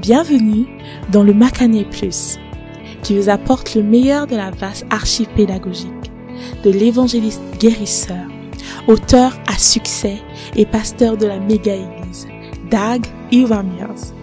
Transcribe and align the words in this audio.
Bienvenue 0.00 0.66
dans 1.10 1.22
le 1.22 1.34
Macané 1.34 1.84
Plus, 1.84 2.38
qui 3.02 3.18
vous 3.18 3.28
apporte 3.28 3.74
le 3.74 3.82
meilleur 3.82 4.26
de 4.26 4.34
la 4.34 4.50
vaste 4.50 4.86
archive 4.88 5.28
pédagogique 5.36 5.90
de 6.64 6.70
l'évangéliste 6.70 7.42
guérisseur, 7.58 8.24
auteur 8.86 9.38
à 9.46 9.58
succès 9.58 10.16
et 10.56 10.64
pasteur 10.64 11.18
de 11.18 11.26
la 11.26 11.38
méga-église, 11.38 12.26
Dag 12.70 13.04
Iwamias. 13.30 14.14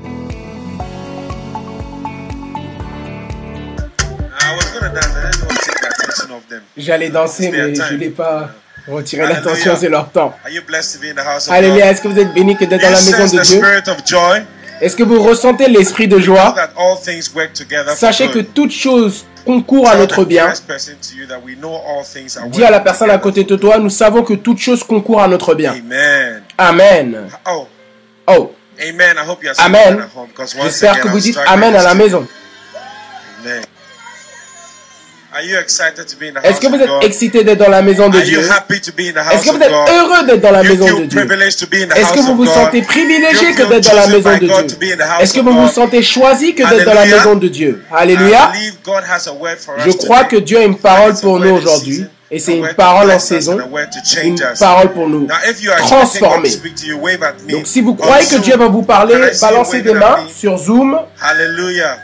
J'allais 6.76 7.10
danser, 7.10 7.52
mais 7.52 7.76
je 7.76 7.82
ne 7.84 7.90
voulais 7.90 8.10
pas 8.10 8.50
retirer 8.88 9.28
l'attention, 9.28 9.76
c'est 9.80 9.90
leur 9.90 10.10
temps. 10.10 10.36
Alléluia, 11.50 11.92
est-ce 11.92 12.02
que 12.02 12.08
vous 12.08 12.18
êtes 12.18 12.34
béni 12.34 12.58
que 12.58 12.66
d'être 12.66 12.82
dans 12.82 12.90
la 12.90 13.02
maison 13.02 13.38
de 13.38 13.44
Dieu? 13.44 13.62
Est-ce 14.82 14.96
que 14.96 15.04
vous 15.04 15.22
ressentez 15.22 15.68
l'esprit 15.68 16.08
de 16.08 16.20
joie? 16.20 16.56
Sachez 17.96 18.30
que 18.30 18.40
toute 18.40 18.72
chose 18.72 19.26
concourt 19.46 19.90
à 19.90 19.96
notre 19.96 20.24
bien. 20.26 20.52
Dis 22.48 22.64
à 22.64 22.72
la 22.72 22.80
personne 22.80 23.10
à 23.10 23.18
côté 23.18 23.44
de 23.44 23.56
toi, 23.56 23.80
nous 23.80 23.90
savons 23.90 24.24
que 24.24 24.34
toute 24.34 24.60
chose 24.60 24.84
concourt 24.84 25.22
à 25.22 25.28
notre 25.28 25.56
bien. 25.56 25.76
Amen. 26.58 27.30
Oh. 27.48 27.68
oh. 28.28 28.54
Amen. 29.58 29.98
J'espère 30.62 31.02
que 31.02 31.08
vous 31.08 31.20
dites 31.20 31.40
Amen 31.48 31.76
à 31.76 31.84
la 31.84 31.94
maison. 31.96 32.28
Est-ce 36.44 36.60
que 36.60 36.68
vous 36.68 36.76
êtes 36.76 36.90
excité 37.04 37.44
d'être 37.44 37.60
dans 37.60 37.70
la 37.70 37.82
maison 37.82 38.10
de 38.10 38.20
Dieu? 38.22 38.40
Est-ce 38.40 39.46
que 39.46 39.52
vous 39.52 39.62
êtes 39.62 39.72
heureux 39.72 40.26
d'être 40.26 40.42
dans 40.42 40.52
la 40.52 40.64
maison 40.64 41.00
de 41.00 41.06
Dieu? 41.06 41.28
Est-ce 41.96 42.14
que 42.14 42.20
vous 42.22 42.36
vous 42.36 42.46
sentez 42.46 42.82
privilégié 42.82 43.54
que 43.54 43.64
d'être 43.64 43.90
dans 43.90 43.96
la 43.96 44.08
maison 44.08 44.34
de 44.38 44.46
Dieu? 44.46 44.98
Est-ce 45.20 45.34
que 45.34 45.40
vous 45.42 45.54
vous 45.54 45.68
sentez 45.68 46.02
choisi 46.02 46.56
que 46.56 46.68
d'être 46.68 46.86
dans 46.86 46.94
la 46.94 47.06
maison 47.06 47.36
de 47.36 47.48
Dieu? 47.48 47.84
Alléluia. 47.92 48.52
Je 49.86 49.92
crois 49.92 50.24
que 50.24 50.38
Dieu 50.38 50.58
a 50.60 50.64
une 50.64 50.78
parole 50.78 51.14
pour 51.16 51.40
nous 51.40 51.52
aujourd'hui. 51.56 52.06
Et 52.30 52.40
c'est 52.40 52.58
une 52.58 52.74
parole 52.74 53.10
en 53.10 53.20
saison, 53.20 53.58
une 54.22 54.38
parole 54.60 54.92
pour 54.92 55.08
nous 55.08 55.28
transformer. 55.78 56.50
Donc 57.48 57.66
si 57.68 57.80
vous 57.80 57.96
croyez 57.96 58.28
que 58.28 58.36
Dieu 58.38 58.58
va 58.58 58.68
vous 58.68 58.84
parler, 58.84 59.16
balancez 59.40 59.82
des 59.82 59.94
mains 59.94 60.18
sur 60.36 60.58
Zoom. 60.58 61.00
Alléluia. 61.22 61.98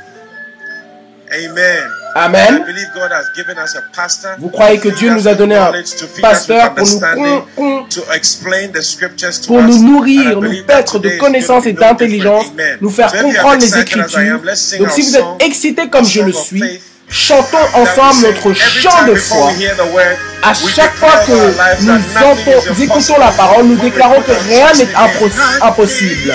Amen. 1.29 2.02
Amen. 2.16 2.64
Vous 4.39 4.50
croyez 4.50 4.80
que 4.80 4.89
Dieu 4.89 5.11
nous 5.14 5.28
a 5.28 5.33
donné 5.33 5.56
un 5.56 5.72
pasteur 6.22 6.75
pour 6.75 6.88
nous, 7.17 7.42
pour 9.47 9.61
nous 9.61 9.83
nourrir, 9.83 10.39
nous 10.39 10.64
paître 10.64 11.00
de 11.00 11.09
connaissances 11.17 11.66
et 11.66 11.73
d'intelligence, 11.73 12.45
nous 12.81 12.89
faire 12.89 13.11
comprendre 13.11 13.61
les 13.61 13.78
Écritures. 13.80 14.39
Donc 14.80 14.91
si 14.91 15.02
vous 15.02 15.16
êtes 15.17 15.25
excité 15.41 15.89
comme 15.89 16.06
je 16.06 16.22
le 16.22 16.34
suis, 16.34 16.81
chantons 17.09 17.58
ensemble 17.73 18.28
notre 18.28 18.53
chant 18.53 19.06
de 19.08 19.16
foi. 19.16 19.52
À 20.44 20.53
chaque 20.53 20.95
fois 20.95 21.17
que 21.25 21.81
nous, 21.81 22.84
écoutons 22.84 23.17
la 23.17 23.31
parole, 23.31 23.66
nous 23.66 23.78
déclarons 23.78 24.22
que 24.22 24.31
rien 24.50 24.72
n'est 24.73 24.94
impossible. 25.61 26.34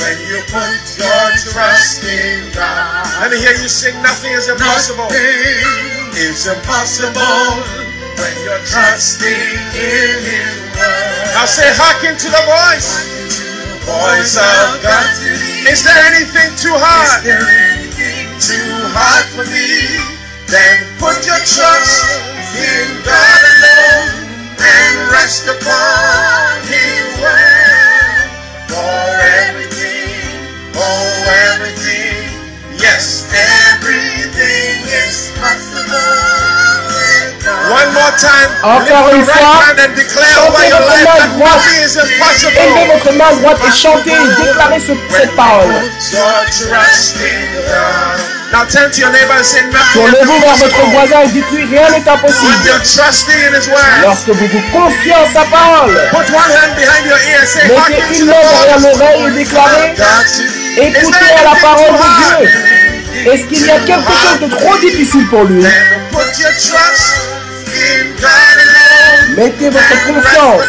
When 0.00 0.16
you 0.24 0.40
put 0.48 0.80
your 0.96 1.24
trust 1.52 2.02
in 2.04 2.48
God. 2.56 3.04
Let 3.20 3.30
me 3.30 3.38
hear 3.38 3.52
you 3.60 3.68
sing, 3.68 3.94
nothing 4.02 4.32
is 4.32 4.48
impossible. 4.48 5.04
Nothing 5.04 6.16
is 6.16 6.48
impossible 6.48 7.44
when 8.16 8.34
you're 8.44 8.64
trusting 8.64 9.60
in 9.76 10.16
His 10.24 10.56
word. 10.72 11.36
Now 11.36 11.44
say, 11.44 11.68
hearken 11.76 12.16
to 12.16 12.28
the 12.32 12.42
voice. 12.48 12.88
Voice 13.84 14.36
of 14.40 14.80
God. 14.80 15.06
Is 15.68 15.84
there 15.84 16.00
anything 16.12 16.48
too 16.56 16.72
hard? 16.76 17.20
Is 17.20 17.28
there 17.28 17.44
anything 17.44 18.26
too 18.40 18.72
hard 18.96 19.26
for 19.36 19.44
me? 19.52 20.00
Then 20.48 20.88
put 20.98 21.20
your 21.28 21.40
trust 21.44 22.04
in 22.56 22.88
God 23.04 23.42
alone 23.52 24.08
and 24.60 24.94
rest 25.12 25.44
upon 25.44 26.64
His 26.68 27.04
word. 27.20 28.28
For 28.68 29.04
everything 29.20 29.69
Oh, 30.82 31.24
everything, 31.52 32.32
yes, 32.78 33.28
everything 33.28 34.80
is 34.88 35.30
possible. 35.36 36.40
One 37.70 37.92
more 37.92 38.12
time. 38.16 38.50
Encore 38.62 39.14
une 39.14 39.24
fois, 39.24 39.60
chantez 40.34 40.70
votre 40.70 40.96
main 41.04 41.26
droite. 41.36 41.62
Élevez 42.56 42.86
votre 42.92 43.12
main 43.12 43.32
droite 43.36 43.58
et 43.68 43.72
chantez 43.76 44.10
et 44.10 44.44
déclarez 44.44 44.80
ce, 44.80 44.92
cette 45.16 45.36
parole. 45.36 45.68
Now 48.52 48.64
turn 48.66 48.90
to 48.90 49.00
your 49.00 49.12
neighbor 49.12 49.34
and 49.38 49.44
say 49.44 49.62
nothing 49.70 50.02
Tournez-vous 50.02 50.40
vers 50.40 50.56
votre 50.56 50.82
voisin 50.90 51.20
et 51.22 51.28
dites-lui 51.28 51.64
rien 51.66 51.88
n'est 51.90 52.08
impossible. 52.08 52.52
Lorsque 54.02 54.28
vous 54.28 54.46
vous 54.46 54.62
confiez 54.72 55.14
en 55.14 55.26
sa 55.32 55.44
parole, 55.44 55.94
mettez 57.68 58.18
une 58.18 58.26
main 58.26 58.32
derrière 58.50 58.80
l'oreille 58.80 59.26
et 59.26 59.30
déclarez 59.30 59.94
Écoutez 60.76 61.30
à 61.38 61.44
la 61.44 61.60
parole 61.60 61.92
de 61.92 62.08
Dieu. 62.18 63.32
Est-ce 63.32 63.44
qu'il 63.44 63.64
y 63.66 63.70
a 63.70 63.78
quelque 63.80 64.12
chose 64.12 64.40
de 64.40 64.48
trop 64.48 64.76
difficile 64.78 65.26
pour 65.28 65.44
lui? 65.44 65.64
Mettez 69.36 69.70
votre 69.70 70.06
confiance 70.06 70.62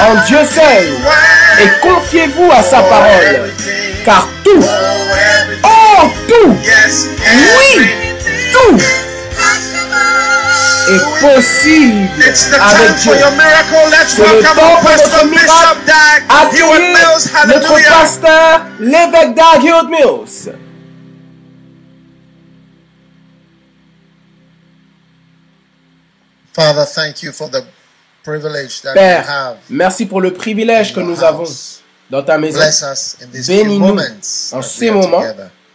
en 0.00 0.14
Dieu 0.26 0.38
seul 0.54 0.84
et 1.62 1.68
confiez-vous 1.80 2.50
à 2.52 2.62
sa 2.62 2.82
parole. 2.82 3.50
Car 4.04 4.28
tout, 4.44 4.60
oh 5.64 6.10
tout, 6.28 6.50
oui, 6.50 7.88
tout. 8.52 8.78
Est 10.86 11.00
possible. 11.20 12.10
Avec 12.60 12.96
Dieu. 12.96 13.12
C'est 14.06 14.22
le 14.22 14.42
temps 14.42 14.54
pour 14.54 14.90
notre 14.90 15.26
miracle. 15.26 15.90
Accueillez 16.28 16.92
notre 17.46 17.74
pasteur, 17.88 18.60
l'évêque 18.80 19.34
Dag 19.34 19.64
Hewitt 19.64 19.88
Mills. 19.88 20.54
Father, 26.54 26.84
thank 26.84 27.22
you 27.22 27.32
for 27.32 27.48
the 27.48 27.64
privilege 28.22 28.80
that 28.82 28.94
Père, 28.94 29.22
we 29.22 29.28
have 29.28 29.56
merci 29.68 30.06
pour 30.06 30.20
le 30.20 30.32
privilège 30.32 30.94
que 30.94 31.00
nous 31.00 31.24
avons 31.24 31.44
dans 32.10 32.22
ta 32.22 32.38
maison. 32.38 32.60
Bénis-nous 33.46 33.98
en 34.52 34.62
ces 34.62 34.90
moments 34.90 35.24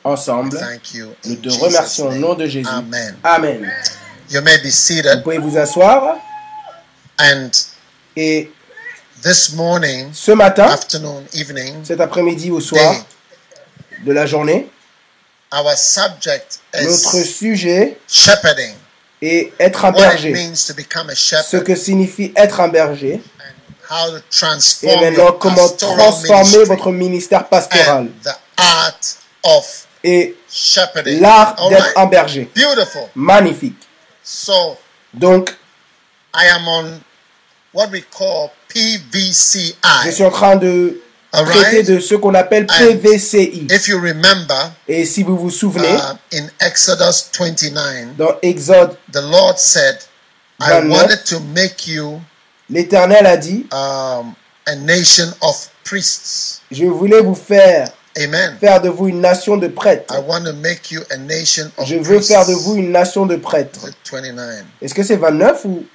ensemble. 0.04 0.60
Nous 1.26 1.36
te 1.36 1.50
remercions 1.50 2.08
au 2.10 2.14
nom 2.14 2.34
de 2.34 2.46
Jésus. 2.46 2.70
Amen. 2.70 3.16
Amen. 3.24 3.72
You 4.32 4.42
may 4.42 4.58
be 4.60 4.70
seated. 4.70 5.18
Vous 5.18 5.24
pouvez 5.24 5.38
vous 5.40 5.58
asseoir. 5.58 6.18
And 7.20 7.50
Et 8.16 8.52
this 9.24 9.54
morning, 9.54 10.10
ce 10.14 10.32
matin, 10.32 10.66
afternoon, 10.66 11.24
evening, 11.34 11.86
cet 11.86 12.02
après-midi 12.02 12.52
au 12.52 12.60
soir 12.60 12.96
de 14.06 14.12
la 14.12 14.26
journée, 14.26 14.70
our 15.54 15.78
subject 15.78 16.60
notre 16.84 17.24
sujet 17.24 17.98
est 19.22 19.54
être 19.58 19.86
un 19.86 19.92
berger. 19.92 20.54
Ce 20.54 21.58
que 21.58 21.76
signifie 21.76 22.34
être 22.36 22.60
un 22.60 22.68
berger. 22.68 23.22
How 23.90 24.12
to 24.12 24.18
Et 24.18 24.22
transform 24.30 25.02
maintenant, 25.02 25.32
comment 25.34 25.70
transformer 25.70 26.64
votre 26.66 26.92
ministère 26.92 27.48
pastoral. 27.48 27.98
and 28.04 28.10
the 28.24 28.36
art 28.58 29.18
of 29.44 29.88
Et 30.04 30.36
shepherding. 30.50 31.20
l'art 31.22 31.56
d'être 31.70 31.98
un 31.98 32.06
berger. 32.06 32.50
Beautiful. 32.56 33.10
Magnifique. 33.16 33.78
So 34.24 34.78
Donc, 35.14 35.50
I 36.34 36.46
am 36.48 36.68
on 36.68 37.02
what 37.74 37.90
we 37.92 38.04
call 38.12 38.52
je 38.76 40.12
suis 40.12 40.24
en 40.24 40.30
train 40.32 40.56
de 40.56 41.02
traiter 41.32 41.84
de 41.84 42.00
ce 42.00 42.16
qu'on 42.16 42.34
appelle 42.34 42.68
PVCI. 42.68 43.68
If 43.70 43.88
you 43.88 44.00
remember, 44.00 44.72
Et 44.88 45.06
si 45.06 45.24
vous 45.24 45.38
vous 45.38 45.50
souvenez, 45.50 45.96
uh, 45.96 46.36
in 46.36 46.48
Exodus 46.60 47.30
29, 47.38 48.16
dans 48.18 48.36
Exode, 48.42 48.96
the 49.12 49.22
Lord 49.22 49.58
said, 49.58 50.00
I 50.60 50.82
29. 50.82 50.90
wanted 50.92 51.26
to 51.26 51.40
make 51.40 51.88
you 51.88 52.22
l'Éternel 52.70 53.26
a 53.26 53.38
dit, 53.38 53.66
um, 53.72 54.34
a 54.66 54.76
nation 54.76 55.28
of 55.42 55.70
priests. 55.84 56.62
je 56.72 56.86
voulais 56.86 57.22
vous 57.22 57.36
faire 57.36 57.92
Amen. 58.18 58.58
faire 58.60 58.82
de 58.82 58.90
vous 58.90 59.08
une 59.08 59.22
nation 59.22 59.58
de 59.58 59.68
prêtres. 59.68 60.14
I 60.14 60.20
want 60.28 60.44
to 60.46 60.54
make 60.54 60.92
you 60.92 61.02
a 61.12 61.18
nation 61.18 61.72
of 61.78 61.88
Je 61.88 61.96
veux 61.96 62.16
priests. 62.16 62.28
faire 62.28 62.46
de 62.46 62.54
vous 62.54 62.76
une 62.76 62.92
nation 62.92 63.26
de 63.26 63.36
prêtres. 63.36 63.88
Is 63.88 63.90
it 63.90 64.12
29. 64.12 64.66
Est-ce 64.82 64.94
que 64.94 65.04
c'est 65.04 65.16
29 65.16 65.66
ou... 65.66 65.86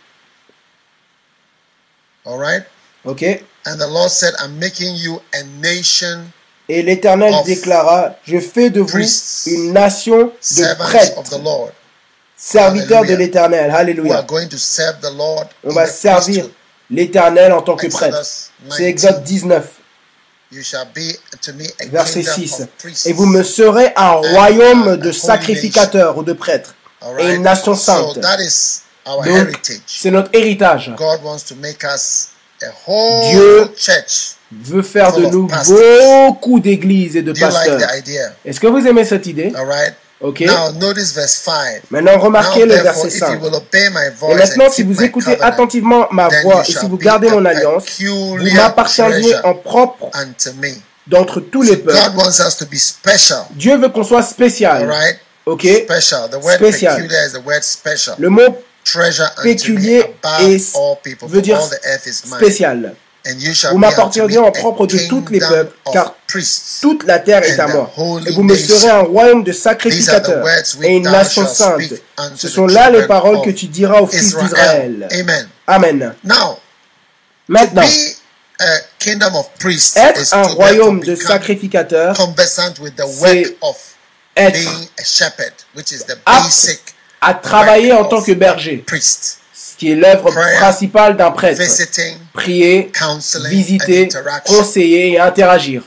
All 2.27 2.39
right. 2.39 2.65
Ok. 3.05 3.23
And 3.67 3.77
the 3.79 3.89
Lord 3.89 4.11
said, 4.11 4.35
I'm 4.43 4.59
making 4.59 4.95
you 4.97 5.21
a 5.33 5.43
nation, 5.63 6.25
Et 6.69 6.83
l'Éternel 6.83 7.35
déclara, 7.45 8.17
je 8.25 8.39
fais 8.41 8.71
de 8.71 8.81
vous 8.81 8.99
une 9.47 9.73
nation 9.73 10.33
de 10.59 10.75
prêtres, 10.79 11.23
serviteurs 12.37 13.05
de 13.05 13.15
l'Éternel. 13.15 13.71
Alléluia. 13.71 14.23
going 14.23 14.49
to 14.49 14.57
serve 14.57 15.01
the 15.01 15.13
Lord 15.15 15.49
On 15.63 15.73
va 15.73 15.87
servir. 15.87 16.49
l'Éternel 16.91 17.53
en 17.53 17.63
tant 17.63 17.77
que 17.77 17.87
prêtre. 17.89 18.23
C'est 18.71 18.93
19. 18.93 19.13
Exode 19.13 19.23
19. 19.23 19.67
Verset 21.91 22.23
6. 22.23 22.63
Et 23.07 23.13
vous 23.13 23.27
me 23.27 23.43
serez 23.43 23.93
un 23.97 24.13
royaume 24.13 24.97
de 24.97 25.11
sacrificateurs 25.13 26.17
ou 26.17 26.23
de 26.23 26.33
prêtres 26.33 26.75
et 27.19 27.35
une 27.35 27.43
nation 27.43 27.75
sainte. 27.75 28.19
Donc, 29.07 29.73
c'est 29.87 30.11
notre 30.11 30.31
héritage. 30.33 30.93
Dieu 33.31 33.71
veut 34.53 34.83
faire 34.83 35.13
de 35.13 35.27
nous 35.27 35.49
beaucoup 35.49 36.61
d'églises 36.61 37.17
et 37.17 37.23
de 37.23 37.33
pasteurs. 37.33 37.81
Est-ce 38.45 38.61
que 38.61 38.67
vous 38.69 38.87
aimez 38.87 39.05
cette 39.05 39.27
idée? 39.27 39.53
Ok. 40.25 40.43
Maintenant, 41.91 42.19
remarquez 42.19 42.65
le 42.65 42.77
verset 42.77 43.11
5. 43.11 43.39
Et 44.31 44.35
maintenant, 44.35 44.71
si 44.71 44.83
vous 44.83 45.03
écoutez 45.03 45.39
attentivement 45.43 46.07
ma 46.11 46.29
voix 46.43 46.63
et 46.67 46.73
si 46.73 46.87
vous 46.87 46.97
gardez 46.97 47.29
mon 47.29 47.45
alliance, 47.45 47.85
vous 48.01 48.39
m'appartiendrez 48.57 49.35
en 49.45 49.55
propre 49.55 50.11
d'entre 51.07 51.41
tous 51.41 51.61
les 51.61 51.77
peuples. 51.77 51.99
Dieu 53.51 53.77
veut 53.77 53.91
qu'on 53.91 54.03
soit 54.05 54.23
spécial. 54.23 54.91
Ok? 55.45 55.67
Spécial. 56.55 57.07
Le 58.19 58.29
mot 58.31 58.57
péculier 59.43 60.05
est, 60.41 60.75
veut 61.27 61.43
dire 61.43 61.61
spécial. 62.39 62.95
Vous 63.71 63.79
m'appartiendrez 63.79 64.37
en 64.37 64.53
propre 64.53 64.87
de 64.87 64.99
tous 65.09 65.25
les 65.31 65.41
peuples, 65.41 65.75
car 65.93 66.15
toute 66.83 67.05
la 67.05 67.19
terre 67.19 67.43
est 67.43 67.59
à 67.59 67.69
moi. 67.69 67.91
Et 68.27 68.33
vous 68.33 68.43
me 68.43 68.55
serez 68.57 68.91
un 68.91 69.03
royaume 69.03 69.43
de 69.43 69.53
sacrificateurs 69.53 70.47
et 70.83 70.97
une 70.97 71.05
nation 71.05 71.47
sainte. 71.47 71.95
Ce 72.37 72.49
sont 72.49 72.67
là 72.67 72.91
les 72.91 73.07
paroles 73.07 73.41
que 73.43 73.51
tu 73.51 73.67
diras 73.67 74.01
aux 74.01 74.07
fils 74.07 74.37
d'Israël. 74.37 75.09
Amen. 75.67 76.15
Maintenant, 77.49 77.83
être 79.97 80.35
un 80.35 80.43
royaume 80.43 81.01
de 81.01 81.15
sacrificateurs, 81.17 82.17
c'est 83.09 83.57
être 84.37 84.89
apte 86.27 86.79
à 87.21 87.35
travailler 87.35 87.93
en 87.93 88.05
tant 88.05 88.23
que 88.23 88.33
berger 88.33 88.85
qui 89.77 89.93
est 89.93 89.97
l'œuvre 89.97 90.31
principale 90.59 91.17
d'un 91.17 91.31
prêtre. 91.31 91.61
Prier, 92.33 92.91
visiter, 93.47 94.09
conseiller 94.47 95.13
et 95.13 95.21
interagir. 95.21 95.83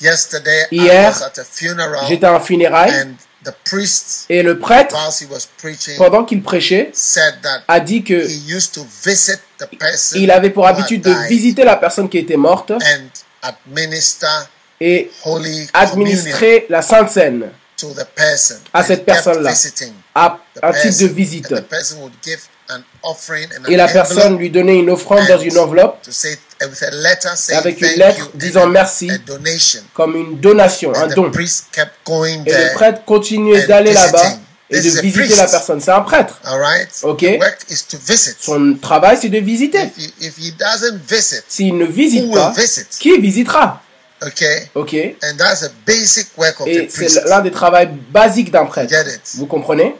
Hier, 0.00 1.14
j'étais 2.08 2.26
à 2.26 2.34
un 2.34 2.40
funérail 2.40 3.16
et 4.28 4.42
le 4.42 4.58
prêtre, 4.58 4.96
pendant 5.96 6.24
qu'il 6.24 6.42
prêchait, 6.42 6.92
a 7.66 7.80
dit 7.80 8.02
que 8.02 8.26
il 10.16 10.30
avait 10.30 10.50
pour 10.50 10.66
habitude 10.66 11.02
de 11.02 11.28
visiter 11.28 11.64
la 11.64 11.76
personne 11.76 12.08
qui 12.08 12.18
était 12.18 12.36
morte 12.36 12.72
et 14.80 15.10
administrer 15.72 16.66
la 16.68 16.82
Sainte 16.82 17.10
Seine 17.10 17.50
à 18.72 18.82
cette 18.84 19.04
personne-là, 19.04 19.54
à 20.14 20.38
un 20.62 20.72
type 20.72 20.98
de 20.98 21.06
visite. 21.06 21.54
Et 23.68 23.76
la 23.76 23.88
personne 23.88 24.36
lui 24.38 24.50
donnait 24.50 24.78
une 24.78 24.90
offrande 24.90 25.26
dans 25.26 25.38
une 25.38 25.58
enveloppe 25.58 25.98
avec 27.50 27.80
une 27.80 27.98
lettre 27.98 28.30
disant 28.34 28.66
merci 28.66 29.10
comme 29.94 30.16
une 30.16 30.38
donation, 30.40 30.94
un 30.94 31.06
don. 31.08 31.30
Et 31.32 32.52
le 32.52 32.74
prêtre 32.74 33.04
continuait 33.04 33.66
d'aller 33.66 33.92
là-bas 33.92 34.38
et 34.70 34.80
de 34.80 34.90
visiter 35.00 35.34
la 35.36 35.46
personne. 35.46 35.80
C'est 35.80 35.90
un 35.90 36.02
prêtre. 36.02 36.40
Ok. 37.02 37.24
Son 38.38 38.76
travail, 38.80 39.16
c'est 39.20 39.30
de 39.30 39.38
visiter. 39.38 39.90
S'il 41.48 41.78
ne 41.78 41.86
visite 41.86 42.30
pas, 42.32 42.52
qui 42.98 43.18
visitera? 43.18 43.82
Ok? 44.74 44.94
Et 46.66 46.88
c'est 46.90 47.24
l'un 47.26 47.40
des 47.40 47.50
travaux 47.50 47.90
basiques 48.10 48.50
d'un 48.50 48.66
prêtre. 48.66 48.92
Vous 49.36 49.46
comprenez? 49.46 49.94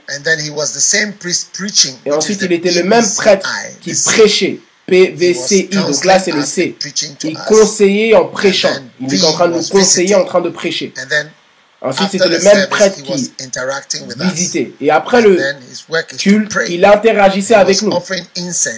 Et 2.05 2.13
ensuite, 2.13 2.43
il 2.43 2.53
était 2.53 2.73
le 2.73 2.83
même 2.85 3.05
prêtre 3.17 3.49
qui 3.81 3.95
prêchait. 4.05 4.61
PVCI, 4.87 5.69
donc 5.69 6.03
là 6.07 6.19
c'est 6.19 6.31
le 6.33 6.43
C. 6.43 6.75
Il 7.23 7.39
conseillait 7.47 8.15
en 8.15 8.25
prêchant. 8.25 8.71
Il 9.01 9.13
était 9.15 9.25
en 9.25 9.33
train 9.35 9.49
de 9.49 9.55
nous 9.55 9.69
conseiller 9.69 10.15
en 10.15 10.25
train 10.25 10.41
de 10.41 10.49
prêcher. 10.49 10.95
Ensuite, 11.81 12.11
c'était 12.11 12.29
le 12.29 12.41
même 12.41 12.69
prêtre 12.69 13.03
qui 13.03 13.31
visitait. 14.33 14.73
Et 14.81 14.91
après 14.91 15.21
le 15.21 15.39
culte, 16.17 16.59
il 16.71 16.85
interagissait 16.85 17.55
avec 17.55 17.83
nous. 17.83 17.93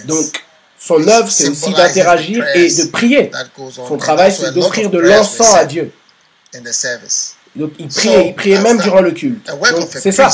Donc, 0.05 0.43
son 0.83 1.07
œuvre, 1.07 1.29
c'est 1.29 1.47
aussi 1.47 1.71
d'interagir 1.73 2.43
et 2.55 2.67
de 2.67 2.85
prier. 2.85 3.29
Son 3.87 3.97
travail, 3.97 4.33
c'est 4.33 4.51
d'offrir 4.51 4.89
de 4.89 4.97
l'encens 4.97 5.53
à 5.53 5.65
Dieu. 5.65 5.91
Donc, 7.55 7.73
il 7.77 7.87
priait, 7.87 8.27
il 8.29 8.35
priait 8.35 8.61
même 8.61 8.79
durant 8.79 9.01
le 9.01 9.11
culte. 9.11 9.47
Donc, 9.47 9.89
c'est 9.91 10.11
ça. 10.11 10.29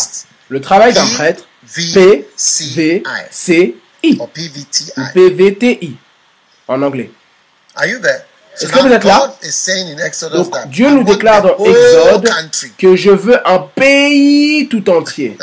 Le 0.47 0.61
travail 0.61 0.93
d'un 0.93 1.05
prêtre, 1.05 1.43
P, 1.75 2.29
V, 2.75 3.03
C, 3.29 3.75
I. 4.03 4.17
Ou 4.21 4.27
PVTI 5.13 5.97
en 6.69 6.81
anglais. 6.81 7.11
Est-ce 8.59 8.71
que 8.71 8.79
vous 8.79 8.87
êtes 8.87 9.03
là? 9.03 9.35
Donc, 10.31 10.55
Dieu 10.69 10.89
nous 10.91 11.03
déclare 11.03 11.41
dans 11.41 11.57
Exode 11.65 12.29
que 12.77 12.95
je 12.95 13.09
veux 13.09 13.47
un 13.47 13.59
pays 13.59 14.69
tout 14.69 14.89
entier 14.89 15.37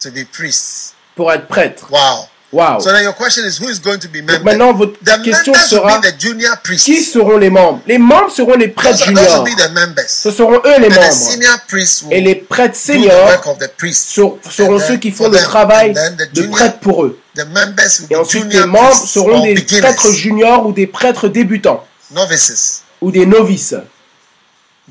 pour 1.14 1.30
être 1.32 1.46
prêtre. 1.46 1.86
Wow. 1.90 2.29
Wow. 2.52 2.80
So 2.80 2.90
then 2.90 3.04
your 3.04 3.12
question 3.12 3.44
is 3.44 3.58
who 3.58 3.68
is 3.68 3.78
going 3.78 4.00
to 4.00 4.08
be 4.08 4.22
member? 4.22 4.42
maintenant 4.42 4.72
votre 4.72 4.98
the 5.04 5.22
question 5.22 5.54
sera 5.54 6.00
qui 6.76 7.04
seront 7.04 7.38
les 7.38 7.48
membres? 7.48 7.80
Les 7.86 7.98
membres 7.98 8.30
seront 8.30 8.56
les 8.56 8.66
prêtres 8.66 9.04
juniors. 9.04 9.46
Ce 10.08 10.32
seront 10.32 10.60
eux 10.64 10.80
les 10.80 10.88
membres. 10.88 12.10
Et 12.10 12.20
les 12.20 12.34
prêtres 12.34 12.76
seniors 12.76 13.40
seront 14.42 14.80
ceux 14.80 14.96
qui 14.96 15.12
font 15.12 15.28
le 15.28 15.38
travail 15.38 15.94
de 16.32 16.42
prêtre 16.48 16.80
pour 16.80 17.04
eux. 17.04 17.20
Et 18.10 18.16
ensuite 18.16 18.52
les 18.52 18.66
membres 18.66 19.06
seront 19.06 19.44
des 19.44 19.54
prêtres 19.54 20.12
juniors 20.12 20.66
ou 20.66 20.72
des 20.72 20.88
prêtres 20.88 21.28
débutants. 21.28 21.86
Ou 23.00 23.12
des 23.12 23.26
novices. 23.26 23.76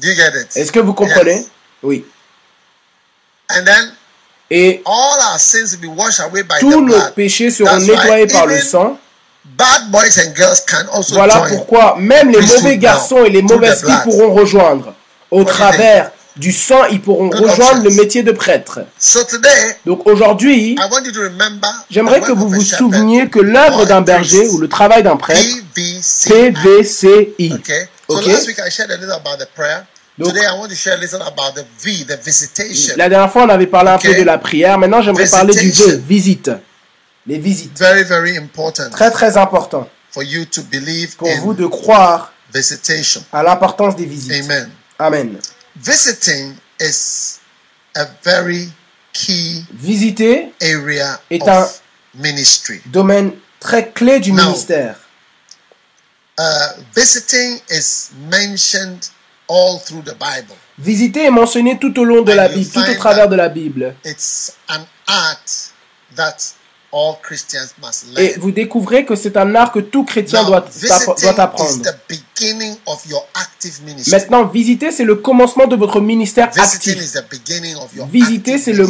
Est-ce 0.02 0.72
que 0.72 0.80
vous 0.80 0.94
comprenez? 0.94 1.46
Oui. 1.84 2.06
And 3.52 3.66
then 3.66 3.92
et 4.52 4.82
tous 6.60 6.82
nos 6.82 7.02
péchés 7.16 7.50
seront 7.52 7.70
nettoyés 7.96 8.28
par 8.28 8.46
le 8.46 8.60
sang. 8.60 8.98
Voilà 11.14 11.36
pourquoi 11.50 11.96
même 12.00 12.30
les 12.30 12.40
mauvais 12.56 12.78
garçons 12.78 13.24
et 13.26 13.30
les 13.30 13.42
mauvaises 13.42 13.84
filles 13.86 14.04
pourront 14.04 14.34
rejoindre. 14.34 14.94
Au 15.32 15.44
travers 15.44 16.12
du 16.36 16.52
sang, 16.54 16.86
ils 16.90 17.02
pourront 17.02 17.30
rejoindre 17.30 17.84
le 17.84 17.90
métier 17.92 18.24
de 18.24 18.32
prêtre. 18.32 18.80
Donc 19.86 20.08
aujourd'hui, 20.08 20.76
j'aimerais 21.90 22.22
que 22.22 22.32
vous 22.32 22.48
vous 22.48 22.62
souveniez 22.78 23.28
que 23.30 23.40
l'œuvre 23.40 23.86
d'un 23.86 24.02
berger 24.02 24.48
ou 24.48 24.58
le 24.58 24.68
travail 24.70 25.04
d'un 25.04 25.18
prêtre, 25.18 25.42
PVCI. 26.30 27.54
Ok? 28.10 28.22
La 32.98 33.10
dernière 33.10 33.32
fois, 33.32 33.44
on 33.44 33.50
avait 33.50 33.68
parlé 33.68 33.92
un 33.92 33.98
peu 33.98 34.14
de 34.14 34.24
la 34.24 34.38
prière. 34.38 34.78
Maintenant, 34.78 35.02
j'aimerais 35.02 35.30
parler 35.30 35.54
du 35.54 35.70
V, 35.72 35.98
visite. 35.98 36.52
Les 37.26 37.38
visites. 37.38 37.74
Très, 38.92 39.12
très 39.12 39.38
important. 39.38 39.90
pour 40.14 41.30
vous 41.42 41.54
de 41.54 41.66
croire 41.68 42.34
à 43.32 43.44
l'importance 43.44 43.96
des 43.96 44.06
visites. 44.06 44.44
Amen. 44.44 44.70
Amen. 44.98 45.38
Visiting 45.78 46.56
is 46.80 47.40
a 47.96 48.06
very 48.24 48.70
key 49.14 49.64
Visiter 49.74 50.52
area 50.62 51.20
est 51.30 51.48
un 51.48 51.68
ministry. 52.16 52.82
domaine 52.88 53.32
très 53.60 53.92
clé 53.92 54.20
du 54.20 54.34
ministère. 54.34 54.96
Uh, 56.38 56.82
visiting 56.96 57.60
is 57.70 58.12
mentioned 58.30 59.10
all 59.50 59.80
through 59.80 60.04
the 60.04 60.16
Bible. 60.18 60.56
Visiter 60.78 61.26
est 61.26 61.32
mentionné 61.32 61.78
tout 61.78 61.98
au 62.00 62.06
long 62.06 62.22
de 62.22 62.32
la 62.32 62.48
Bible, 62.48 62.70
tout 62.72 62.80
au 62.80 62.96
travers 62.96 63.28
de 63.28 63.36
la 63.36 63.50
Bible. 63.50 63.96
It's 64.06 64.54
an 64.70 64.86
art 65.08 65.74
that 66.16 66.38
all 66.92 67.16
Christians 67.22 67.74
must 67.82 68.06
learn. 68.14 68.26
Et 68.26 68.40
vous 68.40 68.52
découvrez 68.52 69.06
que 69.06 69.16
c'est 69.16 69.36
un 69.36 69.54
art 69.56 69.72
que 69.72 69.80
tout 69.80 70.06
chrétien 70.06 70.44
doit, 70.46 70.66
doit 71.22 71.40
apprendre. 71.40 71.70
Is 71.70 71.82
the 71.82 71.96
beginning 72.08 72.78
of 72.86 73.06
your 73.08 73.28
active 73.36 73.82
ministry. 73.84 74.12
Maintenant, 74.12 74.46
visiter, 74.46 74.92
c'est 74.92 75.04
le 75.04 75.16
commencement 75.16 75.68
de 75.68 75.76
votre 75.76 76.00
ministère 76.00 76.48
actif. 76.58 76.96
Is 76.96 77.14
the 77.14 77.26
beginning 77.30 77.76
of 77.76 77.94
your 77.94 78.08
visiter, 78.08 78.58
c'est 78.58 78.74
le 78.74 78.88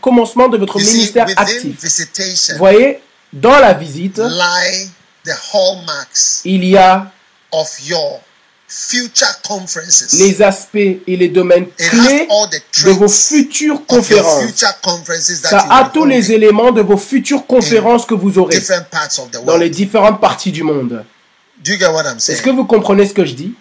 commencement 0.00 0.48
de 0.48 0.58
votre 0.58 0.78
you 0.80 0.86
ministère 0.86 1.28
see, 1.28 1.34
actif. 1.36 1.82
Visitation, 1.82 2.54
Vous 2.54 2.58
voyez, 2.58 3.00
dans 3.32 3.58
la 3.58 3.72
visite, 3.72 4.18
lie 4.18 4.90
the 5.24 5.32
hallmarks 5.52 6.42
il 6.44 6.64
y 6.64 6.76
a 6.76 7.10
of 7.52 7.68
your 7.86 8.20
les 10.14 10.42
aspects 10.42 10.76
et 10.76 11.16
les 11.16 11.28
domaines 11.28 11.66
clés 11.76 12.26
de 12.84 12.90
vos 12.90 13.08
futures 13.08 13.84
conférences. 13.86 14.44
Ça 14.56 15.66
a 15.70 15.90
tous 15.92 16.04
les 16.04 16.32
éléments 16.32 16.72
de 16.72 16.80
vos 16.80 16.96
futures 16.96 17.46
conférences 17.46 18.06
que 18.06 18.14
vous 18.14 18.38
aurez 18.38 18.60
dans 19.44 19.56
les 19.56 19.70
différentes 19.70 20.20
parties 20.20 20.52
du 20.52 20.62
monde. 20.62 21.04
Est-ce 22.32 22.42
que 22.42 22.50
vous 22.50 22.64
comprenez 22.66 23.06
ce 23.06 23.14
que 23.14 23.24
je 23.24 23.32
dis? 23.34 23.54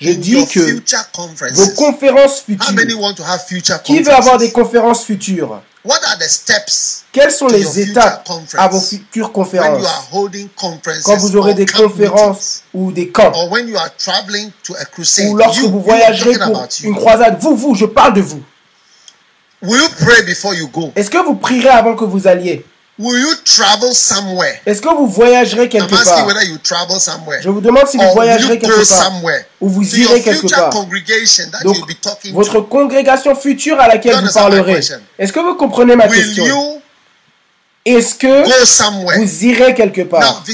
Je 0.00 0.12
dis 0.12 0.32
que 0.46 0.60
vos 1.54 1.68
conférences 1.76 2.40
futures, 2.40 2.74
qui 3.84 3.92
veut 4.02 4.12
avoir 4.12 4.38
des 4.38 4.50
conférences 4.50 5.04
futures? 5.04 5.60
Quelles 7.12 7.32
sont 7.32 7.48
les 7.48 7.64
étapes 7.80 8.24
à 8.56 8.68
vos 8.68 8.80
futures 8.80 9.32
conférences? 9.32 9.82
Quand 11.04 11.16
vous 11.18 11.36
aurez 11.36 11.54
des 11.54 11.66
conférences 11.66 12.62
ou 12.72 12.92
des 12.92 13.08
camps, 13.10 13.32
ou 15.28 15.36
lorsque 15.36 15.60
vous 15.62 15.80
voyagerez 15.82 16.38
pour 16.46 16.54
une 16.84 16.94
croisade, 16.94 17.36
vous, 17.40 17.56
vous, 17.56 17.74
je 17.74 17.86
parle 17.86 18.14
de 18.14 18.20
vous. 18.22 18.42
Est-ce 20.96 21.10
que 21.10 21.18
vous 21.18 21.34
prierez 21.34 21.68
avant 21.68 21.94
que 21.96 22.04
vous 22.04 22.26
alliez? 22.26 22.64
Est-ce 24.66 24.80
que 24.82 24.88
vous 24.88 25.06
voyagerez 25.06 25.68
quelque 25.68 25.90
part? 26.04 26.26
Je 27.42 27.48
vous 27.48 27.60
demande 27.60 27.86
si 27.88 27.96
vous 27.96 28.02
voyagerez 28.14 28.58
quelque 28.58 28.74
part. 28.88 29.12
ou 29.60 29.68
vous 29.68 29.82
irez 30.00 30.22
quelque 30.22 30.46
part. 30.54 30.70
Donc, 31.64 31.76
votre 32.32 32.60
congrégation 32.60 33.34
future 33.34 33.78
à 33.80 33.88
laquelle 33.88 34.12
vous 34.20 34.32
parlerez. 34.34 34.72
Est-ce 35.18 35.32
que 35.32 35.40
vous 35.40 35.54
comprenez 35.54 35.96
ma 35.96 36.04
question? 36.26 36.44
Est-ce 37.84 38.14
que 38.14 38.44
vous 39.18 39.44
irez 39.44 39.74
quelque 39.74 40.02
part? 40.02 40.44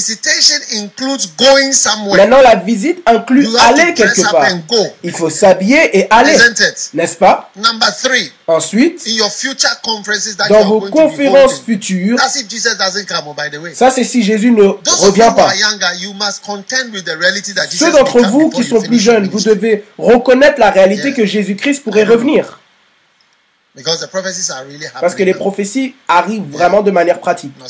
Maintenant, 2.16 2.40
la 2.40 2.54
visite 2.56 2.98
inclut 3.06 3.46
aller 3.58 3.92
quelque 3.94 4.22
part. 4.32 4.46
Il 5.02 5.12
faut 5.12 5.28
s'habiller 5.28 5.98
et 5.98 6.06
aller. 6.10 6.36
N'est-ce 6.94 7.16
pas? 7.16 7.50
Ensuite, 8.46 9.04
dans 10.48 10.64
vos 10.64 10.80
conférences 10.90 11.60
futures, 11.60 12.18
ça 13.74 13.90
c'est 13.90 14.04
si 14.04 14.22
Jésus 14.22 14.50
ne 14.50 14.62
revient 15.02 15.32
pas. 15.36 15.52
Ceux 17.70 17.92
d'entre 17.92 18.22
vous 18.22 18.48
qui 18.50 18.64
sont 18.64 18.80
plus 18.80 18.98
jeunes, 18.98 19.28
vous 19.28 19.40
devez 19.40 19.84
reconnaître 19.98 20.58
la 20.58 20.70
réalité 20.70 21.12
que 21.12 21.26
Jésus-Christ 21.26 21.82
pourrait 21.84 22.04
revenir. 22.04 22.58
Parce 25.00 25.14
que 25.14 25.22
les 25.22 25.34
prophéties 25.34 25.94
arrivent 26.08 26.50
vraiment 26.50 26.82
de 26.82 26.90
manière 26.90 27.20
pratique. 27.20 27.52
Vous 27.56 27.64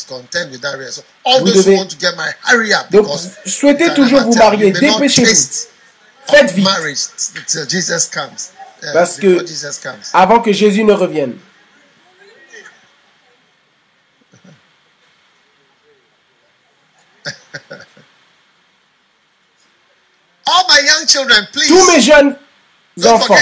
devez... 1.52 1.76
Donc, 2.90 3.06
souhaitez 3.46 3.92
toujours 3.94 4.22
vous 4.22 4.34
marier. 4.34 4.72
Dépêchez-vous. 4.72 5.30
Faites 6.30 6.50
vite. 6.52 6.66
Parce 8.92 9.16
que 9.16 9.44
avant 10.12 10.40
que 10.40 10.52
Jésus 10.52 10.84
ne 10.84 10.92
revienne. 10.92 11.34
Tous 21.66 21.90
mes 21.92 22.00
jeunes 22.00 22.36
enfants. 23.06 23.36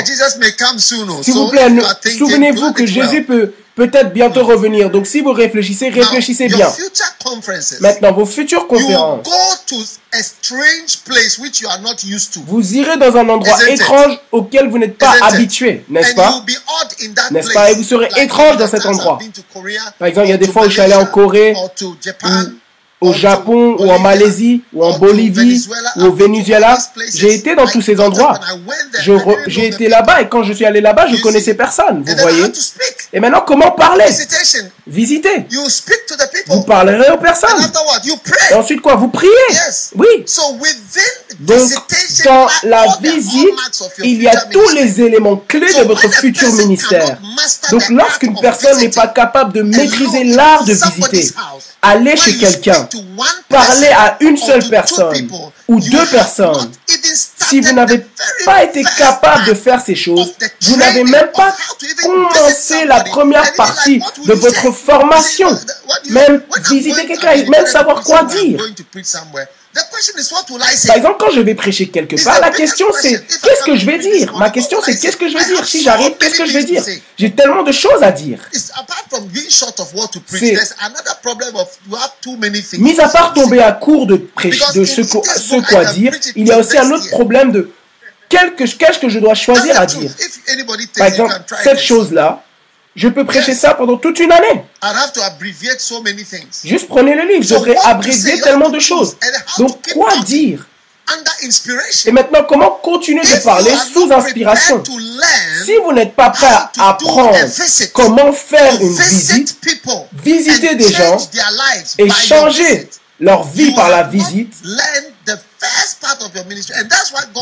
S'il 1.23 1.35
vous 1.35 1.49
plaît, 1.49 1.69
souvenez-vous 2.19 2.73
que 2.73 2.87
Jésus 2.87 3.25
peut 3.25 3.53
peut-être 3.75 4.13
bientôt 4.13 4.43
revenir. 4.45 4.91
Donc 4.91 5.07
si 5.07 5.21
vous 5.21 5.33
réfléchissez, 5.33 5.91
réfléchissez 5.91 6.49
bien. 6.49 6.67
Maintenant, 7.81 8.13
vos 8.13 8.25
futures 8.25 8.67
conférences. 8.67 9.27
Vous 12.47 12.75
irez 12.75 12.97
dans 12.97 13.17
un 13.17 13.29
endroit 13.29 13.69
étrange 13.69 14.19
auquel 14.33 14.69
vous 14.71 14.79
n'êtes 14.79 14.97
pas 14.97 15.15
habitué, 15.23 15.85
n'est-ce 15.91 16.15
pas? 16.15 16.43
N'est-ce 17.31 17.53
pas? 17.53 17.71
Et 17.71 17.75
vous 17.75 17.83
serez 17.83 18.09
étrange 18.17 18.57
dans 18.57 18.67
cet 18.69 18.87
endroit. 18.87 19.19
Par 19.99 20.09
exemple, 20.09 20.27
il 20.29 20.31
y 20.31 20.35
a 20.35 20.39
des 20.39 20.49
fois 20.49 20.63
où 20.63 20.69
je 20.69 20.73
suis 20.73 20.81
allé 20.81 20.95
en 20.95 21.05
Corée, 21.07 21.55
au 23.00 23.12
Japon 23.12 23.76
ou 23.79 23.91
en 23.91 23.99
Malaisie 23.99 24.62
ou 24.73 24.83
en 24.85 24.99
Bolivie 24.99 25.67
ou 25.97 26.05
au 26.05 26.12
Venezuela. 26.12 26.79
J'ai 27.15 27.35
été 27.35 27.55
dans 27.55 27.67
tous 27.67 27.83
ces 27.83 28.00
endroits. 28.00 28.38
J'ai 29.47 29.67
été 29.67 29.88
là-bas 29.88 30.23
et 30.23 30.29
quand 30.29 30.43
je 30.43 30.53
suis 30.55 30.65
allé 30.65 30.81
là-bas, 30.81 31.07
je 31.09 31.21
connaissais 31.21 31.55
personne. 31.55 32.03
Vous 32.07 32.17
voyez? 32.17 32.45
Et 33.12 33.21
maintenant, 33.21 33.43
comment 33.47 33.71
parler? 33.73 34.07
Visiter. 34.87 35.47
Vous 36.47 36.62
parlerez 36.62 37.11
aux 37.11 37.19
personnes. 37.19 37.71
Et 38.50 38.55
ensuite 38.55 38.81
quoi? 38.81 38.95
Vous 38.97 39.09
priez? 39.09 39.31
Oui. 39.97 40.25
Donc, 41.41 41.71
dans 42.25 42.47
la 42.62 42.87
visite, 43.03 43.93
il 44.03 44.23
y 44.23 44.29
a 44.29 44.37
tous 44.47 44.71
les 44.71 45.03
éléments 45.03 45.37
clés 45.37 45.75
de 45.75 45.83
votre 45.83 46.09
futur 46.09 46.50
ministère. 46.55 47.19
Donc, 47.71 47.88
lorsqu'une 47.91 48.38
personne 48.41 48.79
n'est 48.79 48.88
pas 48.88 49.09
capable 49.09 49.53
de 49.53 49.62
maîtriser 49.62 50.25
l'art 50.25 50.65
de 50.65 50.73
visiter, 50.73 51.35
aller 51.83 52.17
chez 52.17 52.38
quelqu'un, 52.38 52.86
parler 53.49 53.88
à 53.88 54.16
une 54.21 54.37
seule 54.37 54.69
personne 54.69 55.28
ou 55.69 55.81
deux 55.81 56.07
personnes, 56.07 56.71
si 57.49 57.61
vous 57.61 57.73
n'avez 57.73 58.05
pas 58.45 58.64
été 58.64 58.83
capable 58.97 59.45
de 59.47 59.55
faire 59.55 59.81
ces 59.81 59.95
choses, 59.95 60.33
vous 60.62 60.76
n'avez 60.76 61.05
même 61.05 61.28
pas 61.35 61.55
commencé 62.02 62.85
la 62.87 63.00
première 63.05 63.52
partie 63.55 64.00
de 64.26 64.33
votre 64.35 64.73
formation, 64.73 65.49
même 66.11 66.43
visiter 66.69 67.07
quelqu'un, 67.07 67.49
même 67.50 67.66
savoir 67.66 68.02
quoi 68.02 68.25
dire. 68.25 68.61
Par 70.87 70.97
exemple, 70.97 71.16
quand 71.18 71.30
je 71.30 71.40
vais 71.40 71.54
prêcher 71.54 71.88
quelque 71.88 72.16
part, 72.25 72.40
la 72.40 72.50
question 72.50 72.87
c'est 73.00 73.26
qu'est-ce 73.42 73.64
que 73.64 73.76
je 73.76 73.87
vais 73.87 73.99
dire? 73.99 74.37
Ma 74.38 74.50
question 74.50 74.78
c'est 74.85 74.99
qu'est-ce 74.99 75.16
que 75.16 75.28
je 75.28 75.37
vais 75.37 75.45
dire? 75.45 75.66
Si 75.66 75.83
j'arrive, 75.83 76.16
qu'est-ce 76.18 76.38
que 76.38 76.47
je 76.47 76.52
vais 76.52 76.64
dire? 76.64 76.83
J'ai 77.18 77.33
tellement 77.33 77.62
de 77.62 77.73
choses 77.73 78.02
à 78.02 78.11
dire. 78.12 78.40
Mis 82.78 83.00
à 83.00 83.09
part 83.09 83.35
tomber 83.35 83.61
à 83.61 83.73
court 83.73 84.06
de, 84.06 84.16
de 84.75 84.85
ce, 84.85 85.02
ce 85.02 85.68
quoi 85.68 85.85
dire, 85.87 86.12
il 86.35 86.47
y 86.49 86.52
a 86.52 86.59
aussi 86.59 86.78
un 86.78 86.90
autre 86.90 87.09
problème 87.11 87.52
de 87.52 87.71
qu'est-ce 88.28 88.99
que 88.99 89.09
je 89.09 89.18
dois 89.18 89.35
choisir 89.35 89.78
à 89.80 89.87
dire? 89.87 90.11
Par 90.97 91.06
exemple, 91.06 91.35
cette 91.62 91.80
chose-là, 91.80 92.42
je 92.97 93.09
peux 93.09 93.25
prêcher 93.25 93.55
ça 93.55 93.75
pendant 93.75 93.99
toute 93.99 94.19
une 94.19 94.33
année. 94.33 94.65
Juste 96.65 96.88
prenez 96.88 97.15
le 97.15 97.26
livre. 97.29 97.43
Je 97.43 97.55
devrais 97.55 97.76
abréger 97.85 98.41
tellement 98.41 98.71
de 98.71 98.81
choses. 98.81 99.17
Donc, 99.59 99.79
quoi 99.93 100.17
dire? 100.25 100.67
et 102.07 102.11
maintenant, 102.11 102.45
comment 102.49 102.71
continuer 102.83 103.23
de 103.23 103.45
parler 103.45 103.71
sous 103.93 104.12
inspiration? 104.12 104.83
Si 105.65 105.73
vous 105.85 105.93
n'êtes 105.93 106.15
pas 106.15 106.31
prêt 106.31 106.49
à 106.49 106.71
apprendre 106.88 107.37
comment 107.93 108.33
faire 108.33 108.81
une 108.81 108.93
visite, 108.93 109.57
visiter 110.12 110.75
des 110.75 110.93
gens 110.93 111.17
et 111.99 112.11
changer 112.11 112.88
leur 113.21 113.45
vie 113.45 113.73
par 113.75 113.88
la 113.88 114.03
visite, 114.03 114.55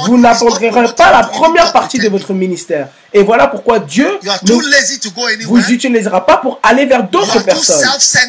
vous 0.06 0.18
n'apprendrez 0.18 0.70
pas 0.96 1.12
la 1.12 1.24
première 1.24 1.72
partie 1.72 1.98
de 1.98 2.08
votre 2.08 2.32
ministère. 2.32 2.88
Et 3.12 3.22
voilà 3.22 3.46
pourquoi 3.46 3.78
Dieu 3.78 4.18
ne 4.22 5.44
vous 5.44 5.70
utilisera 5.70 6.26
pas 6.26 6.38
pour 6.38 6.58
aller 6.62 6.86
vers 6.86 7.04
d'autres 7.08 7.42
personnes. 7.44 7.86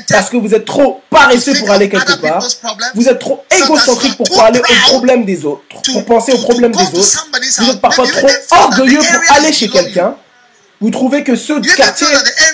Parce 0.09 0.29
que 0.29 0.37
vous 0.37 0.53
êtes 0.53 0.65
trop 0.65 1.01
paresseux 1.09 1.55
pour 1.55 1.71
aller 1.71 1.89
quelque 1.89 2.13
part. 2.21 2.45
Vous 2.93 3.07
êtes 3.07 3.19
trop 3.19 3.43
égocentrique 3.49 4.17
pour 4.17 4.29
parler 4.35 4.59
aux 4.59 4.89
problèmes 4.89 5.25
des 5.25 5.45
autres. 5.45 5.63
Pour 5.91 6.05
penser 6.05 6.33
aux 6.33 6.41
problèmes 6.41 6.71
des 6.71 6.99
autres. 6.99 7.27
Vous 7.59 7.69
êtes 7.69 7.81
parfois 7.81 8.07
trop 8.07 8.27
orgueilleux 8.51 8.99
pour 8.99 9.35
aller 9.37 9.51
chez 9.53 9.69
quelqu'un. 9.69 10.15
Vous 10.81 10.91
trouvez 10.91 11.23
que 11.23 11.35
ce 11.35 11.53
quartier 11.75 12.07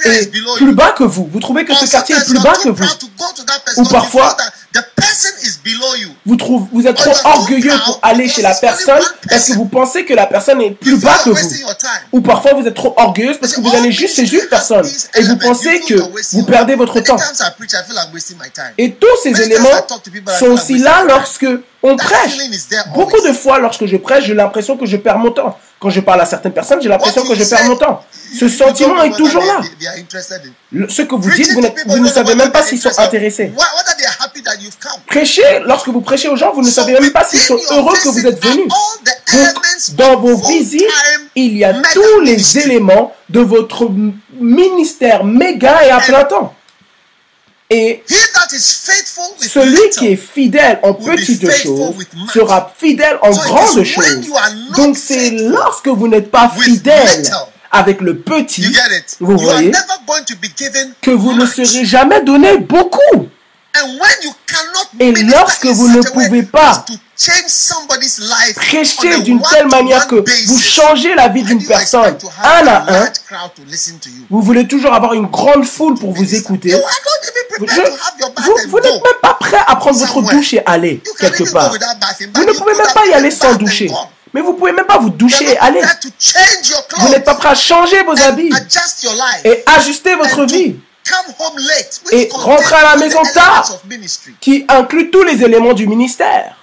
est 0.05 0.31
plus 0.57 0.73
bas 0.73 0.91
que 0.91 1.03
vous. 1.03 1.27
Vous 1.31 1.39
trouvez 1.39 1.65
que 1.65 1.73
ce 1.73 1.89
quartier 1.89 2.15
est 2.15 2.25
plus 2.25 2.39
bas 2.39 2.53
que 2.53 2.69
vous. 2.69 2.83
Ou 3.77 3.83
parfois, 3.85 4.37
vous, 6.25 6.35
trouvez, 6.37 6.65
vous 6.71 6.87
êtes 6.87 6.95
trop 6.95 7.13
orgueilleux 7.25 7.73
pour 7.85 7.99
aller 8.01 8.29
chez 8.29 8.41
la 8.41 8.53
personne 8.55 9.01
parce 9.27 9.47
que 9.47 9.53
vous 9.53 9.65
pensez 9.65 10.05
que 10.05 10.13
la 10.13 10.27
personne 10.27 10.61
est 10.61 10.71
plus 10.71 10.97
bas 10.97 11.17
que 11.23 11.31
vous. 11.31 11.49
Ou 12.13 12.21
parfois 12.21 12.53
vous 12.53 12.65
êtes 12.67 12.75
trop 12.75 12.93
orgueilleuse 12.95 13.37
parce 13.39 13.53
que 13.53 13.61
vous 13.61 13.75
allez 13.75 13.91
juste 13.91 14.15
chez 14.15 14.33
une 14.33 14.47
personne 14.49 14.87
et 15.15 15.23
vous 15.23 15.37
pensez 15.37 15.79
que 15.81 15.95
vous 16.35 16.43
perdez 16.45 16.75
votre 16.75 16.99
temps. 17.01 17.17
Et 18.77 18.93
tous 18.93 19.07
ces 19.23 19.41
éléments 19.41 19.69
sont 20.39 20.47
aussi 20.47 20.77
là 20.77 21.03
lorsque 21.05 21.47
on 21.83 21.97
prêche. 21.97 22.37
Beaucoup 22.93 23.19
de 23.27 23.33
fois, 23.33 23.59
lorsque 23.59 23.87
je 23.87 23.97
prêche, 23.97 24.25
j'ai 24.25 24.35
l'impression 24.35 24.77
que 24.77 24.85
je 24.85 24.97
perds 24.97 25.17
mon 25.17 25.31
temps. 25.31 25.57
Quand 25.81 25.89
je 25.89 25.99
parle 25.99 26.21
à 26.21 26.25
certaines 26.27 26.53
personnes, 26.53 26.79
j'ai 26.79 26.89
l'impression 26.89 27.25
que 27.25 27.33
je 27.33 27.43
perds 27.43 27.65
mon 27.65 27.75
temps. 27.75 28.05
Ce 28.39 28.47
sentiment 28.47 29.01
est 29.01 29.15
toujours 29.17 29.43
là. 29.43 29.61
ce 30.87 31.01
que 31.01 31.15
vous 31.15 31.31
dites, 31.31 31.51
vous, 31.53 31.61
vous 31.87 31.97
ne 31.97 32.07
savez 32.07 32.35
même 32.35 32.51
pas 32.51 32.61
s'ils 32.61 32.79
sont 32.79 32.97
intéressés. 32.99 33.51
Prêchez, 35.07 35.41
lorsque 35.65 35.87
vous 35.89 36.01
prêchez 36.01 36.29
aux 36.29 36.35
gens, 36.35 36.53
vous 36.53 36.61
ne 36.61 36.69
savez 36.69 36.93
même 36.93 37.11
pas 37.11 37.23
s'ils 37.23 37.39
sont 37.41 37.57
heureux 37.71 37.95
que 37.95 38.09
vous 38.09 38.27
êtes 38.27 38.43
venus. 38.45 38.67
Donc, 39.33 39.65
dans 39.95 40.19
vos 40.19 40.35
visites, 40.35 40.83
il 41.35 41.57
y 41.57 41.63
a 41.65 41.73
tous 41.73 42.19
les 42.21 42.59
éléments 42.59 43.13
de 43.29 43.39
votre 43.39 43.89
ministère 44.39 45.23
méga 45.23 45.83
et 45.83 45.89
à 45.89 45.99
plein 45.99 46.23
temps. 46.25 46.53
Et 47.73 48.03
celui 49.39 49.89
qui 49.91 50.07
est 50.07 50.15
fidèle 50.17 50.79
en 50.83 50.93
petites 50.93 51.49
choses 51.49 51.95
sera 52.33 52.73
fidèle 52.77 53.17
en 53.21 53.31
grandes 53.31 53.83
choses. 53.85 54.29
Donc 54.75 54.97
c'est 54.97 55.29
lorsque 55.31 55.87
vous 55.87 56.09
n'êtes 56.09 56.29
pas 56.29 56.49
fidèle 56.49 57.23
avec 57.71 58.01
le 58.01 58.17
petit, 58.17 58.67
vous 59.21 59.37
voyez, 59.37 59.71
que 61.01 61.11
vous 61.11 61.31
ne 61.33 61.45
serez 61.45 61.85
jamais 61.85 62.21
donné 62.23 62.57
beaucoup. 62.57 63.29
Et 64.99 65.11
lorsque 65.23 65.65
vous 65.65 65.87
ne 65.87 66.01
pouvez 66.01 66.43
pas 66.43 66.85
prêcher 68.55 69.21
d'une 69.21 69.41
telle 69.41 69.67
manière 69.67 70.07
que 70.07 70.23
vous 70.47 70.59
changez 70.59 71.15
la 71.15 71.27
vie 71.29 71.43
d'une 71.43 71.65
personne? 71.65 72.17
un 72.43 72.67
à 72.67 73.03
un, 73.03 73.11
vous 74.29 74.41
voulez 74.41 74.67
toujours 74.67 74.93
avoir 74.93 75.13
une 75.13 75.27
grande 75.27 75.65
foule 75.65 75.97
pour 75.97 76.11
vous 76.13 76.35
écouter? 76.35 76.75
vous, 77.59 77.65
n'êtes 78.79 78.93
même 78.93 79.21
pas 79.21 79.33
prêt 79.39 79.61
à 79.67 79.75
prendre 79.75 79.97
votre 79.97 80.21
douche 80.21 80.53
et 80.53 80.65
aller 80.65 81.01
quelque 81.19 81.51
part. 81.51 81.71
Vous 81.71 82.45
ne 82.45 82.53
pouvez 82.53 82.75
même 82.75 82.93
pas 82.93 83.05
y 83.07 83.13
aller 83.13 83.31
sans 83.31 83.55
doucher. 83.55 83.91
Mais 84.33 84.41
vous 84.41 84.53
pouvez 84.53 84.71
même 84.71 84.85
pas 84.85 84.97
vous 84.97 85.09
doucher 85.09 85.51
et 85.51 85.57
aller. 85.57 85.81
Vous 86.97 87.09
n'êtes 87.09 87.25
pas 87.25 87.35
prêt 87.35 87.49
à 87.49 87.55
changer 87.55 88.03
vos 88.03 88.19
habits 88.21 88.51
et 89.43 89.63
ajuster 89.65 90.15
votre 90.15 90.45
vie 90.45 90.77
et 92.11 92.29
rentrer 92.31 92.75
à 92.75 92.83
la 92.83 92.95
maison 92.97 93.21
tard, 93.33 93.79
qui 94.39 94.65
inclut 94.67 95.09
tous 95.11 95.23
les 95.23 95.43
éléments 95.43 95.73
du 95.73 95.87
ministère. 95.87 96.55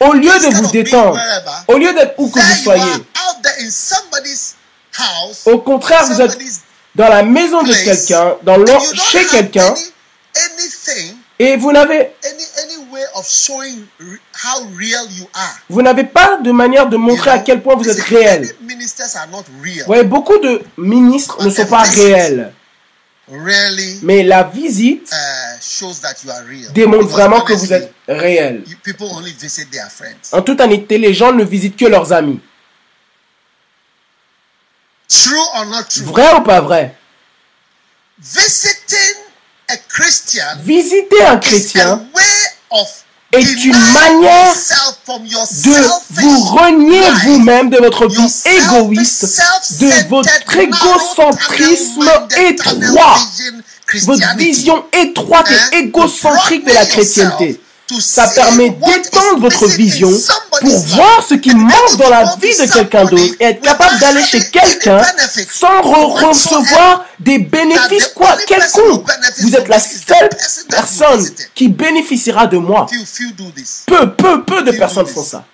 Au 0.00 0.12
lieu 0.12 0.38
de 0.38 0.54
vous 0.54 0.66
détendre, 0.70 1.18
au 1.68 1.76
lieu 1.76 1.92
d'être 1.92 2.14
où 2.18 2.30
que 2.30 2.38
vous 2.38 2.62
soyez, 2.62 2.92
au 5.46 5.58
contraire, 5.58 6.06
vous 6.06 6.20
êtes 6.20 6.38
dans 6.94 7.08
la 7.08 7.22
maison 7.24 7.62
de 7.62 7.72
quelqu'un, 7.72 8.36
dans 8.42 8.64
chez 8.94 9.26
quelqu'un, 9.26 9.74
et 11.38 11.56
vous 11.56 11.72
n'avez 11.72 12.10
vous 15.68 15.82
n'avez 15.82 16.04
pas 16.04 16.38
de 16.38 16.52
manière 16.52 16.88
de 16.88 16.96
montrer 16.96 17.30
à 17.30 17.38
quel 17.38 17.62
point 17.62 17.74
vous 17.76 17.88
êtes 17.88 18.00
réel. 18.00 18.54
Vous 18.60 19.86
voyez, 19.86 20.04
beaucoup 20.04 20.38
de 20.38 20.62
ministres 20.76 21.42
ne 21.44 21.50
sont 21.50 21.66
pas 21.66 21.82
réels. 21.82 22.52
Mais 24.02 24.22
la 24.22 24.42
visite 24.42 25.10
uh, 25.12 26.72
démontre 26.72 27.08
vraiment 27.08 27.40
que 27.40 27.54
vous 27.54 27.72
êtes 27.72 27.92
réel. 28.06 28.64
En 30.32 30.42
toute 30.42 30.60
honnêteté, 30.60 30.98
les 30.98 31.14
gens 31.14 31.32
ne 31.32 31.44
visitent 31.44 31.76
que 31.76 31.86
leurs 31.86 32.12
amis. 32.12 32.40
Vrai 36.02 36.34
ou 36.36 36.40
pas 36.42 36.60
vrai? 36.60 36.94
Visiter 40.60 41.22
un 41.24 41.38
chrétien 41.38 42.06
est 43.32 43.64
une 43.64 43.72
manière 43.92 44.54
de 45.08 45.76
vous 46.10 46.40
renier 46.44 47.02
vous-même 47.24 47.70
de 47.70 47.78
votre 47.78 48.06
vie 48.06 48.32
égoïste, 48.44 49.42
de 49.80 50.08
votre 50.08 50.56
égocentrisme 50.56 52.10
étroit, 52.48 53.18
votre 54.04 54.36
vision 54.36 54.84
étroite 54.92 55.50
et 55.72 55.78
égocentrique 55.78 56.64
de 56.66 56.72
la 56.72 56.86
chrétienté. 56.86 57.60
Ça 58.00 58.28
permet 58.28 58.70
d'étendre 58.70 59.40
votre 59.40 59.66
vision 59.66 60.10
pour 60.60 60.78
voir 60.78 61.24
ce 61.28 61.34
qui 61.34 61.54
manque 61.54 61.96
dans 61.98 62.08
la 62.08 62.24
vie 62.40 62.56
de 62.56 62.72
quelqu'un 62.72 63.04
d'autre 63.04 63.34
et 63.40 63.44
être 63.44 63.60
capable 63.60 63.98
d'aller 63.98 64.22
chez 64.24 64.40
quelqu'un 64.50 65.02
sans 65.50 65.82
recevoir 65.82 67.04
des 67.20 67.38
bénéfices 67.38 68.08
quoi 68.14 68.36
quelconques. 68.46 69.06
Vous 69.40 69.54
êtes 69.54 69.68
la 69.68 69.78
seule 69.80 70.30
personne 70.70 71.28
qui 71.54 71.68
bénéficiera 71.68 72.46
de 72.46 72.56
moi. 72.56 72.86
Peu, 73.86 74.12
peu, 74.14 74.44
peu 74.44 74.62
de 74.62 74.72
personnes 74.72 75.06
font 75.06 75.24
ça. 75.24 75.44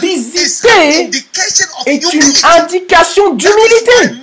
Visiter 0.00 1.10
est 1.86 2.12
une 2.14 2.32
indication 2.60 3.34
d'humilité. 3.34 4.20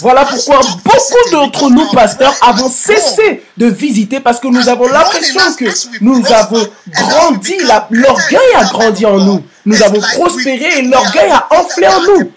Voilà 0.00 0.24
pourquoi 0.24 0.60
beaucoup 0.84 1.30
d'entre 1.30 1.70
nous, 1.70 1.88
pasteurs, 1.92 2.34
avons 2.40 2.68
cessé 2.68 3.44
de 3.56 3.66
visiter 3.66 4.20
parce 4.20 4.40
que 4.40 4.48
nous 4.48 4.68
avons 4.68 4.88
l'impression 4.88 5.40
que 5.54 5.66
nous 6.00 6.24
avons 6.32 6.66
grandi, 6.92 7.56
l'orgueil 7.90 8.54
a 8.56 8.64
grandi 8.64 9.06
en 9.06 9.18
nous. 9.18 9.44
Nous 9.64 9.82
avons 9.82 10.00
prospéré 10.00 10.78
et 10.78 10.82
l'orgueil 10.82 11.30
a 11.30 11.46
enflé 11.60 11.86
en 11.88 12.00
nous. 12.00 12.32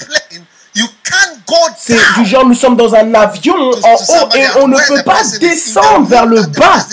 C'est 1.77 1.97
du 2.17 2.25
genre, 2.25 2.45
nous 2.45 2.53
sommes 2.53 2.75
dans 2.77 2.93
un 2.93 3.13
avion 3.13 3.55
en 3.55 3.93
haut 3.95 4.29
et 4.35 4.45
on 4.61 4.67
ne 4.67 4.77
peut 4.87 5.03
pas 5.03 5.21
descendre 5.39 6.07
vers 6.07 6.25
le 6.25 6.41
bas 6.43 6.85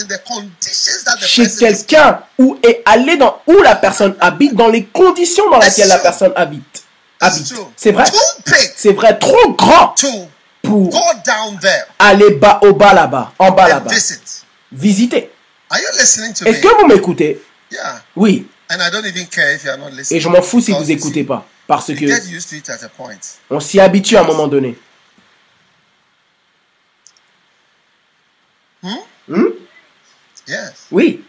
chez 1.20 1.48
quelqu'un 1.58 2.20
ou 2.38 2.58
est 2.62 2.82
aller 2.84 3.16
dans 3.16 3.40
où 3.46 3.60
la 3.62 3.74
personne 3.76 4.14
habite, 4.20 4.54
dans 4.54 4.68
les 4.68 4.84
conditions 4.86 5.50
dans 5.50 5.58
lesquelles 5.58 5.88
la 5.88 5.98
personne 5.98 6.32
habite. 6.36 6.82
habite. 7.20 7.54
C'est 7.76 7.92
vrai. 7.92 8.04
C'est 8.76 8.92
vrai, 8.92 9.18
trop 9.18 9.52
grand 9.52 9.94
pour 10.62 10.90
aller 11.98 12.30
bas 12.32 12.58
au 12.62 12.72
bas 12.72 12.92
là-bas, 12.94 13.32
en 13.38 13.50
bas 13.52 13.68
là-bas. 13.68 13.90
Visiter. 14.72 15.30
Est-ce 16.46 16.60
que 16.60 16.80
vous 16.80 16.86
m'écoutez? 16.86 17.42
Oui. 18.16 18.46
Et 20.10 20.20
je 20.20 20.28
m'en 20.28 20.42
fous 20.42 20.60
si 20.60 20.72
vous 20.72 20.84
n'écoutez 20.84 21.24
pas. 21.24 21.46
Parce 21.66 21.92
que 21.92 22.04
on 23.50 23.60
s'y 23.60 23.80
habitue 23.80 24.16
à 24.16 24.20
un 24.20 24.24
moment 24.24 24.46
donné. 24.46 24.78
Hmm? 28.82 28.94
Hmm? 29.28 29.48
Oui. 30.92 31.24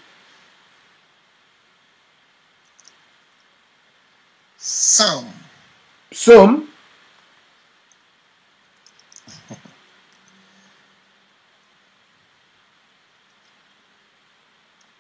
Psalm. 4.60 5.26
Psalm. 6.12 6.67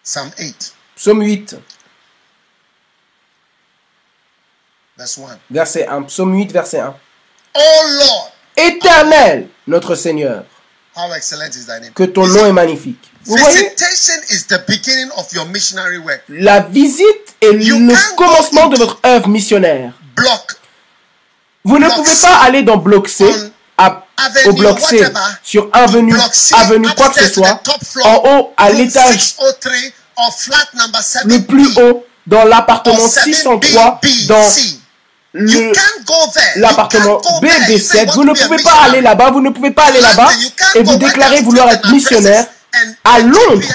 Psalm 0.03 0.31
8. 0.39 0.75
Psalm 0.95 1.21
8. 1.21 1.55
Verset 5.49 5.87
1. 5.87 6.01
Psaume 6.03 6.33
8, 6.35 6.51
verset 6.51 6.79
1. 6.79 6.95
Éternel, 8.57 9.47
notre 9.67 9.95
Seigneur, 9.95 10.43
que 11.93 12.03
ton 12.03 12.25
nom 12.25 12.45
est 12.47 12.51
magnifique. 12.51 13.11
Vous 13.25 13.37
voyez, 13.37 13.75
la 16.29 16.59
visite 16.61 17.35
est 17.41 17.51
le 17.51 18.15
commencement 18.15 18.67
de 18.67 18.77
votre 18.77 18.99
œuvre 19.05 19.27
missionnaire. 19.27 19.93
Vous 21.63 21.77
ne 21.77 21.87
pouvez 21.89 22.15
pas 22.21 22.37
aller 22.43 22.63
dans 22.63 22.77
bloc 22.77 23.09
C, 23.09 23.25
au 24.47 24.53
bloc 24.53 24.79
C, 24.79 25.03
sur 25.43 25.69
avenue, 25.73 26.15
avenue 26.55 26.87
quoi 26.95 27.09
que 27.09 27.19
ce 27.21 27.29
soit, 27.33 27.61
en 28.03 28.21
haut 28.25 28.53
à 28.57 28.71
l'étage 28.71 29.35
le 31.25 31.39
plus 31.45 31.67
haut, 31.77 32.05
dans 32.25 32.43
l'appartement 32.45 33.07
603, 33.07 34.01
dans 34.27 34.49
l'appartement 36.55 37.21
BB7. 37.41 38.13
Vous 38.13 38.23
ne 38.23 38.33
pouvez 38.33 38.61
pas 38.63 38.77
aller 38.85 39.01
là-bas, 39.01 39.31
vous 39.31 39.41
ne 39.41 39.49
pouvez 39.49 39.71
pas 39.71 39.85
aller 39.85 40.01
là-bas 40.01 40.29
et 40.75 40.83
vous 40.83 40.97
déclarez 40.97 41.41
vouloir 41.41 41.69
être 41.69 41.91
missionnaire 41.91 42.45
à 43.03 43.19
Londres, 43.19 43.67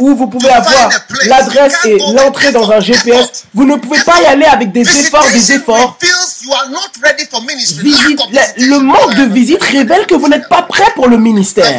où 0.00 0.14
vous 0.14 0.26
pouvez 0.26 0.50
avoir 0.50 0.90
l'adresse 1.26 1.76
et 1.84 1.98
l'entrée 2.14 2.52
dans 2.52 2.70
un 2.70 2.80
GPS. 2.80 3.44
Vous 3.54 3.64
ne 3.64 3.76
pouvez 3.76 4.00
pas 4.00 4.20
y 4.20 4.26
aller 4.26 4.46
avec 4.46 4.72
des 4.72 4.82
efforts, 4.82 5.26
des 5.32 5.52
efforts. 5.52 5.96
le 8.58 8.78
manque 8.78 9.14
de 9.14 9.24
visite 9.32 9.62
révèle 9.62 10.06
que 10.06 10.14
vous 10.14 10.28
n'êtes 10.28 10.48
pas 10.48 10.62
prêt 10.62 10.90
pour 10.94 11.08
le 11.08 11.18
ministère. 11.18 11.70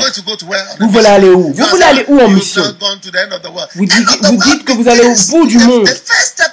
Vous 0.80 0.90
voulez 0.90 1.06
aller 1.06 1.30
où? 1.30 1.54
Vous 1.54 1.66
voulez 1.66 1.84
aller 1.84 2.06
où 2.08 2.20
en 2.20 2.30
mission? 2.30 2.64
vous 3.76 3.86
dites, 3.86 4.26
vous 4.26 4.38
dites 4.38 4.64
que 4.64 4.74
vous 4.74 4.88
allez 4.88 5.02
au 5.02 5.16
bout 5.32 5.48
du 5.48 5.58
monde. 5.60 5.90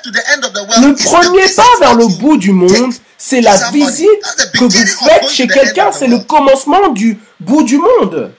Le 0.06 0.94
premier 1.04 1.48
pas 1.54 1.78
vers 1.80 1.94
le 1.94 2.06
bout 2.06 2.36
du 2.36 2.52
monde, 2.52 2.92
c'est 3.18 3.40
la 3.40 3.70
visite 3.70 4.08
que 4.54 4.64
vous 4.64 4.70
faites 4.70 5.28
chez 5.30 5.46
quelqu'un. 5.46 5.90
C'est 5.92 6.08
le 6.08 6.18
commencement 6.18 6.88
du 6.88 7.18
bout 7.40 7.62
du 7.62 7.78
monde. 7.78 8.32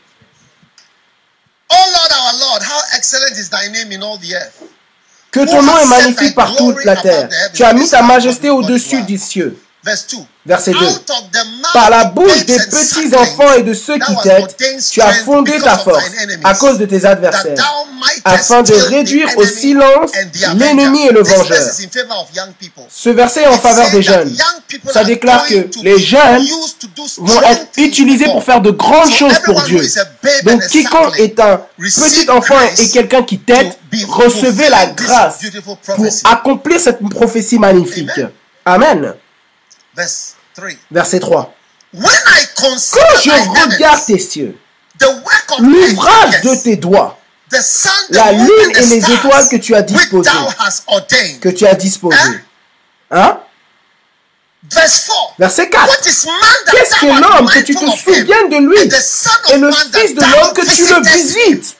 Que 5.31 5.45
ton 5.45 5.61
nom 5.61 5.77
est 5.77 5.85
magnifique 5.85 6.35
par 6.35 6.55
toute 6.55 6.83
la 6.85 6.95
terre. 6.95 7.29
Tu 7.53 7.63
as 7.63 7.73
mis 7.73 7.89
ta 7.89 8.01
majesté 8.01 8.49
au-dessus 8.49 9.01
des 9.03 9.17
cieux. 9.17 9.57
Verset 10.45 10.71
2. 10.71 10.79
Par 11.73 11.89
la 11.89 12.05
bouche 12.05 12.45
des 12.45 12.57
petits 12.57 13.15
enfants 13.15 13.53
et 13.57 13.63
de 13.63 13.73
ceux 13.73 13.97
qui 13.99 14.15
t'aident, 14.23 14.47
tu 14.91 15.01
as 15.01 15.13
fondé 15.13 15.59
ta 15.59 15.77
force 15.77 16.05
à 16.43 16.53
cause 16.55 16.77
de 16.77 16.85
tes 16.85 17.05
adversaires, 17.05 17.55
afin 18.23 18.63
de 18.63 18.73
réduire 18.73 19.27
au 19.37 19.45
silence 19.45 20.11
l'ennemi 20.55 21.07
et 21.07 21.11
le 21.11 21.21
vengeur. 21.23 21.71
Ce 22.89 23.09
verset 23.09 23.43
est 23.43 23.47
en 23.47 23.57
faveur 23.57 23.89
des 23.91 24.01
jeunes. 24.01 24.35
Ça 24.91 25.03
déclare 25.03 25.45
que 25.45 25.67
les 25.83 25.99
jeunes 25.99 26.45
vont 27.17 27.41
être 27.43 27.67
utilisés 27.77 28.25
pour 28.25 28.43
faire 28.43 28.61
de 28.61 28.71
grandes 28.71 29.11
choses 29.11 29.39
pour 29.45 29.61
Dieu. 29.63 29.81
Donc 30.43 30.65
quiconque 30.67 31.19
est 31.19 31.39
un 31.39 31.61
petit 31.77 32.29
enfant 32.29 32.55
et 32.77 32.89
quelqu'un 32.89 33.23
qui 33.23 33.39
t'aide, 33.39 33.71
recevez 34.07 34.69
la 34.69 34.87
grâce 34.87 35.39
pour 35.95 36.05
accomplir 36.23 36.79
cette 36.79 36.99
prophétie 37.09 37.59
magnifique. 37.59 38.09
Amen. 38.65 39.13
Verset 40.91 41.19
3. 41.19 41.53
Quand 42.55 42.77
je 43.23 43.31
regarde 43.75 44.05
tes 44.05 44.19
cieux, 44.19 44.57
l'ouvrage 45.59 46.41
de 46.41 46.55
tes 46.63 46.75
doigts, 46.75 47.17
la 48.09 48.31
lune 48.31 48.71
et 48.75 48.85
les 48.85 49.11
étoiles 49.13 49.47
que 49.49 49.55
tu 49.57 49.73
as 49.75 49.81
disposées, 49.81 50.29
que 51.41 51.49
tu 51.49 51.65
as 51.65 51.75
disposées, 51.75 52.17
hein? 53.11 53.39
Verset 55.37 55.69
4. 55.69 56.01
Qu'est-ce 56.71 56.95
que 56.95 57.05
l'homme 57.05 57.49
que 57.49 57.59
tu 57.59 57.75
te 57.75 57.85
souviens 57.91 58.47
de 58.49 58.57
lui 58.67 58.79
et 59.53 59.57
le 59.57 59.71
fils 59.71 60.15
de 60.15 60.21
l'homme 60.21 60.53
que 60.53 60.65
tu 60.75 60.85
le 60.87 61.01
visites 61.03 61.77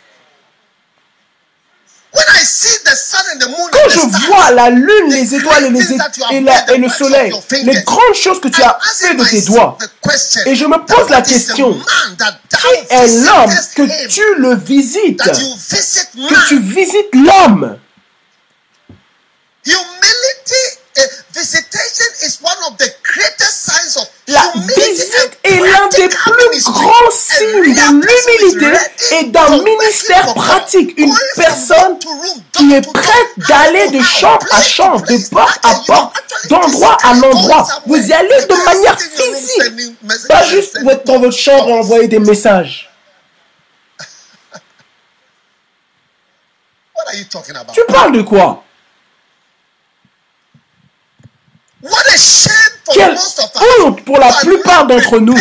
quand 3.72 3.90
je 3.90 4.28
vois 4.28 4.52
la 4.52 4.70
lune, 4.70 5.10
les 5.10 5.36
étoiles 5.36 5.66
et, 5.66 5.70
les 5.70 6.74
et, 6.74 6.78
le 6.78 6.90
soleil, 6.90 7.34
les 7.64 7.84
grandes 7.84 8.16
choses 8.16 8.40
que 8.40 8.48
tu 8.48 8.62
as 8.62 8.78
fait 9.00 9.16
de 9.16 9.24
tes 9.24 9.42
doigts, 9.42 9.78
et 10.46 10.56
je 10.56 10.66
me 10.66 10.78
pose 10.86 11.10
la 11.10 11.22
question, 11.22 11.80
qui 12.50 12.94
est 12.94 13.08
l'homme 13.08 13.56
que 13.76 14.08
tu 14.08 14.22
le 14.38 14.56
visites, 14.56 15.24
que 15.24 16.48
tu 16.48 16.60
visites 16.60 17.14
l'homme? 17.14 17.78
La 24.28 24.52
visite 24.56 25.38
est 25.44 25.60
l'un 25.60 25.88
des 25.90 26.08
plus 26.10 26.64
grands 26.64 27.12
signes 27.12 27.74
de 27.74 28.52
l'humilité 28.52 28.80
et 29.20 29.26
d'un 29.26 29.64
ministère 29.64 30.34
pratique. 30.34 30.98
Une 30.98 31.14
personne 31.36 32.00
qui 32.52 32.74
est 32.74 32.82
prête 32.92 33.48
d'aller 33.50 33.90
de 33.90 34.02
chambre 34.02 34.46
à 34.52 34.62
chambre, 34.62 35.06
de 35.06 35.30
porte 35.30 35.60
à 35.64 35.76
porte, 35.86 36.16
d'endroit 36.50 36.98
à 37.04 37.12
endroit. 37.12 37.68
Vous 37.86 37.98
y 37.98 38.14
allez 38.14 38.46
de 38.50 38.66
manière 38.66 39.00
physique. 39.00 39.96
Pas 40.28 40.44
juste 40.44 40.78
être 40.78 41.06
dans 41.06 41.20
votre 41.20 41.38
chambre 41.38 41.70
et 41.70 41.74
envoyer 41.74 42.08
des 42.08 42.20
messages. 42.20 42.90
Tu 47.74 47.82
parles 47.88 48.14
de 48.14 48.22
quoi? 48.24 48.64
Quelle 52.94 53.18
honte 53.82 54.04
pour 54.04 54.18
la 54.20 54.32
plupart 54.32 54.86
d'entre 54.86 55.20
nous 55.20 55.38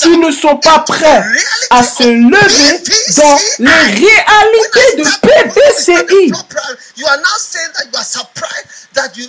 qui 0.00 0.16
ne 0.18 0.30
sont 0.30 0.56
pas 0.56 0.80
prêts 0.80 1.24
à 1.70 1.82
se 1.82 2.04
lever 2.04 2.82
dans 3.16 3.38
les 3.58 3.70
réalités 3.70 4.96
de 4.96 5.04
PVCI. 5.20 6.32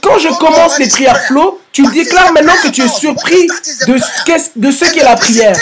Quand 0.02 0.18
je 0.20 0.30
commence 0.40 0.80
les 0.80 0.88
prières 0.88 1.20
flots, 1.26 1.60
tu 1.74 1.86
déclares 1.88 2.32
maintenant 2.34 2.56
que 2.64 2.70
tu 2.70 2.82
es 2.84 2.88
surpris 2.88 3.48
de 3.88 3.98
ce, 3.98 4.50
de 4.56 4.72
ce 4.72 4.86
qu'est 4.86 5.04
la 5.04 5.16
prière. 5.16 5.56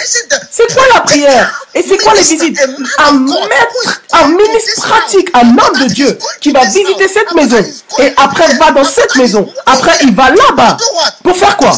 C'est 0.52 0.74
quoi 0.74 0.84
la 0.94 1.02
prière? 1.02 1.66
Et 1.74 1.84
c'est 1.84 1.98
quoi 1.98 2.14
les 2.14 2.22
visites? 2.22 2.58
Un 3.00 3.14
maître, 3.14 4.02
un 4.14 4.28
ministre 4.28 4.82
pratique, 4.88 5.30
un 5.34 5.50
homme 5.50 5.80
de 5.82 5.86
Dieu 5.94 6.18
qui 6.40 6.52
va 6.52 6.64
visiter 6.66 7.08
cette 7.08 7.34
maison. 7.34 7.58
et 8.00 8.14
après 8.16 8.48
va 8.56 8.72
dans 8.72 8.84
cette 8.84 9.16
maison. 9.16 9.52
Après 9.66 9.98
il 10.04 10.16
va 10.16 10.30
là-bas. 10.30 10.75
Pour 11.24 11.36
faire 11.36 11.58
quoi? 11.58 11.72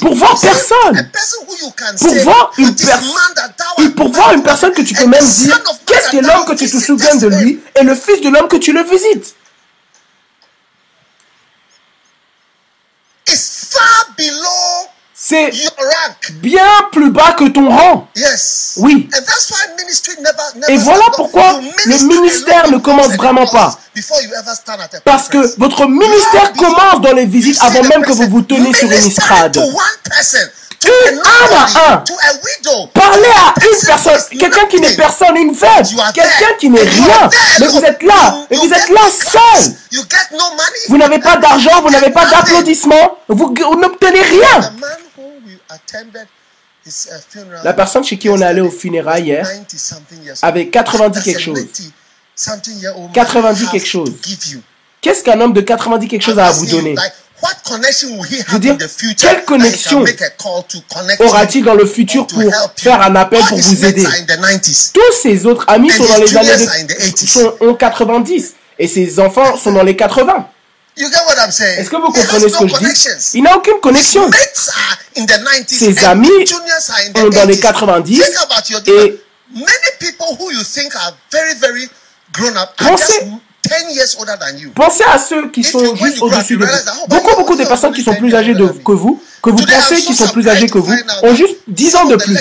Pour 0.00 0.14
voir 0.14 0.40
personne. 0.40 1.10
Pour 1.98 2.14
voir 2.22 2.52
une 2.58 2.74
personne. 2.74 3.94
Pour 3.94 4.12
voir 4.12 4.32
une 4.32 4.42
personne 4.42 4.72
que 4.72 4.82
tu 4.82 4.94
peux 4.94 5.06
même 5.06 5.24
dire 5.24 5.62
qu'est-ce 5.86 6.10
que 6.10 6.18
l'homme 6.18 6.44
que 6.46 6.54
tu 6.54 6.70
te 6.70 6.78
souviens 6.78 7.16
de 7.16 7.28
lui 7.28 7.60
et 7.78 7.82
le 7.82 7.94
fils 7.94 8.20
de 8.20 8.28
l'homme 8.28 8.48
que 8.48 8.56
tu 8.56 8.72
le 8.72 8.82
visites? 8.82 9.34
C'est 15.28 15.50
bien 16.34 16.68
plus 16.92 17.10
bas 17.10 17.32
que 17.36 17.48
ton 17.48 17.68
rang. 17.68 18.06
Oui. 18.76 19.08
Et 20.68 20.76
voilà 20.76 21.04
pourquoi 21.16 21.60
le 21.84 21.98
ministère 22.06 22.70
ne 22.70 22.78
commence 22.78 23.08
vraiment 23.16 23.46
pas. 23.46 23.76
Parce 25.04 25.28
que 25.28 25.58
votre 25.58 25.88
ministère 25.88 26.52
commence 26.52 27.00
dans 27.00 27.12
les 27.12 27.26
visites 27.26 27.58
avant 27.60 27.82
même 27.82 28.04
que 28.04 28.12
vous 28.12 28.28
vous 28.28 28.42
tenez 28.42 28.72
sur 28.72 28.88
une 28.88 29.04
estrade. 29.04 29.58
un 30.84 31.56
à 31.56 31.92
un. 31.92 32.04
Parlez 32.94 33.24
à 33.24 33.54
une 33.58 33.86
personne, 33.86 34.38
quelqu'un 34.38 34.66
qui 34.66 34.80
n'est 34.80 34.94
personne, 34.94 35.36
une 35.36 35.54
veuve, 35.54 35.88
quelqu'un 36.14 36.54
qui 36.60 36.70
n'est 36.70 36.82
rien. 36.82 37.30
Mais 37.58 37.66
vous 37.66 37.84
êtes 37.84 38.02
là, 38.04 38.46
et 38.48 38.56
vous 38.56 38.72
êtes 38.72 38.88
là 38.90 39.00
seul. 39.10 39.74
Vous 40.88 40.98
n'avez 40.98 41.18
pas 41.18 41.36
d'argent, 41.38 41.82
vous 41.82 41.90
n'avez 41.90 42.10
pas 42.10 42.26
d'applaudissements, 42.26 43.18
vous, 43.28 43.54
n'obtenez 43.76 44.22
rien. 44.22 44.72
La 47.64 47.72
personne 47.72 48.04
chez 48.04 48.18
qui 48.18 48.28
on 48.28 48.38
est 48.40 48.44
allé 48.44 48.60
au 48.60 48.70
funérailles 48.70 49.24
hier 49.24 49.48
avait 50.42 50.68
90 50.68 51.22
quelque 51.22 51.40
chose. 51.40 51.58
90 53.12 53.66
quelque 53.70 53.86
chose. 53.86 54.12
Qu'est-ce 55.00 55.22
qu'un 55.22 55.40
homme 55.40 55.52
de 55.52 55.60
90 55.60 56.08
quelque 56.08 56.22
chose 56.22 56.38
a 56.38 56.46
à 56.46 56.52
vous 56.52 56.66
donner? 56.66 56.94
je 58.48 58.52
veux 58.52 58.58
dire, 58.58 58.76
quelle 59.18 59.44
connexion 59.44 60.04
aura-t-il 61.18 61.64
dans 61.64 61.74
le 61.74 61.84
futur 61.84 62.26
pour 62.26 62.42
faire 62.76 63.00
un 63.02 63.14
appel 63.16 63.40
pour 63.40 63.58
vous 63.58 63.84
aider? 63.84 64.06
Tous 64.92 65.12
ses 65.20 65.44
autres 65.46 65.64
amis 65.68 65.90
sont 65.90 66.06
dans 66.06 66.16
les 66.16 66.36
années 66.36 66.84
de, 66.84 67.26
sont 67.26 67.54
en 67.60 67.74
90 67.74 68.54
et 68.78 68.88
ses 68.88 69.20
enfants 69.20 69.56
sont 69.56 69.72
dans 69.72 69.82
les 69.82 69.96
80. 69.96 70.48
Est-ce 71.78 71.90
que 71.90 71.96
vous 71.96 72.10
comprenez 72.10 72.48
ce 72.48 72.56
que 72.58 72.68
je 72.68 72.74
dis? 72.78 72.84
Il 73.34 73.42
n'a 73.42 73.56
aucune 73.56 73.80
connexion. 73.80 74.30
Ses 75.68 76.04
amis 76.04 76.28
sont 76.46 77.28
dans 77.28 77.44
les 77.48 77.58
90 77.60 78.22
et 78.88 79.22
pensez 82.76 83.20
Pensez 84.74 85.02
à 85.04 85.18
ceux 85.18 85.50
qui 85.50 85.62
sont 85.64 85.94
juste 85.96 86.22
au-dessus 86.22 86.56
de 86.56 86.64
vous. 86.64 86.70
Oh, 87.02 87.06
beaucoup, 87.08 87.36
beaucoup 87.36 87.56
de 87.56 87.64
personnes 87.64 87.92
qui 87.92 88.02
sont 88.02 88.14
plus 88.14 88.34
âgées 88.34 88.54
que 88.54 88.92
vous, 88.92 89.20
que 89.42 89.50
vous 89.50 89.56
pensez 89.66 89.96
qui 89.96 90.14
sont 90.14 90.28
plus 90.28 90.48
âgées 90.48 90.68
que 90.68 90.78
vous, 90.78 90.92
ont 91.22 91.34
juste 91.34 91.56
10 91.68 91.96
ans 91.96 92.04
de 92.06 92.16
plus. 92.16 92.38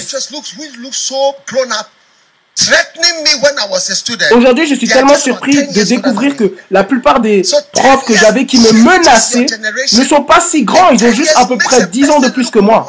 Aujourd'hui, 4.31 4.65
je 4.67 4.75
suis 4.75 4.87
tellement 4.87 5.15
surpris 5.17 5.67
de 5.67 5.83
découvrir 5.83 6.35
que 6.37 6.55
la 6.71 6.83
plupart 6.83 7.19
des 7.19 7.41
profs 7.73 8.05
que 8.05 8.15
j'avais 8.15 8.45
qui 8.45 8.57
me 8.59 8.71
menaçaient 8.71 9.45
ne 9.93 10.03
sont 10.05 10.23
pas 10.23 10.39
si 10.39 10.63
grands. 10.63 10.89
Ils 10.91 11.03
ont 11.05 11.11
juste 11.11 11.33
à 11.35 11.45
peu 11.45 11.57
près 11.57 11.85
10 11.87 12.09
ans 12.11 12.19
de 12.19 12.29
plus 12.29 12.49
que 12.49 12.59
moi. 12.59 12.87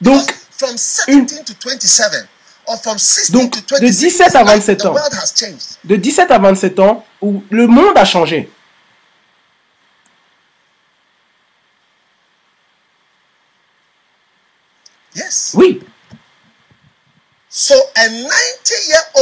Donc, 0.00 0.22
une, 1.08 1.26
donc, 3.30 3.52
de 3.80 3.88
17 3.88 4.34
à 4.36 4.44
27 4.44 4.84
ans, 4.86 4.94
de 5.84 5.96
17 5.96 6.30
à 6.30 6.38
27 6.38 6.78
ans, 6.80 7.04
où 7.22 7.42
le 7.50 7.66
monde 7.66 7.96
a 7.96 8.04
changé. 8.04 8.50
Oui. 15.54 15.80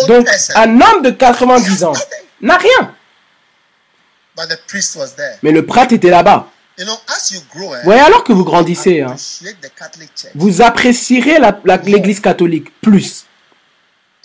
Donc, 0.08 0.28
un 0.54 0.80
homme 0.80 1.02
de 1.02 1.10
90 1.10 1.84
ans 1.84 1.92
n'a 2.40 2.56
rien. 2.56 2.94
Mais 5.42 5.52
le 5.52 5.64
prêtre 5.64 5.92
était 5.92 6.10
là-bas. 6.10 6.50
voyez, 7.84 8.00
alors 8.00 8.22
que 8.22 8.32
vous 8.32 8.44
grandissez, 8.44 9.00
hein, 9.00 9.16
vous 10.34 10.60
apprécierez 10.60 11.38
l'église 11.84 12.20
catholique 12.20 12.78
plus 12.80 13.24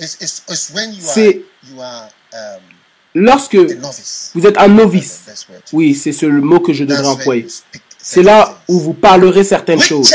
c'est 0.08 1.42
um, 2.34 2.60
lorsque 3.14 3.56
vous 3.56 4.48
êtes 4.48 4.58
un 4.58 4.68
novice. 4.68 5.22
Oui, 5.74 5.96
c'est 5.96 6.12
ce 6.12 6.26
mot 6.26 6.60
que 6.60 6.74
je 6.74 6.84
devrais 6.84 7.08
employer. 7.08 7.48
C'est 8.04 8.24
là 8.24 8.58
où 8.68 8.80
vous 8.80 8.94
parlerez 8.94 9.44
certaines 9.44 9.82
choses. 9.82 10.12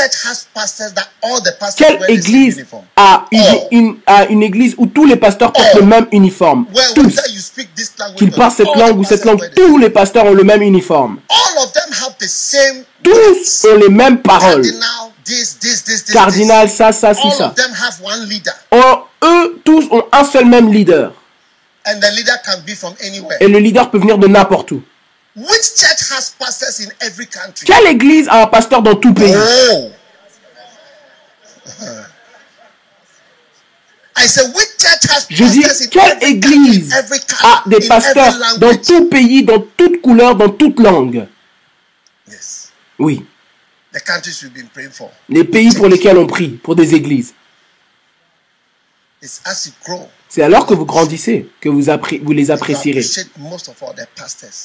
Quelle 1.77 1.99
église 2.09 2.65
a 2.97 3.27
une, 3.71 3.97
une, 4.29 4.43
église 4.43 4.75
où 4.77 4.87
tous 4.87 5.05
les 5.05 5.17
pasteurs 5.17 5.53
portent 5.53 5.75
le 5.75 5.83
même 5.83 6.07
uniforme? 6.11 6.67
Tous. 6.95 7.21
Qu'ils 8.17 8.33
parlent 8.33 8.53
cette 8.53 8.75
langue 8.75 8.99
ou 8.99 9.05
cette 9.05 9.25
langue, 9.25 9.41
tous 9.55 9.79
les 9.79 9.91
pasteurs 9.91 10.25
ont 10.25 10.35
le 10.35 10.43
même 10.43 10.63
uniforme. 10.63 11.19
Tous 13.03 13.67
ont 13.71 13.77
les 13.77 13.89
mêmes 13.89 14.21
paroles. 14.21 14.67
Cardinal, 16.13 16.69
ça, 16.69 16.93
ça, 16.93 17.15
si, 17.15 17.31
ça. 17.31 17.55
Eux 19.25 19.61
tous 19.65 19.89
ont 19.91 20.05
un 20.13 20.25
seul 20.25 20.47
même 20.47 20.73
leader. 20.73 21.13
Et 23.41 23.49
le 23.49 23.59
leader 23.59 23.91
peut 23.91 23.99
venir 23.99 24.19
de 24.19 24.27
n'importe 24.27 24.73
où. 24.73 24.83
Quelle 27.65 27.87
église 27.89 28.29
a 28.29 28.43
un 28.43 28.47
pasteur 28.47 28.81
dans 28.83 28.95
tout 28.97 29.13
pays? 29.13 29.35
Oh. 29.73 29.91
Je 35.29 35.45
dis, 35.45 35.89
quelle 35.91 36.19
église 36.23 36.93
a 37.43 37.63
des 37.67 37.87
pasteurs 37.87 38.35
dans 38.59 38.77
tout 38.77 39.09
pays, 39.11 39.45
dans 39.45 39.61
toute 39.77 40.01
couleur, 40.01 40.35
dans 40.35 40.49
toute 40.49 40.81
langue 40.81 41.27
Oui. 42.99 43.25
Les 45.29 45.45
pays 45.45 45.75
pour 45.75 45.89
lesquels 45.89 46.17
on 46.17 46.27
prie, 46.27 46.49
pour 46.49 46.75
des 46.77 46.95
églises. 46.95 47.35
C'est 50.29 50.43
alors 50.43 50.67
que 50.67 50.75
vous 50.75 50.85
grandissez 50.85 51.49
que 51.61 51.69
vous, 51.69 51.85
vous 52.23 52.33
les 52.33 52.51
apprécierez. 52.51 53.05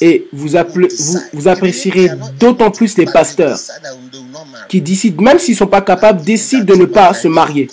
Et 0.02 0.28
vous, 0.34 0.50
vous, 1.34 1.48
apprécierez 1.48 2.10
d'autant 2.40 2.72
plus 2.72 2.98
les 2.98 3.06
pasteurs 3.06 3.58
qui 4.68 4.82
décident, 4.82 5.22
même 5.22 5.40
s'ils 5.40 5.54
ne 5.54 5.60
sont 5.60 5.68
pas 5.68 5.82
capables, 5.82 6.24
décident 6.24 6.66
de 6.66 6.76
ne 6.76 6.86
pas 6.86 7.14
se 7.14 7.28
marier. 7.28 7.70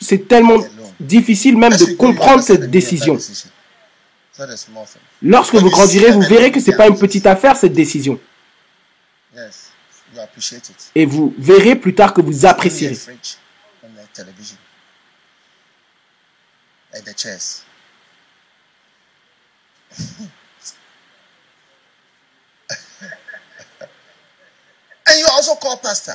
C'est 0.00 0.26
tellement 0.26 0.58
difficile 0.98 1.58
même 1.58 1.76
de 1.76 1.94
comprendre 1.94 2.42
cette 2.42 2.70
décision. 2.70 3.18
Lorsque 5.20 5.54
vous 5.54 5.70
grandirez, 5.70 6.10
vous 6.10 6.22
verrez 6.22 6.50
que 6.50 6.60
ce 6.60 6.70
n'est 6.70 6.76
pas 6.76 6.88
une 6.88 6.98
petite 6.98 7.26
affaire, 7.26 7.56
cette 7.56 7.74
décision. 7.74 8.18
Et 10.94 11.06
vous 11.06 11.34
verrez 11.38 11.76
plus 11.76 11.94
tard 11.94 12.14
que 12.14 12.20
vous 12.20 12.46
apprécierez. 12.46 12.96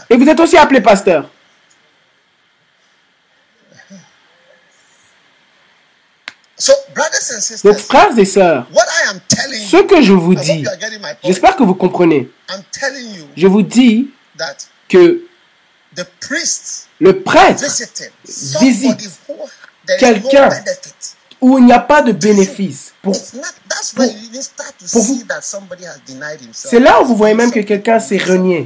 Et 0.10 0.18
vous 0.18 0.28
êtes 0.28 0.40
aussi 0.40 0.58
appelé 0.58 0.82
pasteur. 0.82 1.30
Donc, 7.64 7.78
frères 7.78 8.18
et 8.18 8.26
sœurs, 8.26 8.68
ce 9.70 9.78
que 9.86 10.02
je 10.02 10.14
vous 10.14 10.34
dis, 10.36 10.66
j'espère 11.24 11.56
que 11.56 11.64
vous 11.64 11.76
comprenez. 11.76 12.32
Je 13.36 13.48
vous 13.48 13.62
dis 13.62 14.12
que 14.90 15.22
le 17.00 17.22
prêtre 17.22 17.64
visite 18.26 19.10
quelqu'un 20.00 20.50
où 21.42 21.58
il 21.58 21.66
n'y 21.66 21.74
a 21.74 21.80
pas 21.80 22.02
de 22.02 22.12
bénéfice. 22.12 22.94
Pour, 23.02 23.14
vous. 23.14 23.42
C'est 26.52 26.80
là 26.80 27.02
où 27.02 27.06
vous 27.06 27.16
voyez 27.16 27.36
même 27.36 27.52
que 27.52 27.60
quelqu'un 27.60 28.00
s'est 28.00 28.18
renié. 28.18 28.66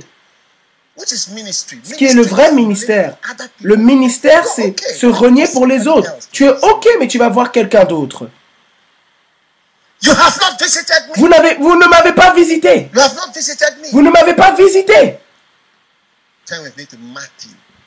Ce 0.98 1.96
qui 1.96 2.06
est 2.06 2.14
le 2.14 2.24
vrai 2.24 2.54
ministère. 2.54 3.18
Le 3.62 3.76
ministère, 3.76 4.46
c'est 4.46 4.76
se 4.94 5.08
renier 5.08 5.48
pour 5.48 5.66
les 5.66 5.88
autres. 5.88 6.12
Tu 6.32 6.46
es 6.46 6.50
OK, 6.50 6.88
mais 7.00 7.08
tu 7.08 7.18
vas 7.18 7.30
voir 7.30 7.52
quelqu'un 7.52 7.86
d'autre. 7.86 8.30
Vous, 10.04 11.30
vous 11.60 11.76
ne 11.76 11.88
m'avez 11.88 12.14
pas 12.14 12.34
visité. 12.34 12.90
Vous 13.92 14.02
ne 14.02 14.10
m'avez 14.10 14.34
pas 14.34 14.56
visité. 14.56 15.18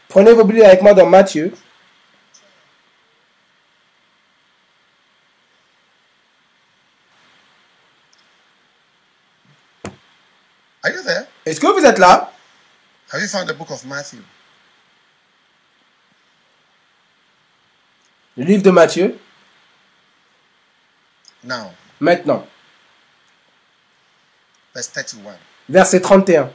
Prenez 0.09 0.33
vos 0.33 0.45
Bibles 0.45 0.65
avec 0.65 0.83
moi 0.83 0.95
dans 0.95 1.07
Matthieu. 1.07 1.53
Est-ce 10.85 11.61
que 11.61 11.67
vous 11.67 11.85
êtes 11.85 11.99
là? 11.99 12.31
Have 13.13 13.21
you 13.21 13.29
found 13.29 13.49
the 13.49 13.55
book 13.55 13.71
of 13.71 13.85
Matthew? 13.85 14.19
Le 18.37 18.45
livre 18.45 18.63
de 18.63 18.71
Matthieu? 18.71 19.19
Now. 21.45 21.73
Maintenant. 22.01 22.47
Verse 24.75 24.89
31. 24.89 25.37
Verset 25.69 26.01
31. 26.01 26.51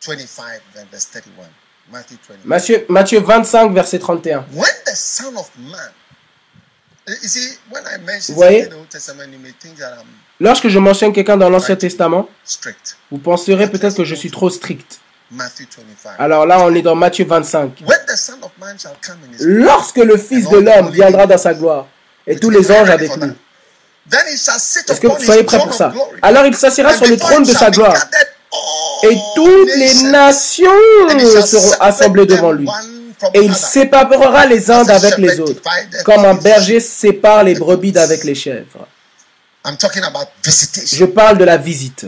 25, 0.00 0.62
verse 0.90 1.06
31. 1.06 1.48
Matthew 1.90 2.16
20. 2.26 2.44
Matthieu, 2.46 2.86
Matthieu 2.88 3.20
25, 3.20 3.72
verset 3.74 3.98
31. 3.98 4.44
When 4.52 4.70
the 4.86 4.94
Son 4.96 5.36
of 5.36 5.50
Man. 5.58 5.92
You 7.06 7.14
see, 7.28 7.56
when 7.70 7.84
I 7.86 7.98
mention 7.98 8.34
Vous 8.34 8.40
voyez? 8.40 8.68
the 8.68 8.76
Old 8.76 8.90
Testament, 8.90 9.32
you 9.32 9.38
may 9.38 9.52
think 9.52 9.76
that 9.78 9.92
I'm 9.98 10.06
Lorsque 10.40 10.68
je 10.68 10.78
mentionne 10.78 11.12
quelqu'un 11.12 11.36
dans 11.36 11.50
l'Ancien 11.50 11.76
Testament, 11.76 12.28
vous 13.10 13.18
penserez 13.18 13.68
peut-être 13.68 13.96
que 13.96 14.04
je 14.04 14.14
suis 14.14 14.30
trop 14.30 14.50
strict. 14.50 15.00
Alors 16.18 16.46
là, 16.46 16.60
on 16.60 16.74
est 16.74 16.82
dans 16.82 16.94
Matthieu 16.94 17.24
25. 17.24 17.82
Lorsque 19.40 19.96
le 19.96 20.16
Fils 20.16 20.48
de 20.48 20.58
l'homme 20.58 20.90
viendra 20.90 21.26
dans 21.26 21.38
sa 21.38 21.54
gloire, 21.54 21.86
et 22.26 22.36
tous 22.36 22.50
les 22.50 22.70
anges 22.70 22.90
avec 22.90 23.14
lui. 23.16 23.32
Est-ce 24.10 25.00
que 25.00 25.06
vous 25.06 25.22
soyez 25.22 25.44
prêts 25.44 25.58
pour 25.58 25.74
ça? 25.74 25.92
Alors 26.22 26.46
il 26.46 26.56
s'assiera 26.56 26.94
sur 26.94 27.06
le 27.06 27.16
trône 27.16 27.42
de 27.42 27.52
sa 27.52 27.70
gloire. 27.70 27.94
Et 29.02 29.16
toutes 29.34 29.74
les 29.76 30.02
nations 30.10 30.66
seront 31.44 31.76
assemblées 31.80 32.26
devant 32.26 32.52
lui. 32.52 32.68
Et 33.34 33.40
il 33.40 33.54
séparera 33.54 34.46
les 34.46 34.70
uns 34.70 34.84
d'avec 34.84 35.18
les 35.18 35.40
autres, 35.40 35.60
comme 36.04 36.24
un 36.24 36.34
berger 36.34 36.80
sépare 36.80 37.44
les 37.44 37.54
brebis 37.54 37.92
d'avec 37.92 38.24
les 38.24 38.34
chèvres. 38.34 38.86
I'm 39.64 39.76
talking 39.76 40.02
about 40.04 40.28
visitation. 40.42 40.98
Je 40.98 41.04
parle 41.04 41.38
de 41.38 41.44
la 41.44 41.56
visite. 41.56 42.06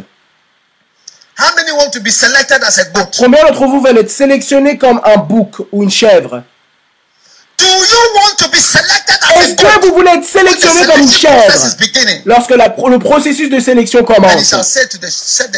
How 1.36 1.54
many 1.56 1.72
want 1.72 1.90
to 1.92 2.00
be 2.00 2.10
selected 2.10 2.62
as 2.62 2.78
a 2.78 2.90
goat? 2.90 3.16
Combien 3.18 3.42
d'entre 3.44 3.66
vous 3.66 3.80
veulent 3.80 3.98
être 3.98 4.10
sélectionnés 4.10 4.76
comme 4.76 5.00
un 5.04 5.16
bouc 5.16 5.60
ou 5.72 5.82
une 5.82 5.90
chèvre? 5.90 6.42
Est-ce 9.37 9.54
que 9.54 9.87
vous 9.87 9.94
voulez 9.94 10.11
être 10.11 10.24
sélectionné 10.24 10.87
comme 10.87 11.00
une 11.02 11.11
chèvre 11.11 11.52
lorsque 12.24 12.50
le 12.50 12.98
processus 12.98 13.50
de 13.50 13.61
sélection 13.61 14.02
commence? 14.04 14.52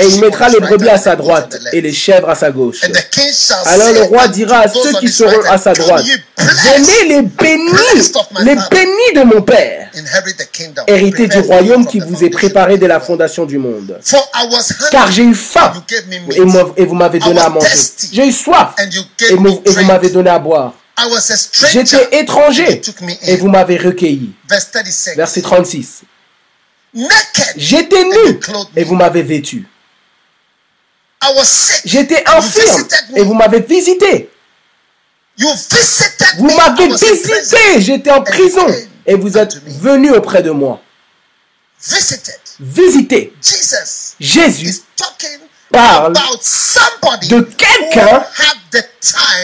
Et 0.00 0.06
il 0.08 0.20
mettra 0.20 0.48
les 0.48 0.60
brebis 0.60 0.88
à 0.88 0.98
sa 0.98 1.16
droite 1.16 1.56
et 1.72 1.80
les 1.80 1.92
chèvres 1.92 2.28
à 2.28 2.34
sa 2.34 2.50
gauche. 2.50 2.80
Alors 3.66 3.92
le 3.92 4.02
roi 4.02 4.28
dira 4.28 4.58
à 4.58 4.68
ceux 4.68 4.92
qui 5.00 5.08
seront 5.08 5.42
à 5.48 5.58
sa 5.58 5.72
droite, 5.72 6.04
venez 6.38 7.08
les 7.08 7.22
bénis, 7.22 8.12
les 8.40 8.54
bénis 8.54 9.12
de 9.14 9.22
mon 9.24 9.42
Père, 9.42 9.90
héritez 10.86 11.28
du 11.28 11.38
royaume 11.40 11.86
qui 11.86 12.00
vous 12.00 12.24
est 12.24 12.30
préparé 12.30 12.78
dès 12.78 12.88
la 12.88 13.00
fondation 13.00 13.44
du 13.44 13.58
monde. 13.58 13.98
Car 14.90 15.10
j'ai 15.10 15.22
eu 15.22 15.34
faim 15.34 15.72
et 16.76 16.84
vous 16.84 16.94
m'avez 16.94 17.18
donné 17.18 17.40
à 17.40 17.48
manger. 17.48 17.68
J'ai 18.12 18.26
eu 18.26 18.32
soif 18.32 18.74
et 18.78 19.34
vous 19.34 19.84
m'avez 19.86 20.10
donné 20.10 20.30
à 20.30 20.38
boire. 20.38 20.74
J'étais 21.70 22.20
étranger 22.20 22.80
et 23.22 23.36
vous 23.36 23.48
m'avez 23.48 23.76
recueilli. 23.78 24.32
Verset 25.16 25.42
36. 25.42 26.02
J'étais 27.56 28.04
nu 28.04 28.40
et 28.76 28.84
vous 28.84 28.94
m'avez 28.94 29.22
vêtu. 29.22 29.66
J'étais 31.84 32.22
infirme 32.28 32.86
et 33.16 33.22
vous 33.22 33.34
m'avez 33.34 33.60
visité. 33.60 34.30
Vous 36.38 36.50
m'avez 36.56 36.88
visité. 36.88 37.80
J'étais 37.80 38.10
en 38.10 38.22
prison 38.22 38.66
et 39.06 39.14
vous 39.14 39.38
êtes 39.38 39.54
venu 39.80 40.10
auprès 40.12 40.42
de 40.42 40.50
moi. 40.50 40.82
Visité. 42.60 43.32
Jésus 44.20 44.82
parle 45.72 46.12
de 47.28 47.40
quelqu'un 47.40 48.24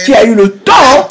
qui 0.05 0.15
a 0.15 0.25
eu 0.25 0.35
le 0.35 0.57
temps, 0.59 1.09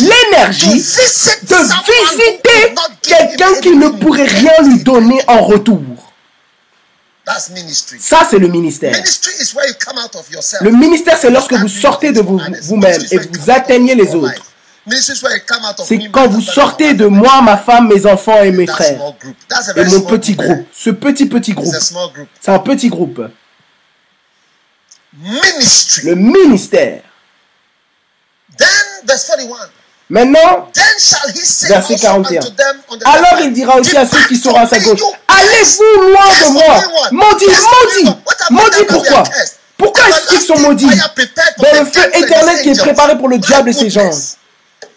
l'énergie 0.00 0.68
de 0.68 1.56
visiter 1.56 2.74
quelqu'un 3.02 3.60
qui 3.60 3.76
ne 3.76 3.88
pourrait 3.88 4.24
rien 4.24 4.62
lui 4.62 4.82
donner 4.82 5.20
en 5.26 5.42
retour. 5.42 5.80
Ça, 7.98 8.26
c'est 8.30 8.38
le 8.38 8.48
ministère. 8.48 8.94
Le 10.60 10.70
ministère, 10.70 11.18
c'est 11.18 11.30
lorsque 11.30 11.54
vous 11.54 11.68
sortez 11.68 12.12
de 12.12 12.20
vous-même 12.20 13.02
et 13.10 13.18
vous 13.18 13.50
atteignez 13.50 13.94
les 13.94 14.14
autres. 14.14 14.52
C'est 15.86 15.98
quand 16.12 16.28
vous 16.28 16.42
sortez 16.42 16.92
de 16.92 17.06
moi, 17.06 17.40
ma 17.40 17.56
femme, 17.56 17.88
mes 17.88 18.04
enfants 18.04 18.42
et 18.42 18.50
mes 18.50 18.66
frères. 18.66 19.00
Et 19.76 19.84
mon 19.84 20.00
petit 20.02 20.34
groupe. 20.34 20.66
Ce 20.72 20.90
petit, 20.90 21.26
petit 21.26 21.54
groupe. 21.54 21.74
C'est 22.40 22.50
un 22.50 22.58
petit 22.58 22.88
groupe. 22.88 23.22
Le 25.22 26.14
ministère. 26.14 27.02
Maintenant, 30.10 30.70
verset 31.66 31.96
41. 31.96 32.40
Alors 33.04 33.40
il 33.40 33.52
dira 33.52 33.76
aussi 33.76 33.96
à 33.96 34.06
ceux 34.06 34.26
qui 34.26 34.36
seront 34.36 34.56
à 34.56 34.66
sa 34.66 34.78
gauche, 34.78 35.00
allez-vous 35.28 36.02
loin 36.02 36.26
de 36.40 36.52
moi. 36.52 37.10
Maudit, 37.12 37.46
maudit, 37.46 38.16
maudit 38.50 38.84
pourquoi? 38.88 39.24
Pourquoi 39.76 40.08
est-ce 40.08 40.28
qu'ils 40.28 40.40
sont 40.40 40.58
maudits? 40.58 40.86
Dans 40.86 41.72
le 41.80 41.84
feu 41.86 42.10
éternel 42.14 42.62
qui 42.62 42.70
est 42.70 42.78
préparé 42.78 43.16
pour 43.16 43.28
le 43.28 43.38
diable 43.38 43.70
et 43.70 43.72
ses 43.72 43.90
gens. 43.90 44.10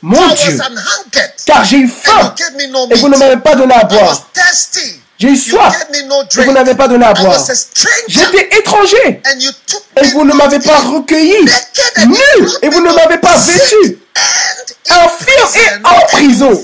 Mon 0.01 0.27
Dieu, 0.33 0.59
car 1.45 1.63
j'ai 1.63 1.77
eu 1.77 1.87
faim. 1.87 2.35
Et 2.91 2.95
vous 2.95 3.09
ne 3.09 3.17
m'avez 3.17 3.37
pas 3.37 3.55
donné 3.55 3.73
à 3.73 3.83
boire. 3.85 4.29
J'ai 5.19 5.29
eu 5.29 5.35
soif 5.35 5.87
et 5.93 6.41
vous 6.43 6.51
n'avez 6.51 6.75
pas 6.75 6.87
donné 6.87 7.05
à 7.05 7.13
boire. 7.13 7.43
J'étais 8.07 8.49
étranger 8.59 9.21
et 10.01 10.07
vous 10.13 10.23
ne 10.25 10.33
m'avez 10.33 10.59
pas 10.59 10.77
recueilli. 10.79 11.33
Nu 12.07 12.47
et 12.61 12.69
vous 12.69 12.81
ne 12.81 12.91
m'avez 12.93 13.17
pas 13.17 13.35
vêtu. 13.37 13.97
Infirme 14.89 15.49
et 15.55 15.87
en 15.87 16.05
prison 16.07 16.63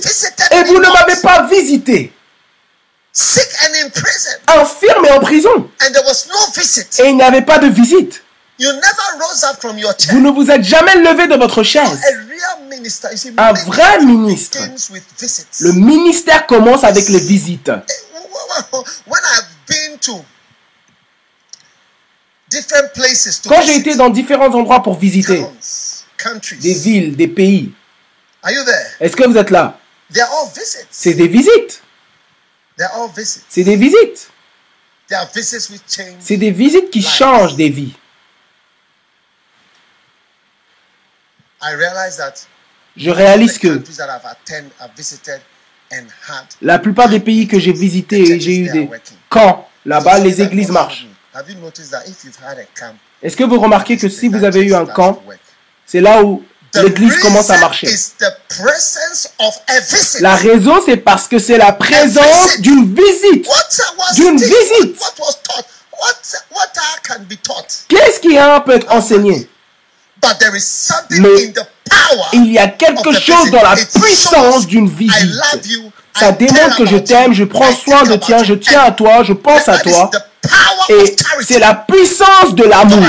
et 0.52 0.64
vous 0.64 0.80
ne 0.80 0.92
m'avez 0.92 1.16
pas 1.22 1.48
visité. 1.48 2.14
infirme 4.48 5.06
et 5.06 5.12
en 5.12 5.20
prison. 5.20 5.70
Et 7.00 7.10
il 7.10 7.16
n'y 7.16 7.24
avait 7.24 7.42
pas 7.42 7.58
de 7.60 7.68
visite. 7.68 8.24
Vous 8.60 10.20
ne 10.22 10.30
vous 10.30 10.52
êtes 10.52 10.64
jamais 10.64 10.96
levé 10.96 11.28
de 11.28 11.36
votre 11.36 11.64
chaise. 11.64 12.00
Un 13.38 13.54
vrai 13.54 14.00
ministre. 14.00 14.60
Le 15.60 15.72
ministère 15.72 16.46
commence 16.46 16.84
avec 16.84 17.10
les 17.10 17.20
visites. 17.20 17.72
Quand 23.48 23.62
j'ai 23.64 23.76
été 23.78 23.96
dans 23.96 24.10
différents 24.10 24.54
endroits 24.54 24.84
pour 24.84 24.98
visiter. 24.98 25.46
Des 26.62 26.74
villes, 26.74 27.16
des 27.16 27.28
pays, 27.28 27.74
est-ce 29.00 29.16
que 29.16 29.24
vous 29.28 29.38
êtes 29.38 29.50
là? 29.50 29.78
C'est 30.92 31.14
des 31.16 31.28
visites. 31.28 31.82
C'est 33.50 33.64
des 33.64 33.76
visites. 33.76 34.30
C'est 36.20 36.38
des 36.38 36.52
visites 36.52 36.90
qui 36.92 37.02
changent 37.02 37.56
des 37.56 37.70
vies. 37.70 37.96
Je 42.96 43.10
réalise 43.10 43.58
que 43.58 43.82
la 46.62 46.80
plupart 46.80 47.10
des 47.10 47.20
pays 47.20 47.48
que 47.48 47.60
j'ai 47.60 47.74
visités, 47.74 48.40
j'ai 48.40 48.58
eu 48.58 48.70
des 48.70 48.90
camps 49.30 49.68
là-bas, 49.86 50.20
les 50.20 50.42
églises 50.42 50.70
marchent. 50.70 51.08
Est-ce 53.22 53.38
que 53.38 53.44
vous 53.44 53.60
remarquez 53.60 53.98
que 53.98 54.10
si 54.10 54.28
vous 54.28 54.44
avez 54.44 54.62
eu 54.62 54.76
un 54.76 54.86
camp, 54.86 55.22
c'est 55.86 56.02
là 56.02 56.24
où 56.24 56.44
l'église 56.74 57.18
commence 57.18 57.50
à 57.50 57.58
marcher? 57.58 57.88
La 60.20 60.36
raison, 60.36 60.82
c'est 60.86 60.98
parce 60.98 61.28
que 61.28 61.40
c'est 61.40 61.58
la 61.58 61.72
présence 61.72 62.60
d'une 62.60 62.94
visite. 62.94 63.48
D'une 64.16 64.38
visite. 64.38 65.00
Qu'est-ce 67.88 68.20
qui 68.20 68.38
peut 68.66 68.76
être 68.76 68.92
enseigné? 68.92 69.50
Mais 71.12 71.54
il 72.34 72.52
y 72.52 72.58
a 72.58 72.68
quelque 72.68 73.12
chose 73.14 73.52
dans 73.52 73.62
la 73.62 73.76
puissance 73.76 74.68
d'une 74.68 74.90
visite. 74.90 75.40
Ça 76.16 76.32
démontre 76.32 76.78
que 76.78 76.86
je 76.86 76.98
t'aime, 76.98 77.34
je 77.34 77.44
prends 77.44 77.74
soin 77.74 78.04
de 78.04 78.16
toi, 78.16 78.44
je 78.44 78.54
tiens 78.54 78.82
à 78.82 78.92
toi, 78.92 79.24
je 79.24 79.34
pense 79.34 79.68
à 79.68 79.80
toi. 79.80 80.12
Et 80.90 81.16
c'est 81.42 81.60
la 81.60 81.74
puissance 81.74 82.54
de 82.54 82.64
l'amour. 82.64 83.00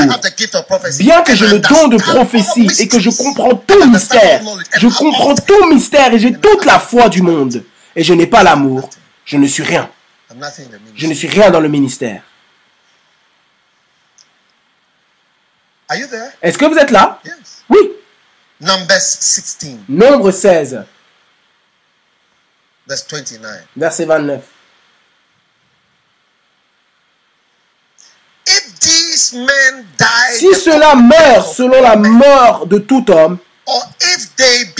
Bien 0.98 1.22
que 1.22 1.34
j'ai 1.34 1.48
le 1.48 1.58
don 1.58 1.88
de 1.88 1.96
prophétie 1.96 2.70
et 2.78 2.88
que 2.88 2.98
je 2.98 3.10
comprends 3.10 3.54
tout 3.56 3.84
mystère, 3.86 4.40
je 4.76 4.88
comprends 4.88 5.34
tout 5.34 5.66
mystère 5.68 6.14
et 6.14 6.18
j'ai 6.18 6.32
toute 6.32 6.64
la 6.64 6.78
foi 6.78 7.08
du 7.08 7.22
monde. 7.22 7.62
Et 7.96 8.02
je 8.02 8.14
n'ai 8.14 8.26
pas 8.26 8.42
l'amour, 8.42 8.88
je 9.24 9.36
ne 9.36 9.46
suis 9.46 9.62
rien. 9.62 9.88
Je 10.96 11.06
ne 11.06 11.14
suis 11.14 11.28
rien 11.28 11.50
dans 11.50 11.60
le 11.60 11.68
ministère. 11.68 12.22
Est-ce 16.42 16.58
que 16.58 16.64
vous 16.64 16.76
êtes 16.76 16.90
là? 16.90 17.20
Oui. 17.68 17.78
Nombre 19.88 20.30
16. 20.30 20.84
Verset 23.76 24.04
29. 24.06 24.40
Si 30.36 30.54
cela 30.54 30.94
meurt 30.94 31.54
selon 31.54 31.82
la 31.82 31.96
mort 31.96 32.66
de 32.66 32.78
tout 32.78 33.10
homme, 33.10 33.38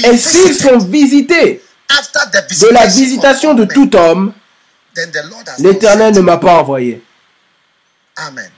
et 0.04 0.16
s'ils 0.16 0.54
sont 0.54 0.78
visités 0.78 1.62
de 1.88 2.72
la 2.72 2.86
visitation 2.86 3.54
de 3.54 3.64
tout 3.64 3.94
homme, 3.96 4.32
l'Éternel 5.58 6.14
ne 6.14 6.20
m'a 6.20 6.38
pas 6.38 6.54
envoyé. 6.60 7.02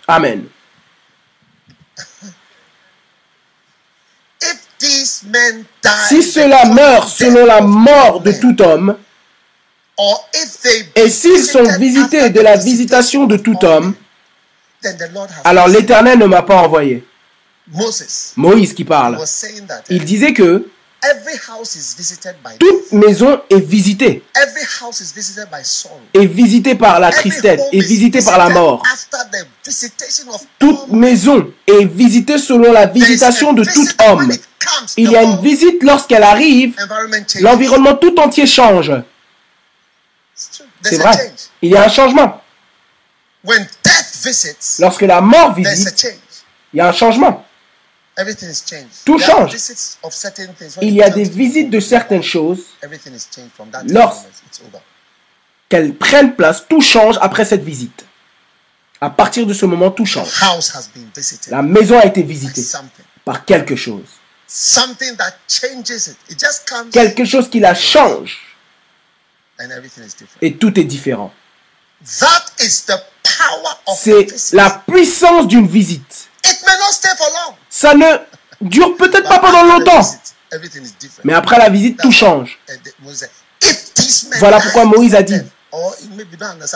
Amen. 0.07 0.49
Si 4.79 6.23
cela 6.23 6.67
meurt 6.67 7.09
selon 7.09 7.47
la 7.47 7.61
mort 7.61 8.21
de 8.21 8.33
tout 8.33 8.61
homme, 8.63 8.97
et 10.95 11.09
s'ils 11.09 11.43
sont 11.43 11.79
visités 11.79 12.31
de 12.31 12.41
la 12.41 12.57
visitation 12.57 13.27
de 13.27 13.37
tout 13.37 13.57
homme, 13.65 13.95
alors 15.45 15.69
l'Éternel 15.69 16.19
ne 16.19 16.27
m'a 16.27 16.43
pas 16.43 16.57
envoyé. 16.57 17.07
Moïse 18.37 18.75
qui 18.75 18.85
parle. 18.85 19.19
Il 19.89 20.05
disait 20.05 20.33
que 20.33 20.69
toute 22.59 22.93
maison 22.93 23.41
est 23.51 23.61
visitée. 23.61 24.25
Est 26.15 26.27
visitée 26.27 26.75
par 26.75 27.01
la 27.01 27.11
tristesse, 27.13 27.61
est 27.73 27.81
visitée 27.81 28.23
par 28.23 28.39
la 28.39 28.49
mort. 28.49 28.83
Toute 30.59 30.89
maison 30.89 31.53
est 31.67 31.85
visitée 31.85 32.39
selon 32.39 32.73
la 32.73 32.87
visitation 32.87 33.53
de 33.53 33.65
tout 33.65 33.89
homme. 34.09 34.33
Il 34.97 35.11
y 35.11 35.17
a 35.17 35.23
une 35.23 35.41
visite 35.41 35.83
lorsqu'elle 35.83 36.25
arrive, 36.25 36.75
l'environnement 37.41 37.95
tout 37.95 38.19
entier 38.19 38.47
change. 38.47 38.93
C'est 40.35 40.97
vrai. 40.97 41.33
Il 41.63 41.71
y 41.71 41.77
a 41.77 41.85
un 41.85 41.89
changement. 41.89 42.43
Lorsque 44.81 45.03
la 45.03 45.21
mort 45.21 45.55
visite, 45.55 46.15
il 46.73 46.79
y 46.79 46.81
a 46.81 46.89
un 46.89 46.93
changement. 46.93 47.46
Tout 49.05 49.19
change. 49.19 49.55
Il 50.81 50.95
y 50.95 51.03
a 51.03 51.11
des 51.11 51.25
visites 51.25 51.71
de 51.71 51.81
certaines 51.81 52.23
choses. 52.23 52.61
Lorsqu'elles 53.89 55.95
prennent 55.95 56.35
place, 56.35 56.65
tout 56.69 56.81
change 56.81 57.19
après 57.21 57.45
cette 57.45 57.63
visite. 57.63 58.05
À 59.01 59.11
partir 59.11 59.47
de 59.47 59.53
ce 59.53 59.67
moment, 59.67 59.91
tout 59.91 60.07
change. 60.07 60.29
La 61.49 61.63
maison 61.63 61.99
a 61.99 62.07
été 62.07 62.23
visitée 62.23 62.65
par 63.25 63.45
quelque 63.45 63.77
chose. 63.77 64.05
Quelque 66.93 67.25
chose 67.25 67.51
qui 67.51 67.61
la 67.61 67.75
change. 67.75 68.39
Et 70.41 70.57
tout 70.57 70.79
est 70.81 70.85
différent. 70.85 71.33
C'est 72.03 72.33
la 74.53 74.71
puissance 74.87 75.49
d'une 75.49 75.67
visite. 75.67 76.26
Ça 77.71 77.95
ne 77.95 78.19
dure 78.61 78.97
peut-être 78.97 79.29
pas 79.29 79.39
pendant 79.39 79.65
longtemps. 79.65 80.01
Mais 81.25 81.35
après 81.35 81.59
la 81.59 81.69
visite, 81.69 81.99
tout 82.01 82.13
change. 82.13 82.59
Voilà 84.39 84.61
pourquoi 84.61 84.85
Moïse 84.85 85.15
a 85.15 85.23
dit, 85.23 85.41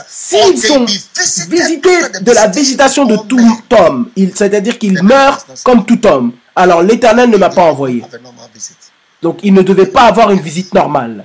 s'ils 0.08 0.60
sont 0.60 0.84
visités 0.84 2.08
de 2.20 2.32
la 2.32 2.48
visitation 2.48 3.04
de 3.06 3.16
tout 3.16 3.62
homme, 3.70 4.10
c'est-à-dire 4.34 4.78
qu'ils 4.78 5.02
meurent 5.02 5.44
comme 5.64 5.86
tout 5.86 6.04
homme, 6.06 6.32
alors 6.56 6.82
l'Éternel 6.82 7.30
ne 7.30 7.36
m'a 7.36 7.50
pas 7.50 7.62
envoyé. 7.62 8.04
Donc 9.22 9.40
il 9.42 9.54
ne 9.54 9.62
devait 9.62 9.86
pas 9.86 10.02
avoir 10.06 10.30
une 10.30 10.40
visite 10.40 10.74
normale. 10.74 11.24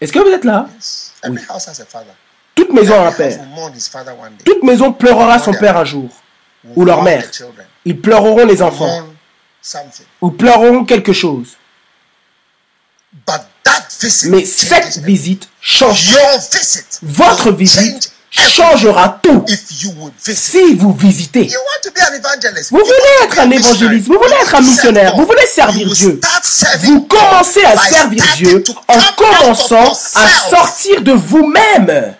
Est-ce 0.00 0.12
que 0.12 0.18
vous 0.18 0.30
êtes 0.30 0.44
là? 0.44 0.68
Oui. 1.28 1.40
Toute 2.60 2.74
maison 2.74 2.94
a 3.02 3.06
un 3.08 3.12
père. 3.12 3.38
Toute 4.44 4.62
maison 4.62 4.92
pleurera 4.92 5.38
son 5.38 5.54
père 5.54 5.78
un 5.78 5.84
jour, 5.86 6.10
ou 6.76 6.84
leur 6.84 7.02
mère. 7.02 7.24
Ils 7.86 7.98
pleureront 7.98 8.44
les 8.44 8.60
enfants, 8.60 9.06
ou 10.20 10.30
pleureront 10.30 10.84
quelque 10.84 11.14
chose. 11.14 11.56
Mais 14.26 14.44
cette 14.44 14.98
visite 14.98 15.48
change. 15.62 16.14
Votre 17.02 17.50
visite 17.50 18.12
changera 18.30 19.20
tout. 19.22 19.42
Si 20.18 20.74
vous 20.74 20.92
visitez. 20.92 21.50
Vous 22.70 22.78
voulez 22.78 23.24
être 23.24 23.38
un 23.38 23.50
évangéliste, 23.50 24.06
vous 24.06 24.18
voulez 24.18 24.36
être 24.42 24.54
un 24.54 24.60
missionnaire, 24.60 25.16
vous 25.16 25.24
voulez 25.24 25.46
servir 25.46 25.90
Dieu. 25.90 26.20
Vous 26.80 27.00
commencez 27.06 27.64
à 27.64 27.76
servir 27.78 28.22
Dieu 28.36 28.62
en 28.86 28.98
commençant 29.16 29.92
à 30.14 30.28
sortir 30.50 31.00
de 31.00 31.12
vous-même 31.12 32.16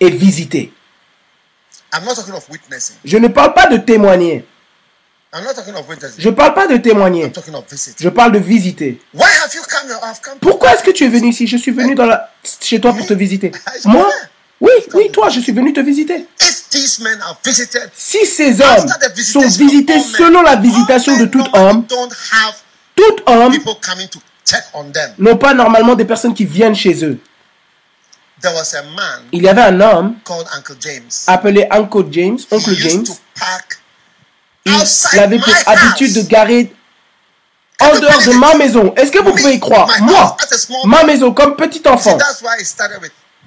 et 0.00 0.10
visiter. 0.10 0.72
Je 3.04 3.18
ne 3.18 3.28
parle 3.28 3.54
pas 3.54 3.66
de 3.66 3.76
témoigner. 3.78 4.44
Je 6.18 6.28
ne 6.28 6.34
parle 6.34 6.54
pas 6.54 6.66
de 6.66 6.76
témoigner. 6.76 7.32
Je 7.98 8.08
parle 8.08 8.32
de 8.32 8.38
visiter. 8.38 9.00
Pourquoi 10.40 10.74
est-ce 10.74 10.82
que 10.82 10.90
tu 10.90 11.04
es 11.04 11.08
venu 11.08 11.30
ici? 11.30 11.46
Je 11.46 11.56
suis 11.56 11.70
venu 11.70 11.94
dans 11.94 12.06
la... 12.06 12.30
chez 12.60 12.80
toi 12.80 12.92
pour 12.92 13.06
te 13.06 13.14
visiter. 13.14 13.52
Moi? 13.84 14.10
Oui, 14.60 14.70
oui, 14.94 15.10
toi, 15.10 15.28
je 15.28 15.40
suis 15.40 15.52
venu 15.52 15.72
te 15.72 15.80
visiter. 15.80 16.26
Si 17.94 18.26
ces 18.26 18.60
hommes 18.60 18.86
sont 19.16 19.40
visités 19.40 19.98
selon 20.00 20.42
la 20.42 20.56
visitation 20.56 21.16
de 21.16 21.24
tout 21.24 21.44
homme, 21.52 21.84
tout 22.94 23.16
homme 23.26 23.52
n'ont 25.18 25.36
pas 25.36 25.52
normalement 25.54 25.94
des 25.94 26.04
personnes 26.04 26.34
qui 26.34 26.44
viennent 26.44 26.76
chez 26.76 27.04
eux. 27.04 27.18
Il 29.32 29.42
y 29.42 29.48
avait 29.48 29.62
un 29.62 29.80
homme 29.80 30.16
appelé 31.26 31.66
Uncle 31.70 32.04
James, 32.10 32.38
Oncle 32.50 32.74
James. 32.74 33.04
Il 34.66 35.18
avait 35.18 35.38
pour 35.38 35.54
habitude 35.66 36.14
de 36.14 36.22
garer 36.22 36.72
en 37.80 37.98
dehors 37.98 38.22
de 38.22 38.32
ma 38.32 38.54
maison. 38.54 38.94
Est-ce 38.96 39.10
que 39.10 39.18
vous 39.18 39.32
pouvez 39.32 39.54
y 39.54 39.60
croire? 39.60 39.88
Moi, 40.00 40.36
ma 40.84 41.04
maison 41.04 41.32
comme 41.32 41.56
petit 41.56 41.82
enfant. 41.86 42.18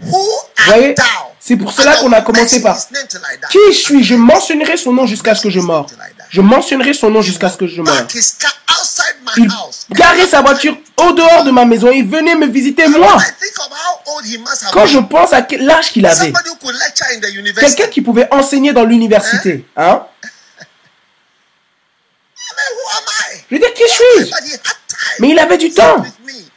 Vous 0.01 0.29
voyez? 0.65 0.95
C'est 1.39 1.55
pour 1.57 1.71
cela 1.71 1.95
qu'on 1.97 2.11
a 2.11 2.21
commencé 2.21 2.61
par 2.61 2.77
Qui 3.49 3.73
suis 3.73 4.03
Je 4.03 4.15
mentionnerai 4.15 4.77
son 4.77 4.91
nom 4.91 5.05
jusqu'à 5.05 5.35
ce 5.35 5.41
que 5.41 5.49
je 5.49 5.59
meure. 5.59 5.85
Je 6.29 6.41
mentionnerai 6.41 6.93
son 6.93 7.09
nom 7.09 7.21
jusqu'à 7.21 7.49
ce 7.49 7.57
que 7.57 7.67
je 7.67 7.81
meure. 7.81 8.07
Il 9.37 9.47
garait 9.91 10.27
sa 10.27 10.41
voiture 10.41 10.75
au 10.97 11.11
dehors 11.11 11.43
de 11.43 11.51
ma 11.51 11.65
maison 11.65 11.91
et 11.91 12.01
venait 12.03 12.35
me 12.35 12.47
visiter 12.47 12.87
moi. 12.87 13.17
Quand 14.71 14.85
je 14.85 14.99
pense 14.99 15.33
à 15.33 15.45
l'âge 15.59 15.91
qu'il 15.91 16.05
avait, 16.05 16.33
quelqu'un 17.59 17.87
qui 17.87 18.01
pouvait 18.01 18.27
enseigner 18.33 18.73
dans 18.73 18.83
l'université, 18.83 19.65
hein? 19.75 20.05
Je 23.49 23.55
veux 23.55 23.59
dire, 23.59 23.73
qui 23.73 23.83
suis-je 23.87 24.31
Mais 25.19 25.29
il 25.29 25.39
avait 25.39 25.57
du 25.57 25.71
temps 25.71 26.03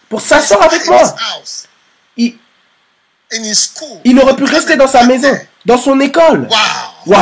pour 0.09 0.21
s'asseoir 0.21 0.63
avec 0.63 0.87
moi. 0.87 1.15
Il, 2.17 2.37
il 4.05 4.19
aurait 4.21 4.37
pu 4.37 4.45
rester 4.45 4.77
dans 4.77 4.87
sa 4.87 5.05
maison, 5.05 5.37
dans 5.65 5.79
son 5.79 5.99
école. 6.01 6.49
Wow. 7.07 7.17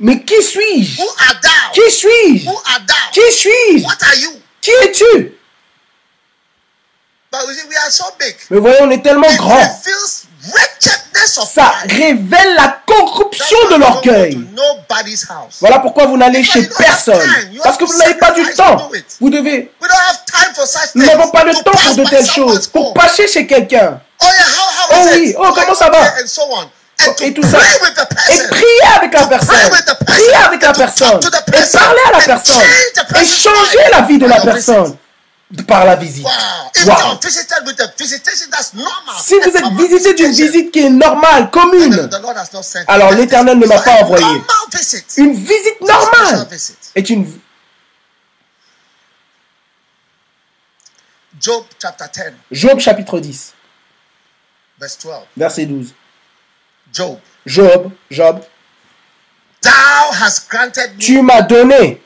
Mais 0.00 0.22
qui 0.22 0.42
suis-je? 0.42 1.02
Qui 1.72 1.90
suis-je? 1.90 2.48
Qui 3.12 3.32
suis-je? 3.32 3.84
Qui 4.60 4.70
es-tu? 4.70 5.37
Mais 8.50 8.58
voyons, 8.58 8.78
on 8.82 8.90
est 8.90 9.02
tellement 9.02 9.32
grand. 9.36 9.80
Ça 11.24 11.72
révèle 11.88 12.54
la 12.56 12.80
corruption 12.86 13.58
de 13.70 13.76
l'orgueil. 13.76 14.38
Voilà 15.60 15.78
pourquoi 15.80 16.06
vous 16.06 16.16
n'allez 16.16 16.42
chez 16.42 16.62
personne. 16.62 17.20
Parce 17.62 17.76
que 17.76 17.84
vous 17.84 17.98
n'avez 17.98 18.14
pas 18.14 18.32
du 18.32 18.44
temps. 18.54 18.90
Vous 19.20 19.30
devez. 19.30 19.70
Nous 20.94 21.06
n'avons 21.06 21.30
pas 21.30 21.44
le 21.44 21.54
temps 21.54 21.70
pour 21.70 21.96
de 21.96 22.04
telles 22.08 22.26
choses. 22.26 22.66
Pour 22.68 22.94
passer 22.94 23.28
chez 23.28 23.46
quelqu'un. 23.46 24.00
Oh, 24.20 24.26
oh 24.92 24.96
oui, 25.12 25.34
oh 25.38 25.52
comment 25.54 25.74
ça 25.74 25.90
va? 25.90 26.14
et 27.20 27.32
tout 27.32 27.42
ça. 27.42 27.58
Et 28.30 28.48
prier 28.48 28.96
avec 28.96 29.12
la 29.12 29.26
personne. 29.26 29.70
Prier 30.06 30.34
avec 30.46 30.62
la 30.62 30.72
personne. 30.72 31.20
Et 31.22 31.72
parler 31.72 32.00
à 32.08 32.18
la 32.18 32.24
personne. 32.24 32.62
Et 33.20 33.24
changer 33.24 33.90
la 33.92 34.00
vie 34.02 34.18
de 34.18 34.26
la 34.26 34.40
personne 34.40 34.96
par 35.66 35.84
la 35.84 35.96
visite. 35.96 36.24
Wow. 36.24 37.18
Si 39.20 39.34
vous 39.34 39.56
êtes 39.56 39.72
visité 39.72 40.14
d'une 40.14 40.32
visite 40.32 40.70
qui 40.70 40.80
est 40.80 40.90
normale, 40.90 41.50
commune, 41.50 42.08
alors 42.86 43.12
l'Éternel 43.12 43.58
ne 43.58 43.66
m'a 43.66 43.80
pas 43.80 44.02
envoyé. 44.02 44.42
Une 45.16 45.34
visite 45.34 45.80
normale 45.80 46.46
est 46.94 47.10
une 47.10 47.26
Job 52.50 52.80
chapitre 52.80 53.20
10. 53.20 53.54
Verset 55.36 55.66
12. 55.66 55.94
Job. 56.92 57.18
Job, 57.46 57.90
Job. 58.10 58.40
Tu 60.98 61.22
m'as 61.22 61.42
donné 61.42 62.02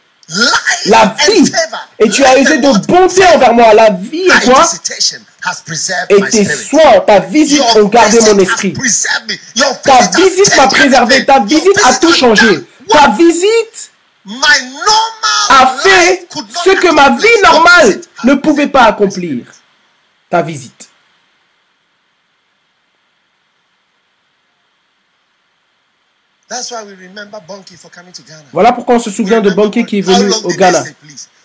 la 0.87 1.15
vie 1.27 1.53
et 1.99 2.09
tu 2.09 2.25
as 2.25 2.39
usé 2.39 2.59
de 2.59 2.87
bonté 2.87 3.25
envers 3.35 3.55
moi. 3.55 3.75
La 3.75 3.91
vie 3.91 4.27
et 4.27 4.45
quoi 4.45 4.65
Et 6.09 6.21
tes 6.31 6.45
soins, 6.45 7.01
ta 7.07 7.21
visite 7.21 7.63
ont 7.77 7.89
gardé 7.89 8.21
mon 8.21 8.39
esprit. 8.39 8.75
Ta 9.83 9.99
visite 10.17 10.57
m'a 10.57 10.69
préservé. 10.69 11.25
Ta 11.25 11.41
visite 11.41 11.81
a 11.85 11.95
tout 11.95 12.13
changé. 12.13 12.65
Ta 12.89 13.09
visite 13.11 13.91
a 15.51 15.67
fait 15.83 16.29
ce 16.65 16.71
que 16.71 16.93
ma 16.93 17.11
vie 17.11 17.43
normale 17.43 18.01
ne 18.25 18.35
pouvait 18.35 18.69
pas 18.69 18.85
accomplir. 18.85 19.45
Ta 20.31 20.43
visite. 20.43 20.92
Voilà 28.53 28.73
pourquoi 28.73 28.97
on 28.97 29.01
se 29.01 29.11
souvient 29.11 29.41
de 29.41 29.51
Banky 29.51 29.87
qui 29.87 29.99
est 29.99 30.03
venu 30.03 30.33
au 30.45 30.49
Ghana. 30.49 30.85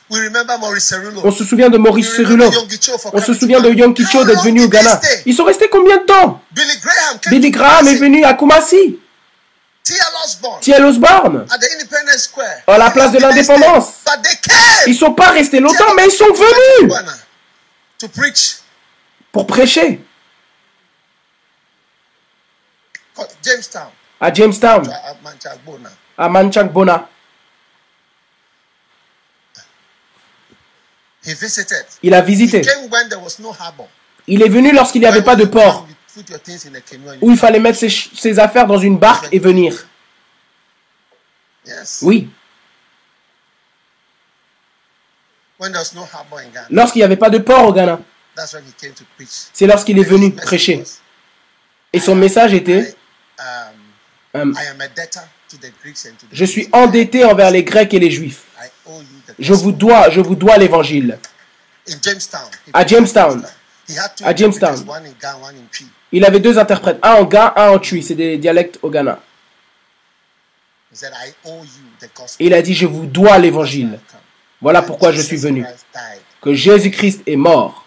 On 0.09 1.31
se 1.31 1.43
souvient 1.43 1.69
de 1.69 1.77
Maurice 1.77 2.09
Cerulo. 2.15 2.49
On 3.13 3.21
se 3.21 3.33
souvient 3.33 3.59
de 3.59 3.69
Yom 3.71 3.93
Kicho 3.93 4.23
d'être 4.23 4.43
venu 4.43 4.63
au 4.63 4.69
Ghana? 4.69 4.99
Ils 5.25 5.35
sont 5.35 5.43
restés 5.43 5.69
combien 5.69 5.97
de 5.97 6.05
temps? 6.05 6.41
Billy 7.29 7.51
Graham 7.51 7.87
est 7.87 7.95
venu 7.95 8.23
à 8.23 8.33
Kumasi. 8.33 8.99
T.L. 10.61 10.85
Osborne 10.85 11.45
à 12.67 12.77
la 12.77 12.91
place 12.91 13.11
de 13.13 13.19
l'indépendance. 13.19 13.93
Ils 14.85 14.91
ne 14.91 14.97
sont 14.97 15.13
pas 15.13 15.29
restés 15.29 15.61
longtemps, 15.61 15.93
mais 15.95 16.05
ils 16.07 16.11
sont 16.11 16.33
venus 16.33 16.93
pour 19.31 19.47
prêcher. 19.47 20.03
Jamestown 23.43 23.87
à 24.19 24.33
Jamestown, 24.33 24.89
à 26.17 26.29
Manchagbona. 26.29 27.09
Il 32.03 32.13
a 32.13 32.21
visité. 32.21 32.61
Il 34.27 34.41
est 34.41 34.49
venu 34.49 34.71
lorsqu'il 34.71 35.01
n'y 35.01 35.07
avait 35.07 35.21
pas 35.23 35.35
de 35.35 35.45
port, 35.45 35.87
où 37.21 37.31
il 37.31 37.37
fallait 37.37 37.59
mettre 37.59 37.79
ses, 37.79 38.39
affaires 38.39 38.65
dans 38.65 38.77
une 38.77 38.97
barque 38.97 39.27
et 39.31 39.39
venir. 39.39 39.85
Oui. 42.01 42.29
Lorsqu'il 46.69 46.99
n'y 46.99 47.03
avait 47.03 47.17
pas 47.17 47.29
de 47.29 47.39
port 47.39 47.67
au 47.67 47.73
Ghana, 47.73 47.99
c'est 49.53 49.67
lorsqu'il 49.67 49.99
est 49.99 50.03
venu 50.03 50.31
prêcher. 50.31 50.83
Et 51.91 51.99
son 51.99 52.15
message 52.15 52.53
était 52.53 52.95
je 56.31 56.45
suis 56.45 56.67
endetté 56.71 57.23
envers 57.25 57.51
les 57.51 57.63
Grecs 57.63 57.93
et 57.93 57.99
les 57.99 58.11
Juifs. 58.11 58.43
Je 59.39 59.53
vous 59.53 59.71
dois, 59.71 60.09
je 60.09 60.19
vous 60.21 60.35
dois 60.35 60.57
l'évangile. 60.57 61.19
À 62.73 62.85
Jamestown, 62.85 63.45
à 64.23 64.35
Jamestown, 64.35 64.85
il 66.11 66.25
avait 66.25 66.39
deux 66.39 66.57
interprètes, 66.57 66.99
un 67.01 67.13
en 67.13 67.25
Ga, 67.25 67.53
un 67.55 67.69
en 67.69 67.79
Tui, 67.79 68.03
c'est 68.03 68.15
des 68.15 68.37
dialectes 68.37 68.79
au 68.81 68.89
Ghana. 68.89 69.19
Il 72.39 72.53
a 72.53 72.61
dit, 72.61 72.73
je 72.73 72.85
vous 72.85 73.05
dois 73.05 73.37
l'évangile. 73.37 73.99
Voilà 74.61 74.81
pourquoi 74.81 75.11
je 75.11 75.21
suis 75.21 75.37
venu. 75.37 75.65
Que 76.41 76.53
Jésus-Christ 76.53 77.21
est 77.27 77.35
mort 77.35 77.85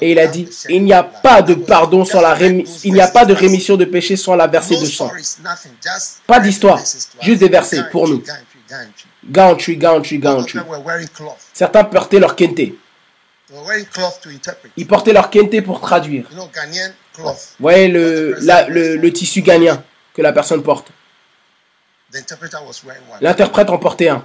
et 0.00 0.12
il 0.12 0.18
a 0.18 0.26
dit, 0.26 0.48
il 0.68 0.84
n'y 0.84 0.92
a 0.92 1.02
pas 1.02 1.42
de 1.42 1.54
pardon 1.54 2.04
sans 2.04 2.20
la 2.20 2.36
il 2.40 2.92
n'y 2.92 3.00
a 3.00 3.08
pas 3.08 3.24
de 3.24 3.34
rémission 3.34 3.76
de 3.76 3.84
péché 3.84 4.16
sans 4.16 4.34
la 4.36 4.46
versée 4.46 4.78
de 4.78 4.86
sang. 4.86 5.10
Pas 6.26 6.40
d'histoire, 6.40 6.78
juste 7.22 7.40
des 7.40 7.48
versets 7.48 7.84
pour 7.90 8.08
nous. 8.08 8.22
Gantry, 9.24 9.76
gantry, 9.76 10.18
gantry. 10.18 10.58
Certains 11.52 11.84
portaient 11.84 12.18
leur 12.20 12.36
kente. 12.36 12.60
Ils 14.76 14.86
portaient 14.86 15.12
leur 15.12 15.28
kente 15.30 15.60
pour 15.62 15.80
traduire. 15.80 16.24
Vous 17.18 17.32
voyez 17.58 17.88
le, 17.88 18.36
le, 18.68 18.96
le 18.96 19.12
tissu 19.12 19.42
gagnant 19.42 19.82
que 20.14 20.22
la 20.22 20.32
personne 20.32 20.62
porte. 20.62 20.88
L'interprète 23.20 23.70
en 23.70 23.78
portait 23.78 24.08
un. 24.08 24.24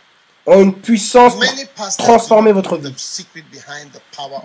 ont 0.45 0.61
une 0.61 0.73
puissance 0.73 1.35
pour 1.35 1.97
transformer 1.97 2.51
votre 2.51 2.77
vie. 2.77 2.93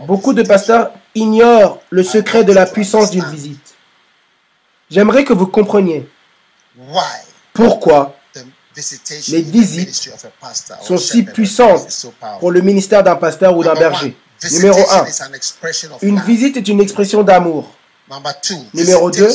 Beaucoup 0.06 0.32
de 0.32 0.42
pasteurs 0.42 0.90
ignorent 1.14 1.80
le 1.90 2.02
secret 2.02 2.44
de 2.44 2.52
la 2.52 2.66
puissance 2.66 3.10
d'une 3.10 3.24
visite. 3.26 3.74
J'aimerais 4.90 5.24
que 5.24 5.32
vous 5.32 5.46
compreniez 5.46 6.08
pourquoi 7.52 8.16
les 9.28 9.42
visites 9.42 10.10
sont 10.82 10.98
si 10.98 11.22
puissantes 11.22 12.06
pour 12.40 12.50
le 12.50 12.60
ministère 12.60 13.02
d'un 13.02 13.16
pasteur 13.16 13.56
ou 13.56 13.64
d'un 13.64 13.74
berger. 13.74 14.16
Numéro 14.52 14.78
1, 14.78 15.06
une 16.02 16.20
visite 16.20 16.58
est 16.58 16.68
une 16.68 16.80
expression 16.80 17.22
d'amour. 17.22 17.72
Numéro 18.74 19.10
2, 19.10 19.28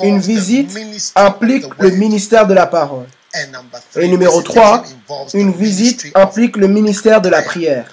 une 0.00 0.20
visite 0.20 0.70
implique 1.16 1.66
le 1.78 1.90
ministère 1.90 2.46
de 2.46 2.54
la 2.54 2.66
parole. 2.66 3.06
Et 3.96 4.08
numéro 4.08 4.42
3, 4.42 4.84
une 5.34 5.52
visite 5.52 6.06
implique 6.14 6.56
le 6.56 6.66
ministère 6.68 7.20
de 7.20 7.28
la 7.28 7.42
prière. 7.42 7.86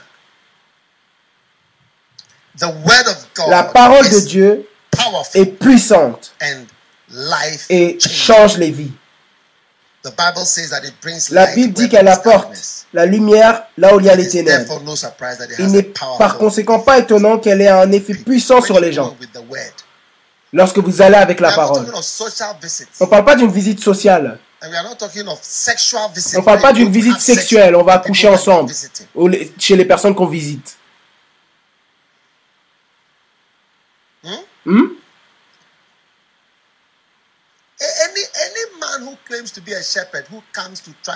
La 3.48 3.64
parole 3.64 4.10
de 4.10 4.20
Dieu 4.22 4.68
est 5.34 5.46
puissante 5.46 6.34
et 7.70 7.98
change 8.00 8.58
les 8.58 8.72
vies. 8.72 8.94
La 11.32 11.48
Bible 11.48 11.74
dit 11.74 11.90
qu'elle 11.90 12.08
apporte 12.08 12.56
la 12.94 13.06
lumière 13.06 13.64
là 13.78 13.96
où 13.96 14.00
il 14.00 14.06
y 14.06 14.10
a 14.10 14.16
les 14.16 14.30
ténèbres. 14.30 14.82
Il 15.60 15.68
n'est 15.68 15.92
par 16.18 16.38
conséquent 16.38 16.80
pas 16.80 17.00
étonnant 17.00 17.40
qu'elle 17.40 17.62
ait 17.62 17.68
un 17.68 17.92
effet 17.92 18.14
puissant 18.14 18.62
sur 18.62 18.80
les 18.80 18.94
gens. 18.94 19.16
Lorsque 20.54 20.78
vous 20.78 21.02
allez 21.02 21.16
avec 21.16 21.40
la 21.40 21.52
parole. 21.52 21.86
On 23.00 23.06
ne 23.06 23.10
parle 23.10 23.26
pas 23.26 23.36
d'une 23.36 23.52
visite 23.52 23.84
sociale. 23.84 24.40
On 24.62 26.42
ne 26.42 26.46
parle 26.46 26.62
pas 26.62 26.74
d'une 26.74 26.92
visite 26.92 27.20
sexuelle. 27.20 27.76
On 27.76 27.84
va 27.84 28.00
coucher 28.00 28.28
ensemble 28.28 28.72
chez 29.60 29.76
les 29.76 29.86
personnes 29.86 30.16
qu'on 30.16 30.28
visite. 30.28 30.78
Hmm? 34.24 34.30
Hmm? 34.66 34.88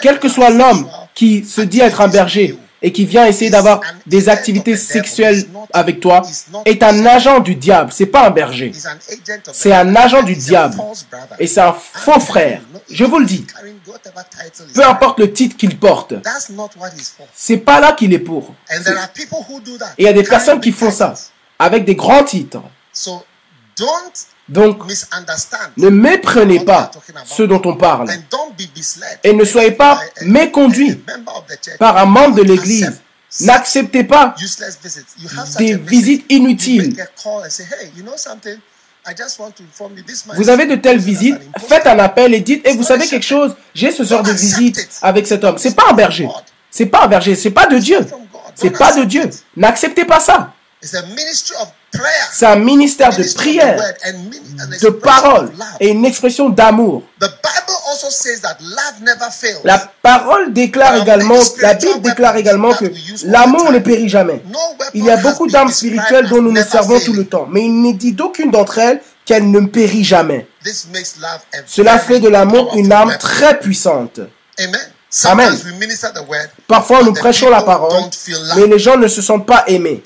Quel 0.01 0.19
que 0.19 0.29
soit 0.29 0.49
l'homme 0.49 0.89
qui 1.15 1.45
se 1.45 1.61
dit 1.61 1.79
être 1.79 2.01
un 2.01 2.07
berger 2.07 2.57
et 2.81 2.91
qui 2.91 3.05
vient 3.05 3.25
essayer 3.25 3.51
d'avoir 3.51 3.81
des 4.05 4.29
activités 4.29 4.77
sexuelles 4.77 5.45
avec 5.73 5.99
toi 5.99 6.21
est 6.65 6.81
un 6.83 7.05
agent 7.05 7.39
du 7.39 7.55
diable. 7.55 7.91
C'est 7.93 8.05
pas 8.05 8.27
un 8.27 8.29
berger. 8.29 8.71
C'est 9.51 9.73
un 9.73 9.95
agent 9.95 10.23
du 10.23 10.35
diable. 10.35 10.75
Et 11.39 11.47
c'est 11.47 11.61
un 11.61 11.73
faux 11.73 12.19
frère. 12.19 12.61
Je 12.89 13.05
vous 13.05 13.19
le 13.19 13.25
dis. 13.25 13.45
Peu 14.73 14.85
importe 14.85 15.19
le 15.19 15.31
titre 15.31 15.57
qu'il 15.57 15.77
porte. 15.77 16.13
C'est 17.33 17.57
pas 17.57 17.79
là 17.79 17.93
qu'il 17.93 18.13
est 18.13 18.19
pour. 18.19 18.53
Et 18.71 18.75
il 19.97 20.05
y 20.05 20.07
a 20.07 20.13
des 20.13 20.23
personnes 20.23 20.59
qui 20.59 20.71
font 20.71 20.91
ça 20.91 21.13
avec 21.57 21.85
des 21.85 21.95
grands 21.95 22.23
titres. 22.23 22.61
Donc, 24.49 24.81
ne 25.77 25.89
méprenez 25.89 26.59
pas 26.65 26.91
ce 27.25 27.43
dont 27.43 27.61
on 27.65 27.75
parle. 27.75 28.09
Et 29.23 29.33
ne 29.33 29.45
soyez 29.45 29.71
pas 29.71 30.01
méconduits 30.21 31.01
par 31.77 31.97
un 31.97 32.05
membre 32.05 32.35
de 32.35 32.41
l'Église. 32.43 32.99
N'acceptez 33.41 34.03
pas 34.03 34.35
des 35.57 35.75
visites 35.75 36.25
inutiles. 36.29 36.95
Vous 40.35 40.49
avez 40.49 40.65
de 40.65 40.75
telles 40.75 40.99
visites, 40.99 41.37
faites 41.67 41.87
un 41.87 41.99
appel 41.99 42.33
et 42.33 42.41
dites, 42.41 42.67
et 42.67 42.75
vous 42.75 42.83
savez 42.83 43.07
quelque 43.07 43.25
chose, 43.25 43.55
j'ai 43.73 43.91
ce 43.91 44.03
genre 44.03 44.23
de 44.23 44.31
visite 44.31 44.89
avec 45.01 45.25
cet 45.27 45.43
homme. 45.43 45.57
C'est 45.57 45.75
pas 45.75 45.85
un 45.91 45.93
berger. 45.93 46.27
C'est 46.71 46.85
pas 46.87 47.03
un 47.03 47.07
berger, 47.07 47.35
c'est 47.35 47.51
pas 47.51 47.67
de 47.67 47.77
Dieu. 47.77 47.99
C'est 48.55 48.71
pas 48.71 48.93
de 48.93 49.03
Dieu. 49.05 49.29
N'acceptez 49.55 50.05
pas 50.05 50.19
ça. 50.19 50.53
C'est 52.31 52.45
un 52.45 52.55
ministère 52.55 53.15
de 53.15 53.23
prière, 53.33 53.81
de 54.81 54.89
parole 54.89 55.51
et 55.79 55.89
une 55.89 56.05
expression 56.05 56.49
d'amour. 56.49 57.03
La 59.63 59.91
parole 60.01 60.53
déclare 60.53 61.01
également, 61.01 61.39
la 61.61 61.73
Bible 61.73 62.01
déclare 62.01 62.35
également 62.37 62.73
que 62.73 62.85
l'amour 63.23 63.71
ne 63.71 63.79
périt 63.79 64.09
jamais. 64.09 64.43
Il 64.93 65.05
y 65.05 65.11
a 65.11 65.17
beaucoup 65.17 65.47
d'armes 65.47 65.71
spirituelles 65.71 66.29
dont 66.29 66.41
nous 66.41 66.51
nous 66.51 66.63
servons 66.63 66.99
tout 66.99 67.13
le 67.13 67.25
temps, 67.25 67.47
mais 67.49 67.65
il 67.65 67.81
n'est 67.81 67.93
dit 67.93 68.13
d'aucune 68.13 68.51
d'entre 68.51 68.77
elles 68.77 69.01
qu'elle 69.25 69.49
ne 69.49 69.59
périt 69.61 70.03
jamais. 70.03 70.47
Cela 71.65 71.99
fait 71.99 72.19
de 72.19 72.27
l'amour 72.29 72.73
une 72.75 72.91
arme 72.91 73.15
très 73.19 73.59
puissante. 73.59 74.19
Amen. 74.57 74.79
Amen. 75.25 75.57
Parfois, 76.67 77.03
nous 77.03 77.13
prêchons 77.13 77.49
la 77.49 77.63
parole, 77.63 78.03
mais 78.55 78.67
les 78.67 78.77
gens 78.77 78.95
ne 78.95 79.07
se 79.07 79.21
sentent 79.21 79.47
pas 79.47 79.63
aimés. 79.67 80.03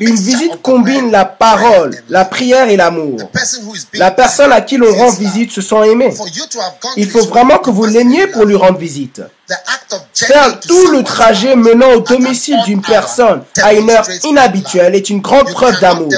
Une 0.00 0.16
visite 0.16 0.60
combine 0.62 1.12
la 1.12 1.24
parole, 1.24 1.96
la 2.08 2.24
prière 2.24 2.68
et 2.68 2.76
l'amour. 2.76 3.18
La 3.94 4.10
personne 4.10 4.52
à 4.52 4.60
qui 4.62 4.76
l'on 4.78 4.92
rend 4.92 5.10
visite 5.10 5.52
se 5.52 5.60
sent 5.60 5.90
aimée. 5.92 6.12
Il 6.96 7.08
faut 7.08 7.24
vraiment 7.26 7.58
que 7.58 7.70
vous 7.70 7.84
l'aimiez 7.84 8.26
pour 8.26 8.44
lui 8.44 8.56
rendre 8.56 8.78
visite. 8.78 9.22
Faire 10.12 10.58
tout 10.60 10.90
le 10.90 11.02
trajet 11.04 11.54
menant 11.54 11.92
au 11.92 12.00
domicile 12.00 12.58
d'une 12.64 12.82
personne 12.82 13.44
à 13.62 13.72
une 13.74 13.88
heure 13.90 14.06
inhabituelle 14.24 14.94
est 14.96 15.08
une 15.08 15.20
grande 15.20 15.50
preuve 15.52 15.80
d'amour. 15.80 16.10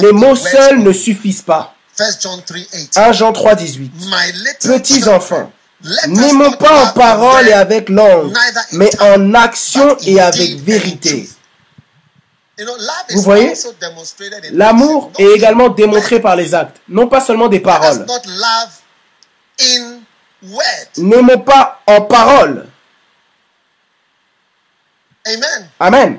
Les 0.00 0.12
mots 0.12 0.34
seuls 0.36 0.78
ne 0.82 0.92
suffisent 0.92 1.42
pas. 1.42 1.74
1 2.96 3.12
Jean 3.12 3.32
3, 3.32 3.54
18. 3.54 3.92
Petits 4.62 5.08
enfants, 5.08 5.52
N'aimons 6.08 6.52
pas 6.52 6.84
en 6.84 6.92
parole 6.92 7.48
et 7.48 7.52
avec 7.52 7.88
langue, 7.88 8.32
mais 8.72 8.90
en 9.00 9.32
action 9.34 9.96
et 10.06 10.20
avec 10.20 10.56
vérité. 10.60 11.28
Vous 13.14 13.22
voyez, 13.22 13.54
l'amour 14.52 15.10
est 15.18 15.24
également 15.34 15.70
démontré 15.70 16.20
par 16.20 16.36
les 16.36 16.54
actes, 16.54 16.76
non 16.88 17.08
pas 17.08 17.20
seulement 17.22 17.48
des 17.48 17.60
paroles. 17.60 18.04
N'aimons 20.98 21.38
pas 21.38 21.80
en 21.86 22.02
parole. 22.02 22.66
Amen. 25.78 26.18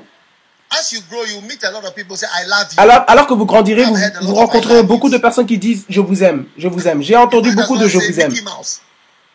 Alors, 2.77 3.03
alors 3.07 3.27
que 3.27 3.33
vous 3.33 3.45
grandirez, 3.45 3.83
vous, 3.83 3.95
vous 4.21 4.35
rencontrerez 4.35 4.83
beaucoup 4.83 5.09
de 5.09 5.17
personnes 5.17 5.45
qui 5.45 5.57
disent 5.57 5.83
je 5.89 5.99
vous 5.99 6.23
aime, 6.23 6.45
je 6.57 6.67
vous 6.67 6.87
aime. 6.87 7.01
J'ai 7.03 7.15
entendu 7.17 7.51
beaucoup 7.53 7.77
de 7.77 7.87
je 7.87 7.97
vous 7.99 8.19
aime. 8.19 8.33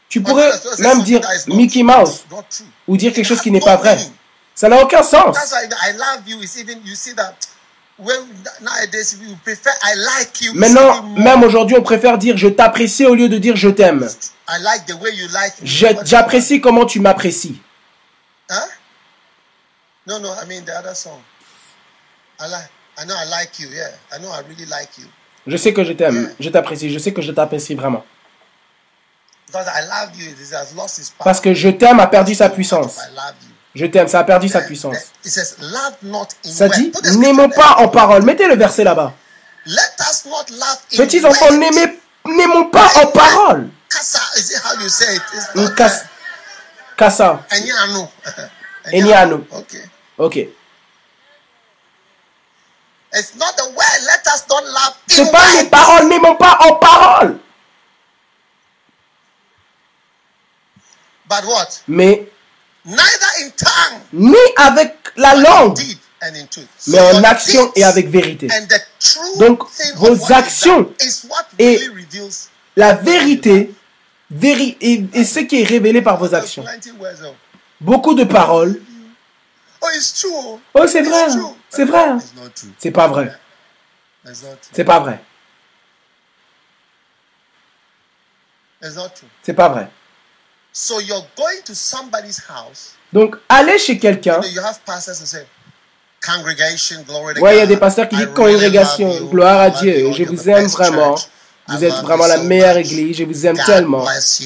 Tu 0.09 0.21
pourrais 0.23 0.53
même 0.79 1.03
dire 1.03 1.21
Mickey 1.49 1.83
Mouse 1.83 2.25
ou 2.87 2.97
dire 2.97 3.13
quelque 3.13 3.27
chose 3.27 3.41
qui 3.41 3.51
n'est 3.51 3.61
pas 3.61 3.77
vrai. 3.77 3.99
Ça 4.55 4.69
n'a 4.69 4.83
aucun 4.83 5.03
sens. 5.03 5.37
Maintenant, 10.55 11.03
même 11.17 11.43
aujourd'hui, 11.43 11.77
on 11.79 11.83
préfère 11.83 12.19
dire 12.19 12.37
je 12.37 12.49
t'apprécie 12.49 13.05
au 13.07 13.15
lieu 13.15 13.29
de 13.29 13.39
dire 13.39 13.57
je 13.57 13.69
t'aime. 13.69 14.09
J'apprécie 15.63 16.61
comment 16.61 16.87
tu 16.87 17.01
m'apprécies. 17.01 17.61
Non, 20.07 20.21
non, 20.21 20.31
I 20.41 20.47
mean 20.47 20.65
the 20.65 20.71
other 20.71 20.95
song. 20.95 21.19
I 22.39 22.47
like, 22.49 22.71
I 22.97 23.05
know 23.07 23.17
I 23.17 23.25
like 23.29 23.59
you, 23.59 23.69
yeah. 23.71 23.91
I 24.13 24.19
know 24.21 24.31
I 24.31 24.43
really 24.49 24.67
like 24.67 24.97
you. 24.99 25.07
Je 25.49 25.57
sais 25.57 25.73
que 25.73 25.83
je 25.83 25.93
t'aime, 25.95 26.33
je 26.39 26.49
t'apprécie, 26.49 26.93
je 26.93 26.99
sais 26.99 27.13
que 27.13 27.23
je 27.23 27.33
t'apprécie 27.33 27.75
vraiment. 27.75 28.05
Parce 31.25 31.41
que 31.41 31.55
je 31.55 31.69
t'aime 31.69 32.01
a 32.01 32.07
perdu 32.07 32.35
sa 32.35 32.49
puissance. 32.49 32.97
Je 33.75 33.87
t'aime, 33.87 34.09
ça 34.09 34.21
a 34.21 34.25
perdu 34.25 34.49
sa 34.49 34.61
puissance. 34.63 34.97
Ça 36.45 36.69
dit, 36.69 36.93
n'aimons 37.19 37.51
pas 37.51 37.77
en 37.79 37.89
parole. 37.89 38.23
Mettez 38.23 38.47
le 38.47 38.57
verset 38.57 38.85
là-bas. 38.85 39.13
Petits 40.97 41.25
enfants, 41.27 41.51
n'aimons 42.27 42.71
pas 42.71 42.89
en 43.03 43.07
parole. 43.09 43.69
Kassa. 46.97 47.45
Eniano. 48.93 49.47
Ok. 50.19 50.39
C'est 55.09 55.31
pas 55.31 55.53
les 55.53 55.65
paroles, 55.65 56.09
n'aimons 56.09 56.37
pas 56.37 56.59
en 56.61 56.75
parole. 56.75 57.39
Mais 61.89 62.29
ni 64.13 64.37
avec 64.57 64.97
la 65.17 65.35
langue, 65.35 65.79
mais 66.89 67.01
en 67.01 67.25
action 67.25 67.73
et 67.75 67.85
avec 67.85 68.09
vérité. 68.09 68.49
Donc 69.39 69.63
vos 69.97 70.33
actions 70.33 70.93
et 71.59 71.81
la 72.77 72.95
vérité 72.95 73.75
et, 74.43 75.25
ce 75.25 75.41
qui 75.41 75.61
est 75.61 75.65
révélé 75.65 76.03
par 76.03 76.19
vos 76.19 76.35
actions. 76.35 76.65
Beaucoup 77.81 78.15
de 78.15 78.25
paroles. 78.25 78.81
Oh, 79.83 80.87
c'est 80.87 81.03
vrai. 81.03 81.27
C'est 81.69 81.85
vrai. 81.85 82.17
C'est 82.79 82.91
pas 82.91 83.09
vrai. 83.09 83.33
C'est 84.73 84.85
pas 84.85 85.01
vrai. 85.01 85.21
C'est 89.43 89.55
pas 89.55 89.69
vrai. 89.69 89.89
Donc, 93.13 93.37
allez 93.49 93.79
chez 93.79 93.99
quelqu'un. 93.99 94.41
Oui, 97.41 97.51
il 97.53 97.59
y 97.59 97.61
a 97.61 97.67
des 97.67 97.77
pasteurs 97.79 98.09
qui 98.09 98.17
disent 98.17 98.27
congrégation, 98.35 99.27
gloire 99.27 99.61
à 99.61 99.71
Dieu, 99.71 100.13
je 100.13 100.25
vous 100.25 100.49
aime 100.51 100.67
vraiment. 100.67 101.15
Vous 101.69 101.83
êtes 101.85 101.95
vraiment 101.95 102.27
la 102.27 102.39
meilleure 102.39 102.77
église, 102.77 103.17
je 103.17 103.25
vous 103.25 103.47
aime 103.47 103.57
tellement. 103.65 104.05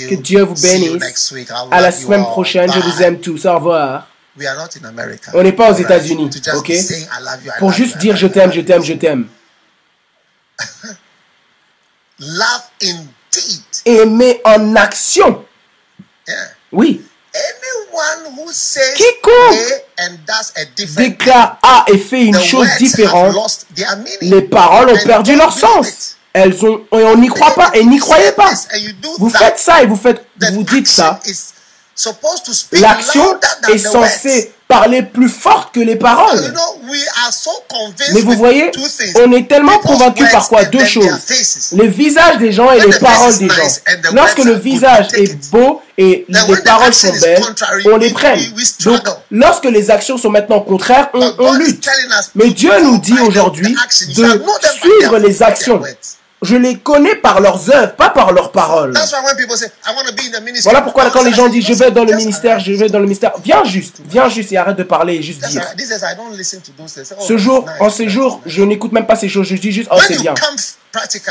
Que 0.08 0.14
Dieu 0.14 0.42
vous 0.42 0.54
bénisse. 0.54 1.32
À 1.70 1.80
la 1.80 1.90
semaine 1.92 2.24
prochaine, 2.24 2.70
je 2.72 2.78
vous 2.80 3.02
aime 3.02 3.20
tous. 3.20 3.44
Au 3.46 3.54
revoir. 3.56 4.06
On 5.34 5.42
n'est 5.42 5.52
pas 5.52 5.70
aux 5.70 5.74
États-Unis, 5.74 6.30
ok? 6.54 6.72
Pour 7.58 7.72
juste 7.72 7.98
dire 7.98 8.16
je 8.16 8.26
t'aime, 8.28 8.52
je 8.52 8.60
t'aime, 8.60 8.82
je 8.84 8.94
t'aime. 8.94 9.28
Aimer 13.84 14.40
en 14.44 14.76
action. 14.76 15.44
Oui. 16.72 17.04
Quiconque 18.96 19.58
déclare 20.96 21.58
A 21.62 21.84
et 21.88 21.98
fait 21.98 22.24
une 22.24 22.40
chose 22.40 22.68
différente, 22.78 23.66
les 24.20 24.42
paroles 24.42 24.90
ont 24.90 25.04
perdu 25.04 25.36
leur 25.36 25.52
sens. 25.52 26.16
Elles 26.32 26.64
ont, 26.64 26.78
et 26.92 27.04
on 27.04 27.16
n'y 27.16 27.28
croit 27.28 27.54
pas, 27.54 27.70
et 27.74 27.84
n'y 27.84 27.98
croyez 27.98 28.32
pas. 28.32 28.52
Vous 29.18 29.30
faites 29.30 29.58
ça 29.58 29.82
et 29.82 29.86
vous 29.86 29.96
faites, 29.96 30.24
vous 30.52 30.62
dites 30.62 30.88
ça. 30.88 31.20
L'action 32.72 33.40
est 33.68 33.78
censée 33.78 34.52
parler 34.70 35.02
plus 35.02 35.28
fort 35.28 35.70
que 35.72 35.80
les 35.80 35.96
paroles. 35.96 36.54
Mais 38.14 38.20
vous 38.22 38.36
voyez, 38.36 38.70
on 39.16 39.32
est 39.32 39.46
tellement 39.48 39.78
convaincu 39.78 40.24
par 40.32 40.48
quoi? 40.48 40.64
Deux 40.64 40.84
choses. 40.84 41.04
Les 41.72 41.88
visages 41.88 42.38
des 42.38 42.52
gens 42.52 42.70
et 42.70 42.80
les 42.80 42.98
paroles 42.98 43.36
des 43.38 43.48
gens. 43.48 43.68
Lorsque 44.12 44.38
le 44.38 44.54
visage 44.54 45.08
est 45.14 45.34
beau 45.50 45.82
et 45.98 46.24
les 46.28 46.56
paroles 46.64 46.94
sont 46.94 47.12
belles, 47.20 47.42
on 47.92 47.96
les 47.96 48.10
prenne. 48.10 48.40
Donc, 48.84 49.02
lorsque 49.30 49.64
les 49.66 49.90
actions 49.90 50.16
sont 50.16 50.30
maintenant 50.30 50.60
contraires, 50.60 51.08
on, 51.14 51.34
on 51.38 51.52
lutte. 51.52 51.86
Mais 52.34 52.48
Dieu 52.50 52.72
nous 52.82 52.98
dit 52.98 53.18
aujourd'hui 53.20 53.76
de 54.16 54.40
suivre 54.80 55.18
les 55.18 55.42
actions. 55.42 55.82
Je 56.42 56.56
les 56.56 56.78
connais 56.78 57.16
par 57.16 57.40
leurs 57.40 57.70
œuvres, 57.70 57.94
pas 57.96 58.08
par 58.08 58.32
leurs 58.32 58.50
paroles. 58.50 58.94
Voilà 60.62 60.80
pourquoi 60.80 61.10
quand 61.10 61.22
les 61.22 61.34
gens 61.34 61.48
disent 61.48 61.66
je 61.66 61.74
vais 61.74 61.90
dans 61.90 62.04
le 62.04 62.14
ministère, 62.14 62.58
je 62.58 62.72
vais 62.72 62.88
dans 62.88 62.98
le 62.98 63.04
ministère, 63.04 63.32
viens 63.44 63.62
juste, 63.64 63.98
viens 64.06 64.28
juste 64.30 64.50
et 64.52 64.56
arrête 64.56 64.76
de 64.76 64.82
parler 64.82 65.16
et 65.16 65.22
juste 65.22 65.46
dire. 65.48 65.62
Ce 67.20 67.36
jour, 67.36 67.66
en 67.78 67.90
ces 67.90 68.08
jours, 68.08 68.40
je 68.46 68.62
n'écoute 68.62 68.92
même 68.92 69.06
pas 69.06 69.16
ces 69.16 69.28
choses, 69.28 69.48
je 69.48 69.56
dis 69.56 69.70
juste 69.70 69.90
oh 69.92 69.98
c'est 70.06 70.18
bien. 70.18 70.34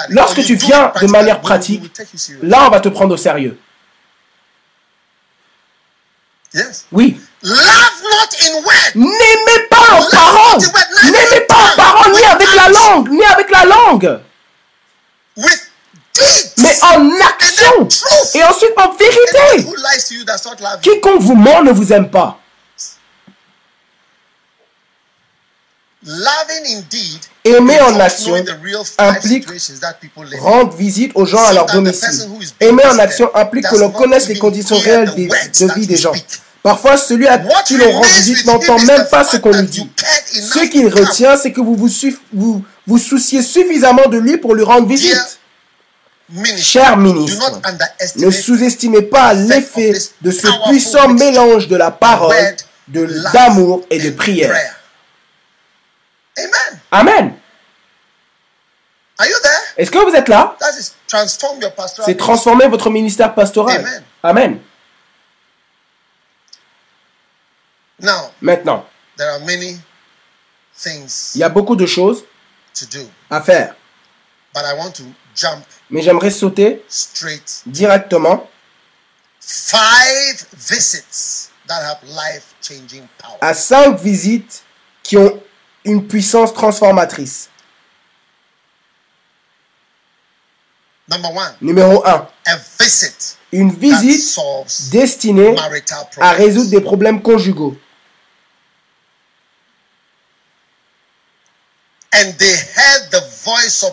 Lorsque 0.09 0.43
tu 0.43 0.53
viens 0.55 0.93
de 1.01 1.07
manière 1.07 1.41
pratique, 1.41 1.91
là 2.43 2.65
on 2.67 2.69
va 2.69 2.79
te 2.79 2.89
prendre 2.89 3.15
au 3.15 3.17
sérieux. 3.17 3.57
Oui. 6.91 7.19
N'aimez 8.95 9.59
pas 9.69 9.93
en 9.93 10.03
parole. 10.03 10.61
N'aimez 11.03 11.41
pas 11.47 11.55
en 11.55 11.75
parole 11.75 12.11
ni 12.11 12.23
avec 12.25 12.55
la 12.55 12.69
langue, 12.69 13.09
ni 13.09 13.23
avec 13.23 13.49
la 13.49 13.65
langue 13.65 14.19
mais 15.37 16.79
en 16.81 17.11
action 17.21 17.87
et 18.33 18.43
ensuite 18.43 18.73
en 18.77 18.93
vérité. 18.93 19.67
Quiconque 20.81 21.21
vous 21.21 21.35
ment 21.35 21.63
ne 21.63 21.71
vous 21.71 21.93
aime 21.93 22.09
pas. 22.09 22.39
Aimer 27.43 27.81
en 27.81 27.99
action 27.99 28.35
implique 28.97 29.47
rendre 30.39 30.75
visite 30.75 31.11
aux 31.15 31.25
gens 31.25 31.43
à 31.43 31.53
leur 31.53 31.65
domicile. 31.65 32.29
Aimer 32.59 32.85
en 32.85 32.99
action 32.99 33.29
implique 33.35 33.67
que 33.67 33.75
l'on 33.75 33.91
connaisse 33.91 34.27
les 34.27 34.37
conditions 34.37 34.77
réelles 34.77 35.13
de 35.15 35.73
vie 35.73 35.87
des 35.87 35.97
gens. 35.97 36.13
Parfois, 36.61 36.97
celui 36.97 37.27
à 37.27 37.37
qui 37.65 37.77
l'on 37.77 37.91
rend 37.91 38.01
visite 38.03 38.45
n'entend 38.45 38.79
même 38.79 39.07
pas 39.09 39.23
ce 39.23 39.37
qu'on 39.37 39.51
lui 39.51 39.67
dit. 39.67 39.89
Ce 40.31 40.59
qu'il 40.69 40.87
retient, 40.87 41.37
c'est 41.37 41.51
que 41.51 41.61
vous 41.61 41.75
vous, 41.75 41.89
vous 42.33 42.65
vous 42.89 42.97
souciez 42.97 43.43
suffisamment 43.43 44.07
de 44.07 44.17
lui 44.17 44.37
pour 44.37 44.55
lui 44.55 44.63
rendre 44.63 44.87
visite. 44.87 45.39
Cher 46.57 46.97
ministre, 46.97 47.61
ne 48.15 48.31
sous-estimez 48.31 49.03
pas 49.03 49.33
l'effet 49.33 49.93
de 50.21 50.31
ce 50.31 50.47
puissant 50.67 51.09
mélange 51.09 51.67
de 51.67 51.75
la 51.75 51.91
parole, 51.91 52.35
de 52.87 53.07
l'amour 53.33 53.83
et 53.91 53.99
de 53.99 54.09
prière. 54.09 54.55
Amen. 56.91 57.35
Est-ce 59.77 59.91
que 59.91 59.99
vous 59.99 60.15
êtes 60.15 60.29
là? 60.29 60.57
C'est 62.05 62.17
transformer 62.17 62.67
votre 62.67 62.89
ministère 62.89 63.35
pastoral. 63.35 63.85
Amen. 64.23 64.59
Maintenant, 68.41 68.87
il 69.19 69.77
y 71.35 71.43
a 71.43 71.49
beaucoup 71.49 71.75
de 71.75 71.85
choses 71.85 72.23
à 73.29 73.41
faire. 73.41 73.75
Mais 75.89 76.01
j'aimerais 76.01 76.31
sauter 76.31 76.83
directement 77.65 78.49
à 83.41 83.53
cinq 83.53 83.99
visites 83.99 84.63
qui 85.03 85.17
ont 85.17 85.41
une 85.85 86.07
puissance 86.07 86.53
transformatrice. 86.53 87.49
Numéro 91.61 92.05
1. 92.05 92.27
Une 93.51 93.71
visite 93.71 94.37
destinée 94.91 95.55
à 96.19 96.31
résoudre 96.33 96.69
des 96.69 96.81
problèmes 96.81 97.21
conjugaux. 97.21 97.75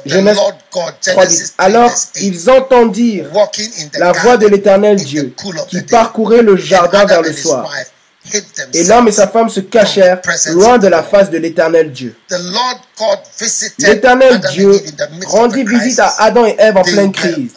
Genèse 0.06 0.38
3, 0.70 0.92
Alors 1.58 1.92
ils 2.16 2.50
entendirent 2.50 3.30
la 3.98 4.12
voix 4.12 4.36
de 4.36 4.46
l'éternel 4.46 4.96
Dieu 4.96 5.34
qui 5.68 5.82
parcourait 5.82 6.42
le 6.42 6.56
jardin 6.56 7.04
vers 7.04 7.22
le 7.22 7.32
soir. 7.32 7.70
Et 8.74 8.84
l'homme 8.84 9.08
et 9.08 9.12
sa 9.12 9.26
femme 9.28 9.48
se 9.48 9.60
cachèrent 9.60 10.20
loin 10.52 10.78
de 10.78 10.88
la 10.88 11.02
face 11.02 11.30
de 11.30 11.38
l'éternel 11.38 11.92
Dieu. 11.92 12.16
L'éternel 13.78 14.40
Dieu 14.52 14.72
rendit 15.26 15.64
visite 15.64 15.98
à 15.98 16.14
Adam 16.18 16.44
et 16.46 16.56
Ève 16.58 16.76
en 16.76 16.82
pleine 16.82 17.12
crise. 17.12 17.52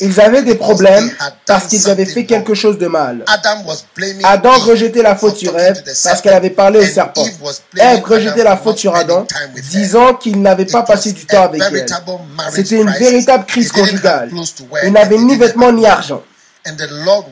Ils 0.00 0.20
avaient 0.20 0.42
des 0.42 0.54
problèmes 0.54 1.10
parce 1.46 1.66
qu'ils 1.66 1.88
avaient 1.90 2.04
fait 2.04 2.24
quelque 2.24 2.54
chose 2.54 2.78
de 2.78 2.86
mal. 2.86 3.24
Adam 4.24 4.52
rejetait 4.58 5.02
la 5.02 5.16
faute 5.16 5.36
sur 5.36 5.58
Ève 5.58 5.82
parce 6.04 6.20
qu'elle 6.20 6.34
avait 6.34 6.50
parlé 6.50 6.78
au 6.80 6.86
serpent. 6.86 7.24
Ève 7.76 8.04
rejetait 8.04 8.44
la 8.44 8.56
faute 8.56 8.78
sur 8.78 8.94
Adam, 8.94 9.26
disant 9.70 10.14
qu'il 10.14 10.40
n'avait 10.40 10.66
pas 10.66 10.82
passé 10.82 11.12
du 11.12 11.26
temps 11.26 11.44
avec 11.44 11.62
elle. 11.62 11.86
C'était 12.52 12.76
une 12.76 12.90
véritable 12.90 13.44
crise 13.46 13.72
conjugale. 13.72 14.30
Ils 14.84 14.92
n'avaient 14.92 15.18
ni 15.18 15.36
vêtements 15.36 15.72
ni 15.72 15.86
argent. 15.86 16.22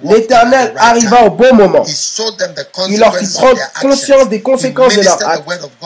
L'Éternel 0.05 0.75
arriva 0.77 1.25
au 1.25 1.31
bon 1.31 1.55
moment. 1.55 1.85
Il 2.89 2.99
leur 2.99 3.17
fit 3.17 3.27
prendre 3.33 3.61
conscience 3.81 4.29
des 4.29 4.41
conséquences 4.41 4.97
de 4.97 5.03
leur 5.03 5.29
acte. 5.29 5.45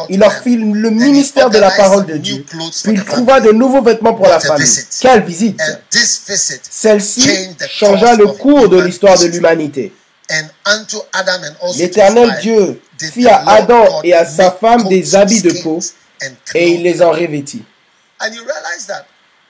Il 0.08 0.18
leur 0.18 0.32
fit 0.32 0.56
le 0.56 0.90
ministère 0.90 1.50
de 1.50 1.58
la 1.58 1.70
parole 1.70 2.06
de 2.06 2.16
Dieu. 2.16 2.44
Puis 2.48 2.92
il 2.92 3.04
trouva 3.04 3.40
de 3.40 3.52
nouveaux 3.52 3.82
vêtements 3.82 4.14
pour 4.14 4.26
la 4.26 4.40
famille. 4.40 4.68
Quelle 5.00 5.22
visite 5.22 5.60
Celle-ci 5.90 7.48
changea 7.68 8.14
le 8.14 8.26
cours 8.28 8.68
de 8.68 8.80
l'histoire 8.80 9.18
de 9.18 9.26
l'humanité. 9.26 9.92
L'Éternel 11.76 12.38
Dieu 12.40 12.80
fit 12.98 13.26
à 13.28 13.44
Adam 13.48 14.00
et 14.02 14.14
à 14.14 14.24
sa 14.24 14.50
femme 14.52 14.88
des 14.88 15.14
habits 15.14 15.42
de 15.42 15.62
peau 15.62 15.80
et 16.54 16.72
il 16.74 16.82
les 16.82 17.02
en 17.02 17.10
revêtit. 17.10 17.64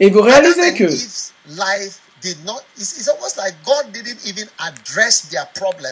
Et 0.00 0.10
vous 0.10 0.22
réalisez 0.22 0.74
que 0.74 0.88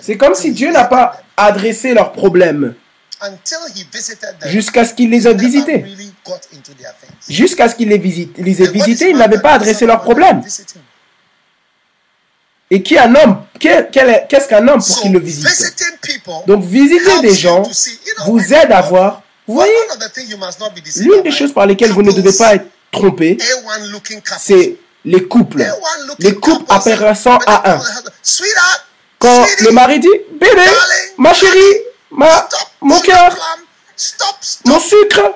c'est 0.03 0.16
comme 0.16 0.35
si 0.35 0.53
Dieu 0.53 0.70
n'a 0.72 0.85
pas 0.85 1.20
adressé 1.37 1.95
leurs 1.95 2.12
problèmes. 2.12 2.74
Jusqu'à 4.47 4.85
ce 4.85 4.95
qu'il 4.95 5.11
les 5.11 5.26
ait 5.28 5.35
visités. 5.35 5.85
Jusqu'à 7.28 7.68
ce 7.68 7.74
qu'il 7.74 7.89
les, 7.89 7.99
visite, 7.99 8.39
les 8.39 8.62
ait 8.62 8.70
visités, 8.70 9.11
il 9.11 9.16
n'avait 9.16 9.41
pas 9.41 9.53
adressé 9.53 9.87
leurs 9.87 10.01
problèmes. 10.01 10.43
Et 12.70 12.83
qui 12.83 12.95
est 12.95 12.99
un 12.99 13.14
homme 13.14 13.45
Qu'est-ce 13.59 14.49
qu'un 14.49 14.66
homme 14.68 14.83
pour 14.83 15.01
qu'il 15.01 15.12
le 15.12 15.18
visite? 15.18 15.47
Donc 16.47 16.64
visiter 16.64 17.20
des 17.20 17.35
gens 17.35 17.62
vous 18.24 18.55
aide 18.55 18.72
à 18.72 18.81
voir. 18.81 19.22
Vous 19.47 19.55
voyez, 19.55 19.72
l'une 20.97 21.22
des 21.22 21.33
choses 21.33 21.53
par 21.53 21.66
lesquelles 21.66 21.91
vous 21.91 22.03
ne 22.03 22.12
devez 22.12 22.37
pas 22.37 22.55
être 22.55 22.66
trompé, 22.93 23.37
c'est 24.39 24.76
les 25.05 25.26
couples. 25.26 25.64
Les 26.18 26.34
couples 26.34 26.64
apparaissant 26.68 27.38
à 27.46 27.72
un. 27.72 27.82
Quand 29.18 29.46
le 29.61 29.70
mari 29.70 30.01
dit, 30.01 30.09
bébé, 30.32 30.64
ma 31.18 31.34
chérie, 31.34 31.76
ma, 32.11 32.48
mon 32.80 32.98
cœur, 33.01 33.36
mon 34.64 34.80
sucre, 34.80 35.34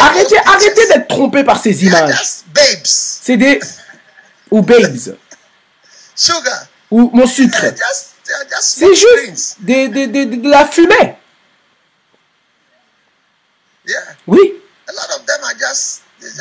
arrêtez, 0.00 0.38
arrêtez 0.38 0.86
d'être 0.88 1.08
trompé 1.08 1.44
par 1.44 1.60
ces 1.62 1.84
images. 1.84 2.42
C'est 2.84 3.36
des, 3.36 3.60
ou 4.50 4.62
babes, 4.62 5.16
ou 6.90 7.10
mon 7.12 7.26
sucre. 7.26 7.64
C'est 8.60 8.94
juste 8.94 9.56
des, 9.60 9.88
des, 9.88 10.06
de 10.06 10.48
la 10.48 10.66
fumée. 10.66 11.16
Oui. 14.26 14.54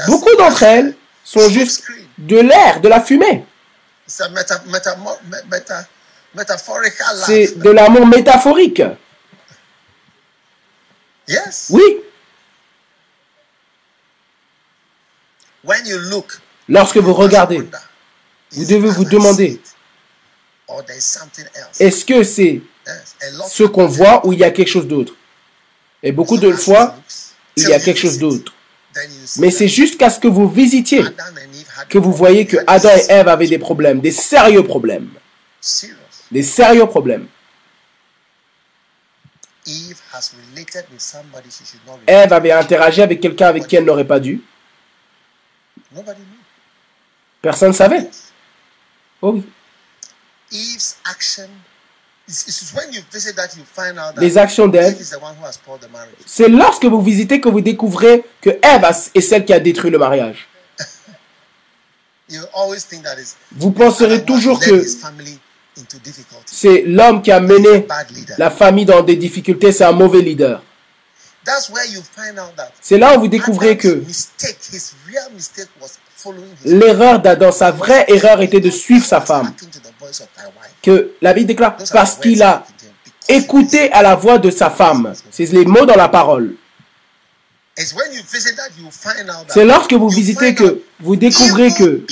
Beaucoup 0.07 0.35
d'entre 0.37 0.63
elles 0.63 0.95
sont 1.27 1.49
juste 1.49 1.83
de 2.17 2.39
l'air, 2.39 2.79
de 2.79 2.87
la 2.87 3.01
fumée. 3.01 3.43
C'est 4.07 4.31
de 7.57 7.69
l'amour 7.69 8.07
métaphorique. 8.07 8.81
Oui. 11.69 11.83
Lorsque 16.69 16.97
vous 16.97 17.13
regardez, 17.13 17.67
vous 18.51 18.65
devez 18.65 18.89
vous 18.89 19.03
demander, 19.03 19.59
Est-ce 21.79 22.05
que 22.05 22.23
c'est 22.23 22.61
ce 23.49 23.63
qu'on 23.63 23.87
voit 23.87 24.25
ou 24.25 24.31
il 24.31 24.39
y 24.39 24.45
a 24.45 24.51
quelque 24.51 24.69
chose 24.69 24.87
d'autre? 24.87 25.13
Et 26.01 26.13
beaucoup 26.13 26.37
de 26.37 26.53
fois, 26.53 26.95
il 27.57 27.67
y 27.67 27.73
a 27.73 27.79
quelque 27.81 27.99
chose 27.99 28.17
d'autre. 28.17 28.53
Mais 29.39 29.51
c'est 29.51 29.67
jusqu'à 29.67 30.09
ce 30.09 30.19
que 30.19 30.27
vous 30.27 30.49
visitiez 30.49 31.03
que 31.89 31.97
vous 31.97 32.13
voyez 32.13 32.45
que 32.45 32.57
Adam 32.67 32.89
et 32.89 33.11
Ève 33.11 33.27
avaient 33.27 33.47
des 33.47 33.59
problèmes, 33.59 33.99
des 34.01 34.11
sérieux 34.11 34.63
problèmes. 34.63 35.09
Des 36.31 36.43
sérieux 36.43 36.85
problèmes. 36.87 37.27
Ève 42.07 42.33
avait 42.33 42.51
interagi 42.51 43.01
avec 43.01 43.19
quelqu'un 43.19 43.47
avec 43.47 43.67
qui 43.67 43.75
elle 43.75 43.85
n'aurait 43.85 44.07
pas 44.07 44.19
dû. 44.19 44.41
Personne 47.41 47.69
ne 47.69 47.73
savait. 47.73 48.09
Oh 49.21 49.33
oui. 49.33 49.43
Les 54.17 54.37
actions 54.37 54.67
d'Ève, 54.67 54.97
c'est 56.25 56.49
lorsque 56.49 56.83
vous 56.85 57.01
visitez 57.01 57.39
que 57.39 57.47
vous 57.47 57.61
découvrez 57.61 58.25
que 58.41 58.49
Ève 58.49 58.85
est 59.15 59.21
celle 59.21 59.45
qui 59.45 59.53
a 59.53 59.59
détruit 59.59 59.91
le 59.91 59.97
mariage. 59.97 60.47
Vous 63.53 63.71
penserez 63.71 64.25
toujours 64.25 64.59
que 64.59 64.85
c'est 66.45 66.83
l'homme 66.85 67.21
qui 67.21 67.31
a 67.31 67.39
mené 67.39 67.87
la 68.37 68.51
famille 68.51 68.83
dans 68.85 69.01
des 69.01 69.15
difficultés, 69.15 69.71
c'est 69.71 69.85
un 69.85 69.93
mauvais 69.93 70.21
leader. 70.21 70.61
C'est 72.81 72.97
là 72.97 73.15
où 73.15 73.21
vous 73.21 73.27
découvrez 73.27 73.77
que 73.77 74.03
l'erreur 76.65 77.21
d'Adam, 77.21 77.51
sa 77.51 77.71
vraie 77.71 78.05
erreur 78.09 78.41
était 78.41 78.59
de 78.59 78.69
suivre 78.69 79.05
sa 79.05 79.21
femme. 79.21 79.53
Que 80.81 81.11
la 81.21 81.33
Bible 81.33 81.47
déclare 81.47 81.77
parce 81.91 82.15
qu'il 82.15 82.41
a 82.43 82.65
écouté 83.27 83.91
à 83.91 84.01
la 84.01 84.15
voix 84.15 84.37
de 84.37 84.49
sa 84.49 84.69
femme. 84.69 85.13
C'est 85.31 85.45
les 85.51 85.65
mots 85.65 85.85
dans 85.85 85.95
la 85.95 86.07
parole. 86.07 86.55
C'est 89.49 89.65
lorsque 89.65 89.93
vous 89.93 90.09
visitez 90.09 90.55
que 90.55 90.81
vous 90.99 91.15
découvrez 91.15 91.71
que 91.71 92.03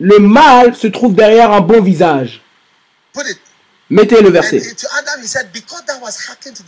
le 0.00 0.18
mal 0.18 0.74
se 0.74 0.86
trouve 0.88 1.14
derrière 1.14 1.52
un 1.52 1.60
bon 1.60 1.80
visage. 1.80 2.40
Mettez 3.90 4.22
le 4.22 4.30
verset. 4.30 4.62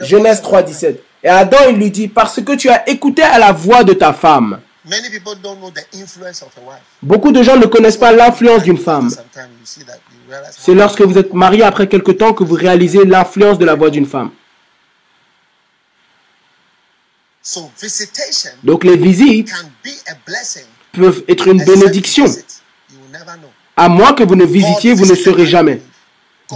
Genèse 0.00 0.42
3, 0.42 0.62
17. 0.62 1.02
Et 1.24 1.28
Adam, 1.28 1.58
il 1.70 1.76
lui 1.76 1.90
dit, 1.90 2.08
parce 2.08 2.42
que 2.42 2.52
tu 2.56 2.68
as 2.68 2.88
écouté 2.88 3.22
à 3.22 3.38
la 3.38 3.52
voix 3.52 3.84
de 3.84 3.92
ta 3.92 4.12
femme. 4.12 4.60
Beaucoup 7.02 7.30
de 7.32 7.42
gens 7.42 7.56
ne 7.56 7.66
connaissent 7.66 7.96
pas 7.96 8.12
l'influence 8.12 8.62
d'une 8.64 8.78
femme. 8.78 9.10
C'est 10.50 10.74
lorsque 10.74 11.02
vous 11.02 11.18
êtes 11.18 11.32
marié 11.32 11.62
après 11.62 11.88
quelque 11.88 12.12
temps 12.12 12.32
que 12.32 12.42
vous 12.42 12.54
réalisez 12.54 13.04
l'influence 13.04 13.58
de 13.58 13.64
la 13.64 13.74
voix 13.74 13.90
d'une 13.90 14.06
femme. 14.06 14.30
Donc 18.62 18.84
les 18.84 18.96
visites 18.96 19.52
peuvent 20.92 21.24
être 21.28 21.48
une 21.48 21.64
bénédiction. 21.64 22.26
À 23.76 23.88
moins 23.88 24.12
que 24.14 24.22
vous 24.24 24.36
ne 24.36 24.44
visitiez, 24.44 24.94
vous 24.94 25.06
ne 25.06 25.14
saurez 25.14 25.46
jamais. 25.46 25.80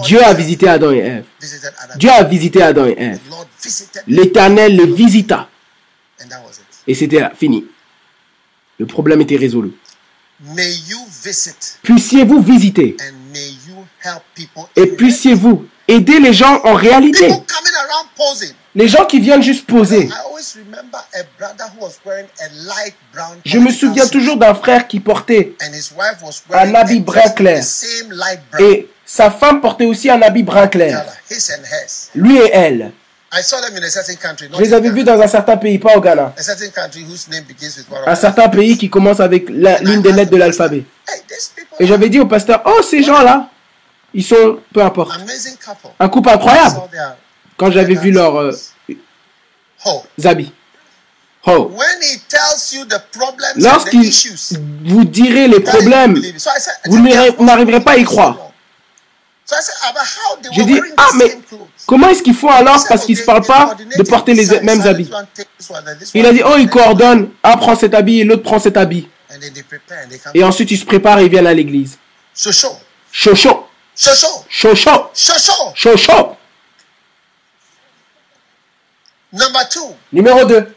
Dieu 0.03 0.22
a 0.22 0.35
visité 0.35 0.68
Adam 0.68 0.93
et 0.93 0.99
Ève. 0.99 1.24
Dieu 1.97 2.11
a 2.11 2.22
visité 2.24 2.62
Adam 2.62 2.87
et 2.87 2.95
Ève. 2.99 3.20
L'Éternel 4.07 4.77
les 4.77 4.87
visita. 4.87 5.49
Et 6.87 6.95
c'était 6.95 7.24
fini. 7.35 7.64
Le 8.79 8.87
problème 8.87 9.20
était 9.20 9.37
résolu. 9.37 9.72
Puissiez-vous 11.83 12.43
visiter 12.43 12.97
et 14.77 14.87
puissiez-vous 14.87 15.66
aider 15.89 16.20
les 16.20 16.33
gens 16.33 16.61
en 16.64 16.74
réalité. 16.74 17.29
Les 18.74 18.89
gens 18.89 19.07
qui 19.07 19.20
viennent 19.20 19.43
juste 19.43 19.66
poser. 19.66 20.09
Je 23.45 23.59
me 23.59 23.70
souviens 23.70 24.07
toujours 24.07 24.37
d'un 24.37 24.55
frère 24.55 24.87
qui 24.87 25.01
portait 25.01 25.55
un 26.53 26.74
habit 26.74 27.01
brun 27.01 27.31
clair. 27.31 27.64
Et 28.59 28.89
sa 29.07 29.31
femme 29.31 29.61
portait 29.62 29.87
aussi 29.87 30.11
un 30.11 30.20
habit 30.20 30.43
brun 30.43 30.68
clair. 30.68 31.07
Lui 32.14 32.37
et 32.37 32.51
elle. 32.53 32.93
Je 33.33 34.61
les 34.61 34.72
avais 34.72 34.91
vus 34.91 35.05
dans 35.05 35.20
un 35.20 35.27
certain 35.27 35.57
pays, 35.57 35.79
pas 35.79 35.97
au 35.97 36.01
Ghana. 36.01 36.33
Un 38.07 38.14
certain 38.14 38.49
pays 38.49 38.79
qui 38.79 38.89
commence 38.89 39.20
avec 39.20 39.49
l'une 39.49 40.03
des 40.03 40.12
lettres 40.12 40.31
de 40.31 40.37
l'alphabet. 40.37 40.85
Et 41.79 41.87
j'avais 41.87 42.09
dit 42.09 42.20
au 42.20 42.27
pasteur, 42.27 42.62
oh 42.64 42.83
ces 42.83 43.03
gens-là, 43.03 43.51
ils 44.14 44.24
sont, 44.24 44.61
peu 44.72 44.81
importe, 44.83 45.12
un 45.99 46.09
couple 46.09 46.31
incroyable. 46.31 46.77
Quand 47.57 47.70
j'avais 47.70 47.95
vu 47.95 48.11
leurs 48.12 48.37
euh, 48.37 48.53
habits. 50.24 50.53
Lorsqu'il 53.57 54.12
vous 54.85 55.05
dirait 55.05 55.49
les 55.49 55.61
problèmes, 55.61 56.20
vous 56.87 57.45
n'arriverez 57.45 57.81
pas 57.81 57.93
à 57.93 57.97
y 57.97 58.05
croire. 58.05 58.39
J'ai 60.53 60.64
dit, 60.64 60.81
ah 60.97 61.11
mais 61.14 61.39
comment 61.87 62.09
est-ce 62.09 62.22
qu'ils 62.22 62.34
font 62.34 62.51
alors 62.51 62.84
parce 62.89 63.05
qu'ils 63.05 63.16
ne 63.16 63.20
se 63.20 63.26
parlent 63.26 63.47
pas 63.47 63.74
de 63.97 64.03
porter 64.03 64.34
les 64.34 64.61
mêmes 64.61 64.80
habits? 64.82 65.11
Il 66.14 66.26
a 66.26 66.32
dit, 66.32 66.43
oh, 66.45 66.57
ils 66.59 66.68
coordonnent, 66.68 67.30
un 67.43 67.57
prend 67.57 67.76
cet 67.76 67.95
habit 67.95 68.20
et 68.20 68.24
l'autre 68.24 68.43
prend 68.43 68.59
cet 68.59 68.76
habit. 68.76 69.09
Et 70.34 70.45
ensuite 70.45 70.70
ils 70.70 70.78
se 70.78 70.84
préparent 70.84 71.18
et 71.20 71.28
viennent 71.28 71.47
à 71.47 71.55
l'église. 71.55 71.99
Chocho. 73.11 73.66
Chocho. 73.97 74.45
Chocho. 74.51 75.11
Chocho. 75.74 76.37
Numéro 80.12 80.45
2. 80.45 80.74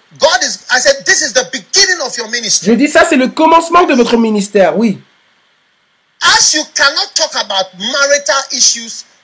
Je 2.65 2.71
dis 2.73 2.87
ça 2.87 3.05
c'est 3.07 3.15
le 3.15 3.27
commencement 3.27 3.83
de 3.83 3.93
votre 3.93 4.17
ministère, 4.17 4.77
oui. 4.77 4.99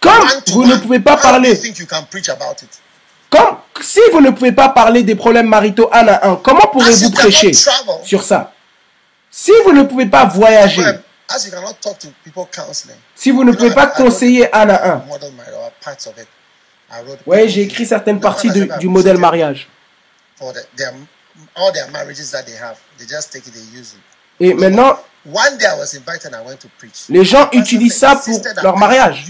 Comme 0.06 0.30
vous 0.53 0.66
ne 0.66 0.76
pouvez 0.78 0.99
pas 0.99 1.18
parler, 1.18 1.60
comme 3.30 3.58
si 3.82 3.99
vous 4.12 4.22
ne 4.22 4.30
pouvez 4.30 4.51
pas 4.51 4.70
parler 4.70 5.03
des 5.03 5.16
problèmes 5.16 5.47
maritaux 5.47 5.89
un 5.91 6.08
à 6.08 6.28
un, 6.30 6.36
comment 6.36 6.68
pourrez-vous 6.72 7.10
prêcher 7.12 7.51
sur 8.03 8.24
ça? 8.24 8.53
Si 9.32 9.51
vous 9.66 9.74
ne 9.74 9.84
pouvez 9.84 10.06
pas 10.06 10.26
voyager, 10.26 10.84
si 13.16 13.32
vous 13.32 13.43
ne 13.43 13.51
pouvez 13.51 13.72
pas 13.72 13.88
conseiller 13.88 14.53
un 14.56 14.70
à 14.70 14.93
un, 14.93 15.03
oui, 17.26 17.49
j'ai 17.49 17.64
écrit 17.64 17.86
certaines 17.86 18.20
parties 18.20 18.49
du 18.80 18.88
modèle 18.88 19.18
mariage. 19.18 19.68
Et 24.39 24.53
maintenant, 24.53 24.99
les 27.10 27.26
gens 27.26 27.49
utilisent 27.51 27.97
ça 27.97 28.16
pour 28.16 28.41
leur 28.62 28.78
mariage. 28.78 29.26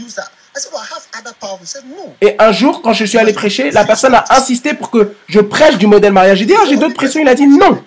Et 2.22 2.36
un 2.40 2.52
jour, 2.52 2.82
quand 2.82 2.94
je 2.94 3.06
suis 3.06 3.18
allé 3.18 3.34
prêcher, 3.34 3.72
la 3.72 3.86
personne 3.86 4.16
a 4.16 4.26
insisté 4.30 4.74
pour 4.74 4.90
que 4.90 5.16
je 5.28 5.40
prêche 5.40 5.78
du 5.78 5.88
modèle 5.88 6.14
mariage. 6.14 6.40
J'ai 6.40 6.46
dit, 6.46 6.54
ah, 6.58 6.66
j'ai 6.68 6.78
d'autres 6.78 6.96
pressions. 6.96 7.22
Il 7.22 7.28
a 7.28 7.36
dit 7.36 7.48
non. 7.48 7.84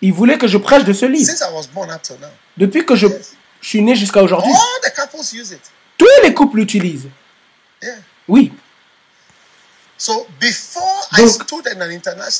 Il 0.00 0.12
voulait 0.12 0.38
que 0.38 0.46
je 0.46 0.58
prêche 0.58 0.84
de 0.84 0.92
ce 0.92 1.06
livre. 1.06 1.32
Depuis 2.56 2.84
que 2.84 2.96
je, 2.96 3.06
suis 3.60 3.82
né 3.82 3.94
jusqu'à 3.94 4.22
aujourd'hui, 4.22 4.52
tous 5.98 6.06
les 6.22 6.34
couples 6.34 6.58
l'utilisent. 6.58 7.08
Oui. 8.26 8.52
Donc, 10.08 10.26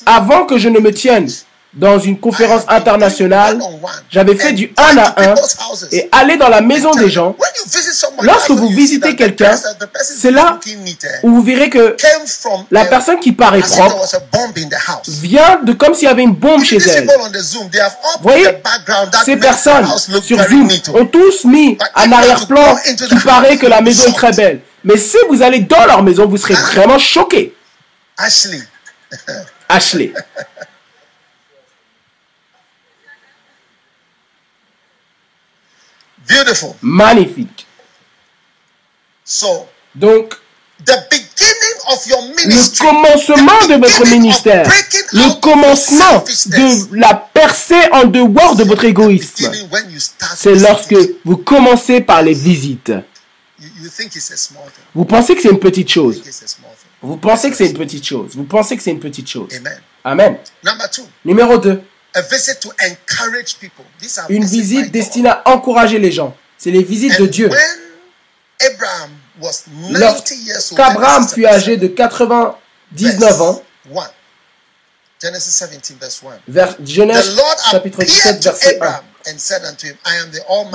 avant 0.07 0.47
que 0.47 0.57
je 0.57 0.69
ne 0.69 0.79
me 0.79 0.93
tienne 0.93 1.29
dans 1.75 1.99
une 2.01 2.19
conférence 2.19 2.63
internationale, 2.69 3.61
j'avais 4.11 4.35
fait 4.35 4.53
du 4.53 4.73
1 4.77 4.99
à 4.99 5.31
1 5.31 5.35
et 5.93 6.09
aller 6.11 6.37
dans 6.37 6.49
la 6.49 6.61
maison 6.61 6.91
des 6.93 7.09
gens. 7.09 7.37
Lorsque 8.23 8.51
vous 8.51 8.69
visitez 8.69 9.15
quelqu'un, 9.15 9.55
c'est 10.03 10.33
là 10.33 10.59
où 11.23 11.31
vous 11.31 11.43
verrez 11.43 11.71
que 11.71 11.97
la 12.71 12.85
personne 12.87 13.21
qui 13.21 13.33
paraît 13.33 13.61
propre 13.61 14.05
vient 15.09 15.61
de 15.63 15.73
comme 15.73 15.95
s'il 15.95 16.09
y 16.09 16.11
avait 16.11 16.23
une 16.23 16.35
bombe 16.35 16.65
chez 16.65 16.79
elle. 16.79 17.07
Vous 17.07 18.23
voyez, 18.23 18.49
ces 19.25 19.37
personnes 19.37 19.87
sur 20.23 20.43
Zoom 20.49 20.69
ont 20.95 21.07
tous 21.07 21.45
mis 21.45 21.79
un 21.95 22.11
arrière-plan 22.11 22.77
qui 23.09 23.17
paraît 23.25 23.57
que 23.57 23.67
la 23.67 23.81
maison 23.81 24.05
est 24.09 24.13
très 24.13 24.33
belle. 24.33 24.61
Mais 24.83 24.97
si 24.97 25.17
vous 25.29 25.43
allez 25.43 25.61
dans 25.61 25.85
leur 25.87 26.03
maison, 26.03 26.27
vous 26.27 26.39
serez 26.39 26.55
vraiment 26.55 26.99
choqué. 26.99 27.55
Ashley. 28.17 28.61
Ashley. 29.69 30.13
Beautiful. 36.31 36.75
Magnifique. 36.83 37.67
So, 39.25 39.67
Donc, 39.95 40.35
the 40.85 40.95
beginning 41.11 41.71
le 42.47 42.79
commencement 42.79 43.67
de 43.69 43.75
votre 43.75 44.07
ministère, 44.07 44.67
le 45.13 45.41
commencement 45.41 46.25
de 46.47 46.97
la 46.97 47.15
percée 47.15 47.81
en 47.93 48.05
dehors 48.05 48.57
de 48.57 48.65
votre 48.65 48.85
égoïsme, 48.85 49.51
c'est 50.37 50.55
lorsque 50.55 50.95
vous 51.25 51.37
commencez 51.37 52.01
par 52.01 52.23
les 52.23 52.35
visites. 52.35 52.93
Vous 54.95 55.05
pensez 55.05 55.35
que 55.35 55.43
c'est 55.43 55.51
une 55.51 55.59
petite 55.59 55.91
chose. 55.91 56.23
Vous 57.03 57.17
pensez 57.17 57.51
que 57.51 57.57
c'est 57.57 57.67
une 57.67 57.79
petite 57.79 58.07
chose. 58.07 58.37
Vous 58.37 58.45
pensez 58.45 58.77
que 58.77 58.83
c'est 58.83 58.91
une 58.91 59.01
petite 59.01 59.29
chose. 59.29 59.49
Amen. 60.05 60.37
Numéro 61.25 61.59
2. 61.59 61.83
Une 64.29 64.45
visite 64.45 64.91
destinée 64.91 65.29
à 65.31 65.43
encourager 65.47 65.99
les 65.99 66.11
gens. 66.13 66.37
C'est 66.59 66.71
les 66.71 66.83
visites 66.83 67.19
de 67.19 67.27
Dieu. 67.27 67.51
Lorsqu'Abraham 69.93 71.27
fut 71.29 71.47
âgé 71.47 71.77
de 71.77 71.87
99 71.87 73.41
ans, 73.43 73.63
vers 76.49 76.77
Genèse 76.85 77.37
chapitre 77.71 77.99
17, 78.03 78.43
verset 78.45 78.79
1, 78.83 79.01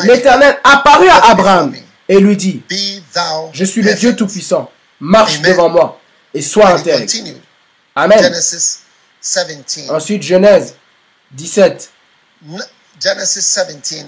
l'Éternel 0.03 0.57
apparut 0.63 1.09
à 1.09 1.31
Abraham 1.31 1.75
et 2.07 2.19
lui 2.19 2.37
dit, 2.37 2.61
Je 3.53 3.65
suis 3.65 3.81
le 3.81 3.93
Dieu 3.93 4.15
Tout-Puissant, 4.15 4.71
marche 4.99 5.41
devant 5.41 5.69
moi 5.69 5.99
et 6.33 6.41
sois 6.41 6.69
intègre. 6.69 7.05
Amen. 7.95 8.19
Ensuite, 9.89 10.21
Genèse 10.23 10.75
17. 11.35 11.89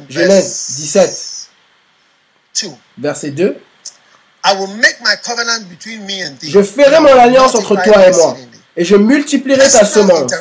Genèse 0.09 0.65
17. 0.78 1.49
Verset 2.97 3.32
2. 3.32 3.57
Je 6.43 6.63
ferai 6.63 6.99
mon 6.99 7.19
alliance 7.19 7.53
entre 7.55 7.75
toi 7.84 8.07
et 8.07 8.11
moi, 8.11 8.38
et 8.78 8.86
je 8.86 8.95
multiplierai 8.95 9.69
ta 9.69 9.86
semence. 9.86 10.32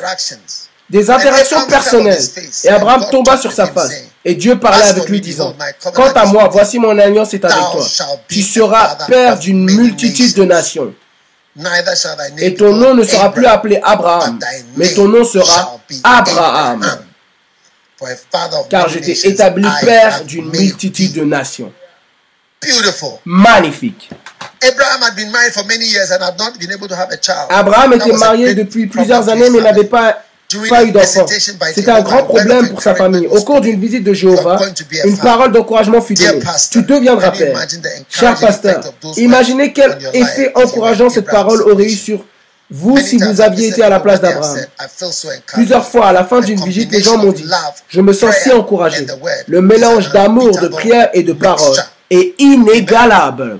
Des 0.89 1.09
interactions 1.11 1.67
personnelles. 1.67 2.23
Et 2.63 2.69
Abraham 2.69 3.09
tomba 3.11 3.37
sur 3.37 3.51
sa 3.51 3.67
face. 3.67 3.91
Et 4.23 4.35
Dieu 4.35 4.57
parlait 4.57 4.85
avec 4.85 5.09
lui 5.09 5.19
disant, 5.19 5.53
Quant 5.93 6.11
à 6.13 6.25
moi, 6.25 6.47
voici 6.47 6.79
mon 6.79 6.97
alliance 6.97 7.33
est 7.33 7.43
avec 7.43 7.57
toi. 7.71 7.85
Tu 8.29 8.41
seras 8.41 8.95
père 9.07 9.37
d'une 9.37 9.65
multitude 9.69 10.33
de 10.35 10.43
nations. 10.45 10.93
Et 12.37 12.53
ton 12.55 12.73
nom 12.75 12.93
ne 12.93 13.03
sera 13.03 13.31
plus 13.31 13.45
appelé 13.45 13.79
Abraham, 13.83 14.39
mais 14.75 14.93
ton 14.93 15.07
nom 15.07 15.23
sera 15.23 15.79
Abraham. 16.03 16.85
Car 18.69 18.89
je 18.89 18.99
t'ai 18.99 19.27
établi 19.27 19.67
père 19.81 20.23
d'une 20.23 20.49
multitude 20.49 21.13
de 21.13 21.23
nations. 21.23 21.73
Magnifique. 23.25 24.09
Abraham 27.49 27.93
était 27.93 28.13
marié 28.13 28.53
depuis 28.55 28.87
plusieurs 28.87 29.29
années 29.29 29.49
mais 29.49 29.61
n'avait 29.61 29.83
pas 29.83 30.23
pas 30.69 30.83
eu 30.83 30.91
d'enfant. 30.91 31.25
C'était 31.73 31.91
un 31.91 32.01
grand 32.01 32.23
problème 32.23 32.69
pour 32.69 32.81
sa 32.81 32.95
famille. 32.95 33.27
Au 33.27 33.41
cours 33.43 33.61
d'une 33.61 33.79
visite 33.79 34.03
de 34.03 34.13
Jéhovah, 34.13 34.59
une 35.03 35.17
parole 35.17 35.51
d'encouragement 35.51 36.01
fut 36.01 36.13
donnée. 36.13 36.41
Tu 36.71 36.83
deviendras 36.83 37.31
père. 37.31 37.57
Cher 38.09 38.35
pasteur, 38.39 38.81
imaginez 39.17 39.73
quel 39.73 39.97
effet 40.13 40.51
encourageant 40.55 41.09
cette 41.09 41.27
parole 41.27 41.61
aurait 41.63 41.85
eu 41.85 41.95
sur 41.95 42.25
vous 42.69 42.97
si 42.97 43.17
vous 43.17 43.39
aviez 43.39 43.69
été 43.69 43.81
à 43.81 43.89
la 43.89 43.99
place 43.99 44.19
d'Abraham. 44.19 44.57
Plusieurs 45.53 45.87
fois 45.87 46.07
à 46.07 46.11
la 46.11 46.25
fin 46.25 46.41
d'une 46.41 46.61
visite, 46.63 46.91
les 46.91 47.01
gens 47.01 47.17
m'ont 47.17 47.31
dit, 47.31 47.45
je 47.87 48.01
me 48.01 48.13
sens 48.13 48.35
si 48.35 48.51
encouragé. 48.51 49.05
Le 49.47 49.61
mélange 49.61 50.11
d'amour, 50.11 50.59
de 50.59 50.67
prière 50.67 51.09
et 51.13 51.23
de 51.23 51.33
parole 51.33 51.77
est 52.09 52.35
inégalable. 52.39 53.59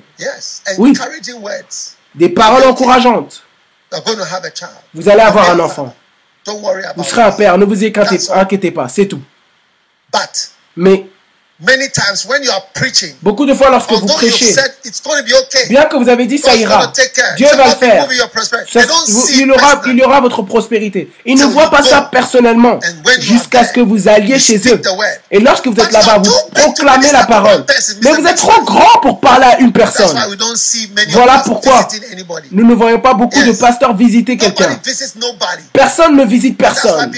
Oui, 0.77 0.93
des 2.15 2.29
paroles 2.29 2.63
encourageantes. 2.63 3.43
Vous 4.93 5.07
allez 5.09 5.21
avoir 5.21 5.51
un 5.51 5.59
enfant. 5.59 5.93
Vous 6.95 7.03
serez 7.03 7.23
un 7.23 7.31
père, 7.31 7.57
ne 7.57 7.65
vous 7.65 7.83
inquiétez 7.83 8.71
pas, 8.71 8.87
c'est 8.87 9.07
tout. 9.07 9.21
Mais 10.75 11.07
Beaucoup 13.23 13.45
de 13.47 13.53
fois 13.55 13.71
lorsque 13.71 13.91
vous 13.91 14.05
prêchez, 14.05 14.53
bien 15.69 15.85
que 15.85 15.95
vous 15.97 16.07
avez 16.07 16.27
dit 16.27 16.37
ça 16.37 16.55
ira, 16.55 16.91
Dieu 17.35 17.47
va 17.55 17.65
le 17.65 17.71
faire. 17.71 18.07
il, 19.33 19.51
aura, 19.51 19.81
il 19.87 19.95
y 19.97 20.03
aura 20.03 20.21
votre 20.21 20.43
prospérité. 20.43 21.11
Il 21.25 21.35
ne 21.35 21.45
voit 21.45 21.71
pas 21.71 21.81
ça 21.81 22.09
personnellement 22.11 22.79
jusqu'à 23.19 23.65
ce 23.65 23.73
que 23.73 23.81
vous 23.81 24.07
alliez 24.07 24.37
chez 24.37 24.57
eux. 24.67 24.79
Et 25.31 25.39
lorsque 25.39 25.65
vous 25.67 25.79
êtes 25.79 25.91
là-bas, 25.91 26.19
vous 26.19 26.31
proclamez 26.53 27.11
la 27.11 27.23
parole. 27.25 27.65
Mais 28.03 28.11
vous 28.13 28.27
êtes 28.27 28.37
trop 28.37 28.61
grand 28.63 28.99
pour 29.01 29.19
parler 29.19 29.45
à 29.45 29.59
une 29.59 29.71
personne. 29.71 30.15
Voilà 31.09 31.39
pourquoi 31.43 31.87
nous 32.51 32.67
ne 32.67 32.75
voyons 32.75 32.99
pas 32.99 33.15
beaucoup 33.15 33.41
de 33.41 33.53
pasteurs 33.53 33.95
visiter 33.95 34.37
quelqu'un. 34.37 34.79
Personne 35.73 36.15
ne 36.15 36.23
visite 36.23 36.55
personne. 36.57 37.11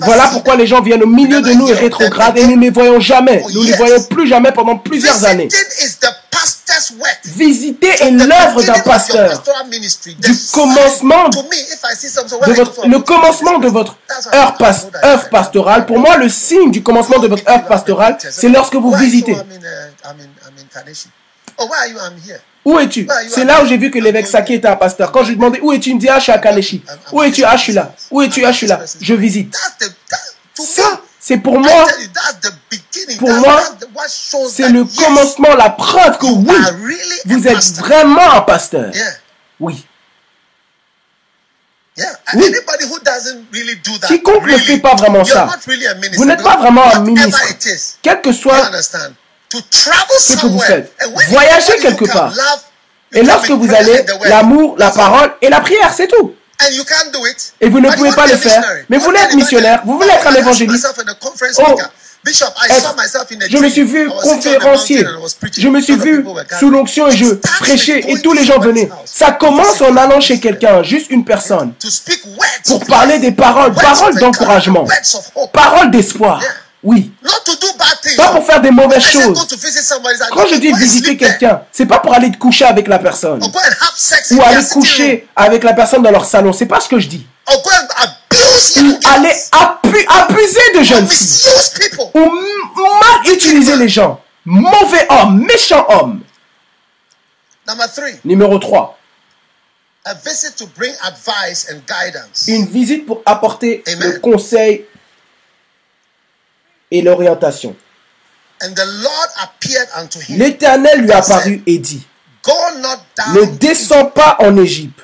Voilà 0.00 0.28
pourquoi 0.32 0.56
les 0.56 0.66
gens 0.66 0.82
viennent 0.82 1.04
au 1.04 1.06
milieu 1.06 1.40
de 1.40 1.52
nous 1.52 1.68
et 1.68 1.74
et 2.00 2.46
nous 2.46 2.56
ne 2.56 2.60
les 2.60 2.70
voyons 2.70 3.00
jamais. 3.00 3.42
Nous 3.52 3.62
ne 3.62 3.70
les 3.70 3.76
voyons 3.76 4.02
plus 4.04 4.26
jamais 4.26 4.52
pendant 4.52 4.78
plusieurs 4.78 5.24
années. 5.24 5.48
Visiter 7.24 7.88
est 8.02 8.10
l'œuvre 8.10 8.62
d'un 8.62 8.78
pasteur. 8.80 9.42
Du 10.18 10.32
commencement 10.52 11.28
de 11.28 12.52
votre, 12.52 12.86
le 12.86 12.98
commencement 13.00 13.58
de 13.58 13.68
votre 13.68 13.96
heure, 14.34 14.56
œuvre 15.04 15.28
pastorale, 15.28 15.86
pour 15.86 15.98
moi, 15.98 16.16
le 16.16 16.28
signe 16.28 16.70
du 16.70 16.82
commencement 16.82 17.18
de 17.18 17.28
votre 17.28 17.48
œuvre 17.48 17.66
pastorale, 17.66 18.18
c'est 18.30 18.48
lorsque 18.48 18.74
vous 18.74 18.92
visitez. 18.94 19.36
Où 22.64 22.78
es-tu? 22.78 23.08
C'est 23.28 23.44
là 23.44 23.62
où 23.62 23.66
j'ai 23.66 23.76
vu 23.76 23.90
que 23.90 23.98
l'évêque 23.98 24.26
Saki 24.26 24.54
était 24.54 24.68
un 24.68 24.76
pasteur. 24.76 25.10
Quand 25.12 25.24
je 25.24 25.30
lui 25.30 25.36
demandais 25.36 25.60
où 25.60 25.72
es-tu, 25.72 25.90
il 25.90 25.96
me 25.96 26.00
dit 26.00 26.08
Ah, 26.08 26.18
je 26.18 26.24
suis 26.24 26.32
à 26.32 26.38
Kaneshi. 26.38 26.82
Où 27.10 27.22
es-tu? 27.22 27.44
Ah, 27.44 27.56
je 27.56 27.62
suis 27.62 27.72
là. 27.72 27.92
Où 28.10 28.22
es-tu? 28.22 28.44
Ah, 28.44 28.52
je 28.52 28.56
suis 28.56 28.66
là. 28.66 28.80
Je 29.00 29.14
visite. 29.14 29.56
Ça, 30.54 31.00
c'est 31.24 31.36
pour 31.36 31.60
moi, 31.60 31.86
pour 33.20 33.30
moi, 33.30 33.62
c'est 34.50 34.68
le 34.68 34.84
commencement, 34.84 35.54
la 35.54 35.70
preuve 35.70 36.18
que 36.18 36.26
oui, 36.26 36.96
vous 37.26 37.46
êtes 37.46 37.74
vraiment 37.76 38.32
un 38.32 38.40
pasteur. 38.40 38.90
Oui. 39.60 39.86
Oui. 42.34 42.54
Quiconque 44.08 44.46
ne 44.46 44.58
fait 44.58 44.78
pas 44.78 44.96
vraiment 44.96 45.24
ça, 45.24 45.48
vous 46.14 46.24
n'êtes 46.24 46.42
pas 46.42 46.56
vraiment 46.56 46.92
un 46.92 47.00
ministre. 47.00 47.40
Quel 48.02 48.20
que 48.20 48.32
soit 48.32 48.72
ce 50.18 50.32
que 50.36 50.46
vous 50.46 50.60
faites, 50.60 50.92
voyagez 51.28 51.76
quelque 51.78 52.06
part. 52.06 52.34
Et 53.12 53.22
lorsque 53.22 53.50
vous 53.50 53.72
allez, 53.72 54.04
l'amour, 54.24 54.74
la 54.76 54.90
parole 54.90 55.34
et 55.40 55.48
la 55.50 55.60
prière, 55.60 55.94
c'est 55.94 56.08
tout. 56.08 56.34
Et 57.60 57.68
vous 57.68 57.80
ne 57.80 57.90
pouvez 57.90 58.12
pas 58.12 58.26
le 58.26 58.36
faire. 58.36 58.62
Mais 58.88 58.98
vous 58.98 59.04
voulez 59.04 59.18
être 59.20 59.34
missionnaire, 59.34 59.82
vous 59.84 59.96
voulez 59.98 60.08
être 60.10 60.26
un 60.26 60.34
évangéliste. 60.34 60.86
Oh, 61.58 61.78
je 63.50 63.58
me 63.58 63.68
suis 63.68 63.82
vu 63.82 64.08
conférencier. 64.08 65.04
Je 65.58 65.68
me 65.68 65.80
suis 65.80 65.96
vu 65.96 66.24
sous 66.60 66.70
l'onction 66.70 67.08
et 67.08 67.16
je 67.16 67.26
prêchais 67.34 68.04
et 68.06 68.20
tous 68.22 68.32
les 68.32 68.44
gens 68.44 68.60
venaient. 68.60 68.88
Ça 69.04 69.32
commence 69.32 69.80
en 69.80 69.96
allant 69.96 70.20
chez 70.20 70.38
quelqu'un, 70.38 70.84
juste 70.84 71.10
une 71.10 71.24
personne, 71.24 71.74
pour 72.66 72.84
parler 72.86 73.18
des 73.18 73.32
paroles, 73.32 73.74
paroles 73.74 74.14
d'encouragement, 74.20 74.86
paroles 75.52 75.90
d'espoir. 75.90 76.40
Oui. 76.82 77.12
Pas 78.16 78.28
pour 78.32 78.44
faire 78.44 78.60
des 78.60 78.70
mauvaises 78.70 79.04
choses. 79.04 79.46
Quand 80.32 80.46
je 80.46 80.56
dis 80.56 80.72
visiter 80.72 81.16
quelqu'un, 81.16 81.62
c'est 81.70 81.86
pas 81.86 82.00
pour 82.00 82.12
aller 82.14 82.30
te 82.32 82.38
coucher 82.38 82.64
avec 82.64 82.88
la 82.88 82.98
personne. 82.98 83.40
Ou 84.32 84.42
aller 84.42 84.64
coucher 84.68 85.28
avec 85.36 85.62
la 85.62 85.74
personne 85.74 86.02
dans 86.02 86.10
leur 86.10 86.24
salon. 86.24 86.52
C'est 86.52 86.66
pas 86.66 86.80
ce 86.80 86.88
que 86.88 86.98
je 86.98 87.08
dis. 87.08 87.26
Ou 87.48 88.98
aller 89.14 89.34
abuser 90.08 90.78
de 90.78 90.82
jeunes 90.82 91.06
filles. 91.08 91.52
Ou 92.14 92.20
mal 92.24 93.32
utiliser 93.32 93.76
les 93.76 93.88
gens. 93.88 94.20
Mauvais 94.44 95.06
homme, 95.08 95.44
méchant 95.46 95.86
homme. 95.88 96.20
Numéro 98.24 98.58
3. 98.58 98.98
Une 102.48 102.66
visite 102.66 103.06
pour 103.06 103.22
apporter 103.24 103.84
le 103.86 104.18
conseil 104.18 104.84
et 106.92 107.02
l'orientation. 107.02 107.74
L'Éternel 110.28 111.00
lui 111.00 111.10
apparut 111.10 111.62
et 111.66 111.78
dit, 111.78 112.06
ne 112.46 113.56
descends 113.56 114.06
pas 114.06 114.36
en 114.38 114.56
Égypte, 114.56 115.00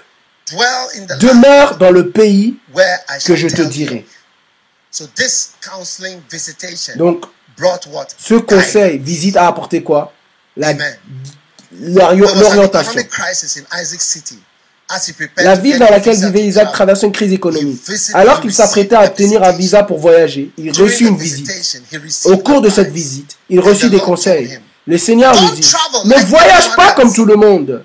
demeure 1.18 1.76
dans 1.78 1.90
le 1.90 2.10
pays 2.10 2.56
que 3.24 3.34
je 3.34 3.48
te 3.48 3.62
dirai. 3.62 4.06
Donc, 6.96 7.24
ce 8.18 8.34
conseil, 8.34 8.98
visite 8.98 9.36
a 9.36 9.48
apporté 9.48 9.82
quoi? 9.82 10.12
L'orientation. 11.72 12.94
La 12.94 13.02
ville 15.54 15.78
dans 15.78 15.90
laquelle 15.90 16.16
vivait 16.16 16.46
Isaac 16.46 16.72
traversait 16.72 17.06
une 17.06 17.12
crise 17.12 17.32
économique. 17.32 17.82
Alors 18.14 18.40
qu'il 18.40 18.52
s'apprêtait 18.52 18.96
à 18.96 19.04
obtenir 19.04 19.42
un 19.42 19.52
visa 19.52 19.82
pour 19.82 19.98
voyager, 19.98 20.50
il 20.56 20.70
reçut 20.72 21.06
une 21.06 21.16
visite. 21.16 21.50
Au 22.24 22.38
cours 22.38 22.60
de 22.60 22.70
cette 22.70 22.90
visite, 22.90 23.36
il 23.48 23.60
reçut 23.60 23.90
des 23.90 24.00
conseils. 24.00 24.60
Le 24.86 24.96
Seigneur 24.96 25.34
lui 25.34 25.60
dit, 25.60 25.70
ne 26.06 26.24
voyage 26.24 26.74
pas 26.74 26.92
comme 26.92 27.12
tout 27.12 27.26
le 27.26 27.36
monde. 27.36 27.84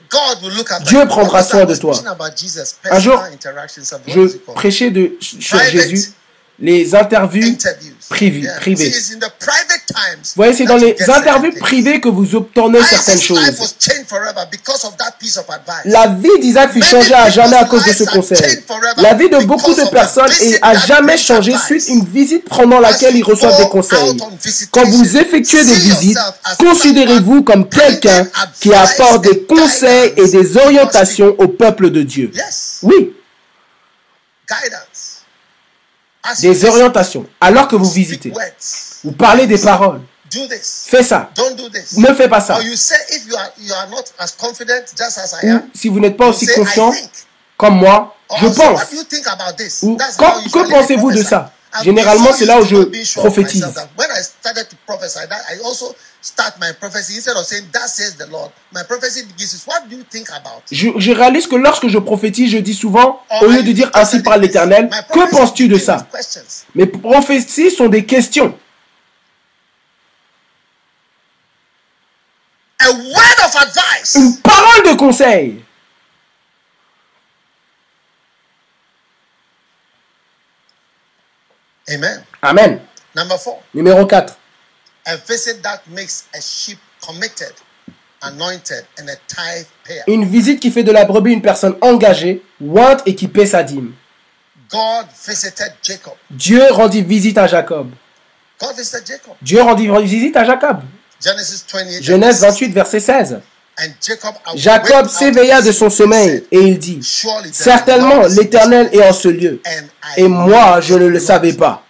Dieu 0.85 1.05
prendra 1.05 1.43
soin 1.43 1.65
de 1.65 1.75
toi. 1.75 2.01
Un 2.89 2.99
jour, 2.99 3.21
je 4.07 4.37
prêchais 4.53 4.89
de, 4.89 5.17
sur 5.19 5.59
Jésus 5.59 6.13
les 6.59 6.95
interviews 6.95 7.57
privées. 8.09 8.47
Vous 8.63 10.31
voyez, 10.35 10.53
c'est 10.53 10.65
dans 10.65 10.77
les 10.77 10.95
interviews 11.09 11.51
privées 11.59 11.99
que 11.99 12.09
vous 12.09 12.35
obtenez 12.35 12.81
certaines 12.83 13.21
choses. 13.21 13.75
La 15.85 16.07
vie 16.07 16.39
d'Isaac 16.39 16.71
fut 16.71 16.83
changée 16.83 17.13
à 17.13 17.29
jamais 17.29 17.57
à 17.57 17.65
cause 17.65 17.85
de 17.85 17.93
ce 17.93 18.03
conseil. 18.03 18.63
La 18.97 19.13
vie 19.13 19.29
de 19.29 19.43
beaucoup 19.45 19.73
de 19.73 19.89
personnes 19.89 20.31
a 20.61 20.77
jamais 20.77 21.17
changé 21.17 21.55
suite 21.57 21.83
à 21.89 21.91
une 21.91 22.05
visite 22.05 22.47
pendant 22.49 22.79
laquelle 22.79 23.15
ils 23.15 23.23
reçoivent 23.23 23.57
des 23.57 23.69
conseils. 23.69 24.17
Quand 24.71 24.85
vous 24.85 25.17
effectuez 25.17 25.63
des 25.63 25.75
visites, 25.75 26.19
considérez-vous 26.59 27.43
comme 27.43 27.67
quelqu'un 27.69 28.27
qui 28.59 28.73
apporte 28.73 29.23
des 29.23 29.43
conseils 29.43 30.13
et 30.17 30.27
des 30.27 30.57
orientations 30.57 31.35
au 31.37 31.47
peuple 31.47 31.89
de 31.89 32.03
Dieu. 32.03 32.31
Oui 32.83 33.13
des 36.41 36.65
orientations 36.65 37.25
alors 37.39 37.67
que 37.67 37.75
vous 37.75 37.89
visitez. 37.89 38.33
Vous 39.03 39.11
parlez 39.11 39.47
des 39.47 39.57
paroles. 39.57 40.01
Fais 40.63 41.03
ça. 41.03 41.29
Ne 41.97 42.13
fais 42.13 42.27
pas 42.27 42.41
ça. 42.41 42.59
Ou 42.59 42.75
si 45.73 45.89
vous 45.89 45.99
n'êtes 45.99 46.17
pas 46.17 46.27
aussi 46.27 46.47
confiant 46.47 46.93
comme 47.57 47.75
moi, 47.75 48.15
je 48.39 48.47
pense. 48.47 48.81
Ou, 49.83 49.97
que 49.97 50.69
pensez-vous 50.69 51.11
de 51.11 51.23
ça 51.23 51.51
Généralement, 51.81 52.31
c'est 52.33 52.45
là 52.45 52.59
où 52.59 52.65
je 52.65 53.19
prophétise. 53.19 53.65
Je, 60.71 61.11
réalise 61.11 61.47
que 61.47 61.55
lorsque 61.55 61.87
je 61.87 61.97
prophétise, 61.97 62.51
je 62.51 62.57
dis 62.59 62.73
souvent, 62.73 63.21
au 63.41 63.47
lieu 63.47 63.63
de 63.63 63.71
dire 63.71 63.89
ainsi 63.93 64.21
par 64.21 64.37
l'Éternel, 64.37 64.89
que 65.11 65.29
penses-tu 65.29 65.67
de 65.67 65.77
ça? 65.77 66.07
Mes 66.75 66.85
prophéties 66.85 67.71
sont 67.71 67.87
des 67.87 68.05
questions. 68.05 68.57
Une 74.15 74.37
parole 74.37 74.83
de 74.91 74.97
conseil. 74.97 75.63
Amen. 81.89 82.23
Amen. 82.41 82.79
Number 83.15 83.37
four. 83.37 83.61
Numéro 83.73 84.07
4. 84.07 84.37
A 85.05 85.17
visit 85.17 85.61
that 85.61 85.81
makes 85.87 86.27
a 86.33 86.41
sheep 86.41 86.79
committed, 87.05 87.53
anointed 88.21 88.85
and 88.97 89.09
a 89.09 89.15
tithe 89.27 89.67
payer. 89.83 90.03
Une 90.07 90.25
visite 90.25 90.59
qui 90.59 90.71
fait 90.71 90.83
de 90.83 90.91
la 90.91 91.05
brebis 91.05 91.33
une 91.33 91.41
personne 91.41 91.75
engagée, 91.81 92.41
ointe 92.61 93.01
et 93.05 93.15
qui 93.15 93.27
paie 93.27 93.45
sa 93.45 93.63
dîme. 93.63 93.93
God 94.69 95.05
visited 95.27 95.73
Jacob. 95.83 96.13
Dieu 96.31 96.63
rendit 96.71 97.01
visite 97.03 97.37
à 97.37 97.47
Jacob. 97.47 97.91
God 98.59 98.75
visited 98.75 99.05
Jacob. 99.05 99.33
Dieu 99.41 99.61
rendit 99.61 99.87
visite 100.03 100.35
à 100.37 100.45
Jacob. 100.45 100.81
Genesis 101.21 101.63
28, 101.71 102.03
Genèse 102.03 102.41
28, 102.41 102.71
verset 102.73 102.99
16. 102.99 103.41
Jacob 104.55 105.07
s'éveilla 105.09 105.61
de 105.61 105.71
son 105.71 105.89
sommeil 105.89 106.43
et 106.51 106.59
il 106.59 106.77
dit, 106.79 106.99
Certainement 107.51 108.21
l'Éternel 108.27 108.89
est 108.91 109.01
en 109.03 109.13
ce 109.13 109.27
lieu, 109.29 109.61
et 110.17 110.27
moi 110.27 110.79
je 110.81 110.93
ne 110.95 111.07
le 111.07 111.19
savais 111.19 111.53
pas. 111.53 111.83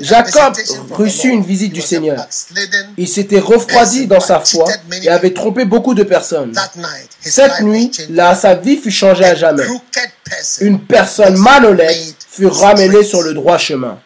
Jacob 0.00 0.54
reçut 0.92 1.28
une 1.28 1.42
visite 1.44 1.72
du 1.72 1.82
Seigneur. 1.82 2.26
Il 2.96 3.08
s'était 3.08 3.38
refroidi 3.38 4.06
dans 4.06 4.20
sa 4.20 4.40
foi 4.40 4.66
et 5.02 5.08
avait 5.08 5.34
trompé 5.34 5.64
beaucoup 5.64 5.94
de 5.94 6.02
personnes. 6.04 6.54
Cette 7.20 7.60
nuit, 7.60 7.90
là, 8.10 8.34
sa 8.34 8.54
vie 8.54 8.76
fut 8.76 8.90
changée 8.90 9.24
à 9.24 9.34
jamais. 9.34 9.64
Une 10.60 10.80
personne 10.80 11.36
malhonnête 11.36 12.16
fut 12.30 12.46
ramenée 12.46 13.04
sur 13.04 13.22
le 13.22 13.34
droit 13.34 13.58
chemin. 13.58 13.98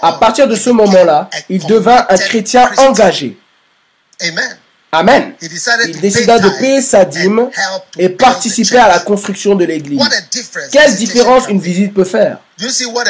À 0.00 0.12
partir 0.14 0.46
de 0.48 0.54
ce 0.54 0.70
moment-là, 0.70 1.28
il 1.48 1.64
devint 1.66 2.06
un 2.08 2.16
chrétien 2.16 2.70
engagé. 2.78 3.36
Amen. 4.92 5.34
Il 5.40 6.00
décida 6.00 6.38
de 6.40 6.48
payer 6.58 6.82
sa 6.82 7.04
dîme 7.04 7.48
et 7.96 8.08
participer 8.08 8.78
à 8.78 8.88
la 8.88 8.98
construction 8.98 9.54
de 9.54 9.64
l'église. 9.64 10.02
Quelle 10.72 10.96
différence 10.96 11.46
une 11.48 11.60
visite 11.60 11.94
peut 11.94 12.04
faire. 12.04 12.38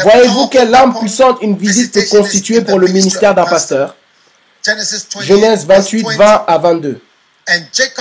Voyez-vous 0.02 0.48
quelle 0.48 0.74
âme 0.74 0.98
puissante 0.98 1.38
une 1.40 1.56
visite 1.56 1.92
peut 1.92 2.04
constituer 2.18 2.61
pour 2.61 2.78
le 2.78 2.86
ministère 2.88 3.34
d'un 3.34 3.46
pasteur? 3.46 3.96
Genèse 5.22 5.64
28, 5.64 6.06
20 6.16 6.44
à 6.46 6.58
22. 6.58 7.00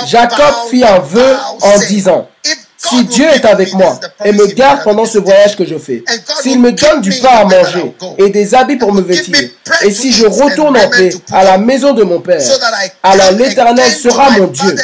Jacob 0.05 0.53
fit 0.69 0.83
un 0.83 0.99
vœu 0.99 1.37
en 1.61 1.77
disant, 1.87 2.29
si 2.89 3.05
Dieu 3.05 3.27
est 3.27 3.45
avec 3.45 3.73
moi 3.73 3.99
et 4.23 4.31
me 4.31 4.47
garde 4.47 4.83
pendant 4.83 5.05
ce 5.05 5.17
voyage 5.17 5.55
que 5.55 5.65
je 5.65 5.77
fais, 5.77 6.03
s'il 6.41 6.59
me 6.59 6.71
donne 6.71 7.01
du 7.01 7.11
pain 7.19 7.29
à 7.29 7.43
manger 7.45 7.95
et 8.17 8.29
des 8.29 8.55
habits 8.55 8.77
pour 8.77 8.93
me 8.93 9.01
vêtir, 9.01 9.49
et 9.81 9.91
si 9.91 10.11
je 10.11 10.25
retourne 10.25 10.77
en 10.77 10.89
paix 10.89 11.09
à 11.31 11.43
la 11.43 11.57
maison 11.57 11.93
de 11.93 12.03
mon 12.03 12.19
Père, 12.19 12.41
alors 13.03 13.31
l'Éternel 13.33 13.91
sera 13.91 14.31
mon 14.31 14.47
Dieu. 14.47 14.75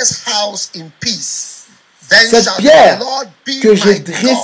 Cette 2.09 2.49
pierre 2.57 2.99
que 3.61 3.75
j'ai 3.75 3.99
dressée, 3.99 4.37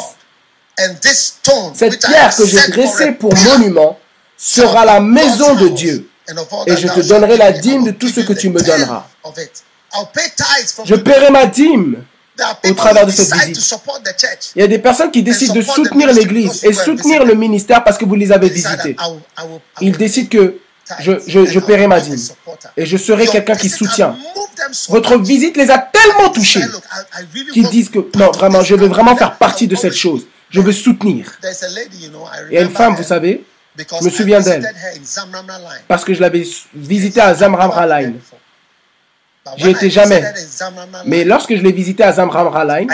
cette 1.76 2.00
pierre 2.00 2.36
que 2.36 2.46
j'ai 2.46 2.68
dressée 2.72 3.12
pour 3.12 3.34
monument 3.36 4.00
sera 4.38 4.86
la 4.86 5.00
maison 5.00 5.56
de 5.56 5.68
Dieu. 5.70 6.10
Et 6.66 6.78
je 6.78 6.88
te 6.88 7.02
donnerai 7.02 7.38
la 7.38 7.52
dîme 7.52 7.86
de 7.86 7.92
tout 7.92 8.10
ce 8.10 8.22
que 8.22 8.34
tu 8.34 8.50
me 8.50 8.62
donneras. 8.62 9.06
Je 10.86 10.96
paierai 10.96 11.30
ma 11.30 11.46
dîme 11.46 12.04
au 12.70 12.74
travers 12.74 13.06
de 13.06 13.12
cette 13.12 13.34
visite. 13.34 13.76
Il 14.56 14.62
y 14.62 14.64
a 14.64 14.68
des 14.68 14.80
personnes 14.80 15.12
qui 15.12 15.24
décident 15.24 15.54
de 15.54 15.62
soutenir 15.62 16.12
l'Église 16.14 16.64
et 16.64 16.74
soutenir 16.74 17.26
le 17.26 17.34
ministère 17.36 17.84
parce 17.84 17.98
que 17.98 18.06
vous 18.06 18.16
les 18.16 18.32
avez 18.32 18.50
visités. 18.50 18.96
Ils 19.82 19.98
décident 19.98 20.30
que 20.30 20.58
je, 21.00 21.14
je, 21.28 21.46
je 21.46 21.60
paierai 21.60 21.88
ma 21.88 22.00
dîme 22.02 22.20
et 22.76 22.86
je 22.86 22.98
serai 22.98 23.28
quelqu'un 23.28 23.56
qui 23.56 23.70
soutient. 23.70 24.16
Votre 24.90 25.18
visite 25.18 25.56
les 25.58 25.72
a 25.72 25.78
tellement 25.78 26.30
touchés 26.30 26.64
qu'ils 27.54 27.70
disent 27.70 27.90
que 27.90 28.00
non, 28.18 28.32
vraiment, 28.32 28.62
je 28.62 28.76
veux 28.76 28.88
vraiment 28.88 29.16
faire 29.16 29.38
partie 29.38 29.68
de 29.68 29.76
cette 29.76 29.96
chose. 29.96 30.26
Je 30.50 30.60
veux 30.60 30.74
soutenir. 30.74 31.32
Il 32.50 32.56
y 32.56 32.58
a 32.58 32.62
une 32.62 32.72
femme, 32.72 32.96
vous 32.96 33.04
savez, 33.04 33.46
je 33.78 34.04
me 34.06 34.10
souviens 34.10 34.42
d'elle 34.42 34.70
parce 35.88 36.04
que 36.04 36.14
je 36.14 36.20
l'avais 36.22 36.46
visitée 36.76 37.22
à 37.22 37.34
Zamramra 37.34 37.88
Line. 37.88 38.20
J'y 39.58 39.70
étais 39.70 39.90
jamais. 39.90 40.24
Mais 41.06 41.24
lorsque 41.24 41.56
je 41.56 41.62
l'ai 41.62 41.72
visité 41.72 42.04
à 42.04 42.12
Zamram 42.14 42.52
Line, 42.68 42.90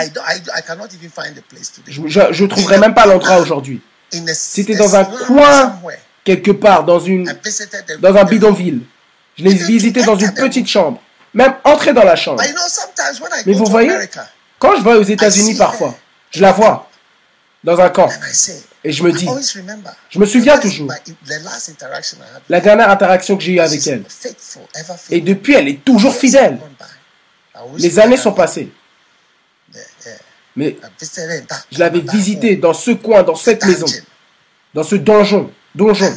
je 1.86 2.00
ne 2.00 2.46
trouverai 2.46 2.78
même 2.78 2.94
pas 2.94 3.06
l'endroit 3.06 3.38
aujourd'hui. 3.38 3.82
C'était 4.32 4.76
dans 4.76 4.96
un 4.96 5.04
coin, 5.04 5.78
quelque 6.24 6.50
part, 6.50 6.84
dans, 6.84 7.00
une, 7.00 7.32
dans 8.00 8.16
un 8.16 8.24
bidonville. 8.24 8.80
Je 9.36 9.44
l'ai 9.44 9.54
visité 9.54 10.02
dans 10.02 10.16
une 10.16 10.32
petite 10.32 10.66
chambre. 10.66 11.00
Même 11.34 11.54
entrer 11.64 11.92
dans 11.92 12.04
la 12.04 12.16
chambre. 12.16 12.42
Mais 13.44 13.52
vous 13.52 13.66
voyez, 13.66 13.92
quand 14.58 14.76
je 14.76 14.82
vais 14.82 14.94
aux 14.94 15.02
États-Unis 15.02 15.56
parfois, 15.56 15.94
je 16.30 16.40
la 16.40 16.52
vois 16.52 16.88
dans 17.62 17.78
un 17.78 17.90
camp. 17.90 18.08
Et 18.84 18.92
je 18.92 19.02
me 19.02 19.12
dis, 19.12 19.28
je 20.08 20.18
me 20.18 20.26
souviens 20.26 20.58
toujours 20.58 20.88
la 22.48 22.60
dernière 22.60 22.90
interaction 22.90 23.36
que 23.36 23.42
j'ai 23.42 23.52
eue 23.52 23.60
avec 23.60 23.84
elle. 23.86 24.04
Et 25.10 25.20
depuis, 25.20 25.54
elle 25.54 25.68
est 25.68 25.84
toujours 25.84 26.14
fidèle. 26.14 26.58
Les 27.76 27.98
années 27.98 28.16
sont 28.16 28.32
passées. 28.32 28.70
Mais 30.54 30.76
je 31.70 31.78
l'avais 31.78 32.00
visitée 32.00 32.56
dans 32.56 32.74
ce 32.74 32.92
coin, 32.92 33.22
dans 33.22 33.34
cette 33.34 33.64
maison, 33.64 33.86
dans 34.74 34.84
ce 34.84 34.96
donjon. 34.96 35.52
donjon. 35.74 36.12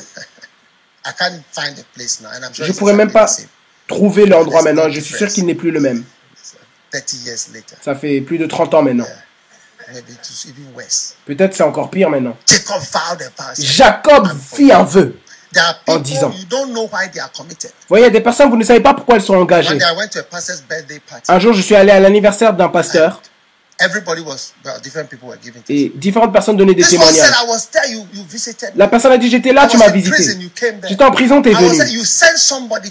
Je 2.53 2.63
ne 2.63 2.73
pourrais 2.73 2.93
même 2.93 3.11
pas 3.11 3.27
trouver 3.87 4.25
l'endroit 4.25 4.61
maintenant. 4.61 4.89
Je 4.89 4.99
suis 4.99 5.15
sûr 5.15 5.27
qu'il 5.27 5.45
n'est 5.45 5.55
plus 5.55 5.71
le 5.71 5.79
même. 5.79 6.03
Ça 7.81 7.95
fait 7.95 8.21
plus 8.21 8.37
de 8.37 8.45
30 8.45 8.73
ans 8.73 8.83
maintenant. 8.83 9.07
Peut-être 11.25 11.55
c'est 11.55 11.63
encore 11.63 11.89
pire 11.89 12.09
maintenant. 12.09 12.37
Jacob 13.59 14.27
fit 14.53 14.71
un 14.71 14.83
vœu 14.83 15.17
en 15.87 15.97
disant. 15.99 16.29
Vous 16.29 17.87
voyez, 17.89 18.09
des 18.09 18.21
personnes, 18.21 18.49
vous 18.49 18.57
ne 18.57 18.63
savez 18.63 18.79
pas 18.79 18.93
pourquoi 18.93 19.15
elles 19.15 19.21
sont 19.21 19.35
engagées. 19.35 19.77
Un 21.27 21.39
jour, 21.39 21.53
je 21.53 21.61
suis 21.61 21.75
allé 21.75 21.91
à 21.91 21.99
l'anniversaire 21.99 22.53
d'un 22.53 22.69
pasteur 22.69 23.21
et 25.69 25.91
différentes 25.95 26.33
personnes 26.33 26.57
donnaient 26.57 26.73
des 26.73 26.83
témoignages. 26.83 27.31
La 28.75 28.87
personne 28.87 29.11
a 29.11 29.17
dit 29.17 29.29
J'étais 29.29 29.53
là, 29.53 29.67
tu 29.67 29.77
m'as 29.77 29.89
visité. 29.89 30.37
J'étais 30.87 31.03
en 31.03 31.11
prison, 31.11 31.41
tu 31.41 31.49
es 31.49 31.53
venu. 31.53 31.81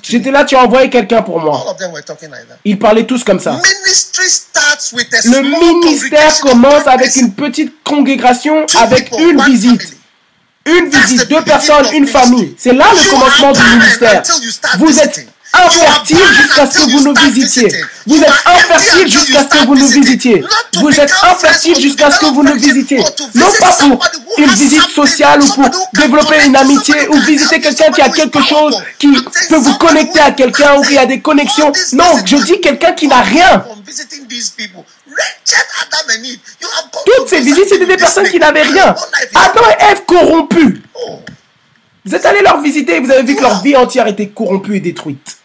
J'étais 0.02 0.30
là, 0.30 0.44
tu 0.44 0.56
as 0.56 0.64
envoyé 0.64 0.90
quelqu'un 0.90 1.22
pour 1.22 1.40
moi. 1.40 1.76
Ils 2.64 2.78
parlaient 2.78 3.06
tous 3.06 3.24
comme 3.24 3.40
ça. 3.40 3.60
Le 5.24 5.42
ministère 5.42 6.40
commence 6.40 6.86
avec 6.86 7.16
une 7.16 7.32
petite 7.32 7.82
congrégation, 7.84 8.66
avec 8.78 9.10
une 9.18 9.42
visite. 9.42 9.96
Une 10.66 10.90
visite, 10.90 11.28
deux 11.28 11.42
personnes, 11.42 11.86
une 11.94 12.06
famille. 12.06 12.54
C'est 12.58 12.74
là 12.74 12.84
le 12.92 13.10
commencement 13.10 13.52
du 13.52 13.62
ministère. 13.62 14.22
Vous 14.78 14.98
êtes 14.98 15.26
infertile 15.52 16.18
jusqu'à 16.32 16.66
ce 16.66 16.78
que 16.78 16.90
vous 16.90 17.00
nous 17.00 17.14
visitiez. 17.14 17.68
Vous 18.06 18.20
êtes 18.22 18.32
infertile 18.46 19.08
jusqu'à 19.08 19.42
ce 19.42 19.48
que 19.48 19.66
vous 19.66 19.74
nous 19.74 19.86
visitiez. 19.86 20.44
Vous 20.76 21.00
êtes 21.00 21.12
infertile 21.22 21.80
jusqu'à 21.80 22.10
ce 22.10 22.20
que 22.20 22.26
vous 22.26 22.42
nous 22.42 22.54
visitiez. 22.54 22.98
Non 23.34 23.46
pas 23.58 23.72
pour 23.72 24.04
une 24.38 24.50
visite 24.50 24.88
sociale 24.90 25.42
ou 25.42 25.46
pour 25.46 25.88
développer 25.94 26.44
une 26.46 26.56
amitié 26.56 27.08
ou 27.08 27.18
visiter 27.20 27.60
quelqu'un 27.60 27.90
qui 27.90 28.02
a 28.02 28.08
quelque 28.08 28.42
chose 28.42 28.80
qui 28.98 29.08
peut 29.48 29.56
vous 29.56 29.74
connecter 29.74 30.20
à 30.20 30.32
quelqu'un 30.32 30.76
ou 30.76 30.82
qui 30.82 30.98
a 30.98 31.06
des 31.06 31.20
connexions. 31.20 31.72
Non, 31.92 32.04
je 32.24 32.36
dis 32.36 32.60
quelqu'un 32.60 32.92
qui 32.92 33.08
n'a 33.08 33.20
rien. 33.20 33.64
Toutes 37.04 37.28
ces 37.28 37.40
visites, 37.40 37.68
c'était 37.68 37.86
des 37.86 37.96
personnes 37.96 38.28
qui 38.28 38.38
n'avaient 38.38 38.62
rien. 38.62 38.94
Adam 39.34 39.62
et 39.70 39.92
Ève 39.92 40.02
corrompus. 40.06 40.80
Oh. 40.94 41.20
Vous 42.04 42.14
êtes 42.14 42.24
allé 42.24 42.40
leur 42.40 42.60
visiter 42.60 42.96
et 42.96 43.00
vous 43.00 43.10
avez 43.10 43.22
vu 43.22 43.36
que 43.36 43.42
leur 43.42 43.62
vie 43.62 43.76
entière 43.76 44.06
était 44.06 44.28
corrompue 44.28 44.76
et 44.76 44.80
détruite. 44.80 45.39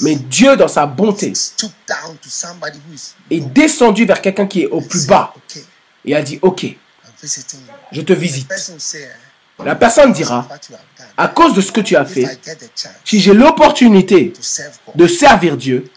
Mais 0.00 0.14
Dieu, 0.16 0.56
dans 0.56 0.68
sa 0.68 0.86
bonté, 0.86 1.32
est 3.30 3.40
descendu 3.40 4.04
vers 4.04 4.20
quelqu'un 4.20 4.46
qui 4.46 4.62
est 4.62 4.66
au 4.66 4.80
plus 4.80 5.06
bas 5.06 5.34
et 6.04 6.14
a 6.14 6.22
dit, 6.22 6.38
OK, 6.42 6.66
je 7.92 8.00
te 8.00 8.12
visite. 8.12 8.48
La 9.64 9.74
personne 9.74 10.12
dira, 10.12 10.46
à 11.16 11.26
cause 11.26 11.52
de 11.54 11.60
ce 11.60 11.72
que 11.72 11.80
tu 11.80 11.96
as 11.96 12.04
fait, 12.04 12.38
si 13.04 13.20
j'ai 13.20 13.34
l'opportunité 13.34 14.32
de 14.94 15.06
servir 15.08 15.56
Dieu, 15.56 15.90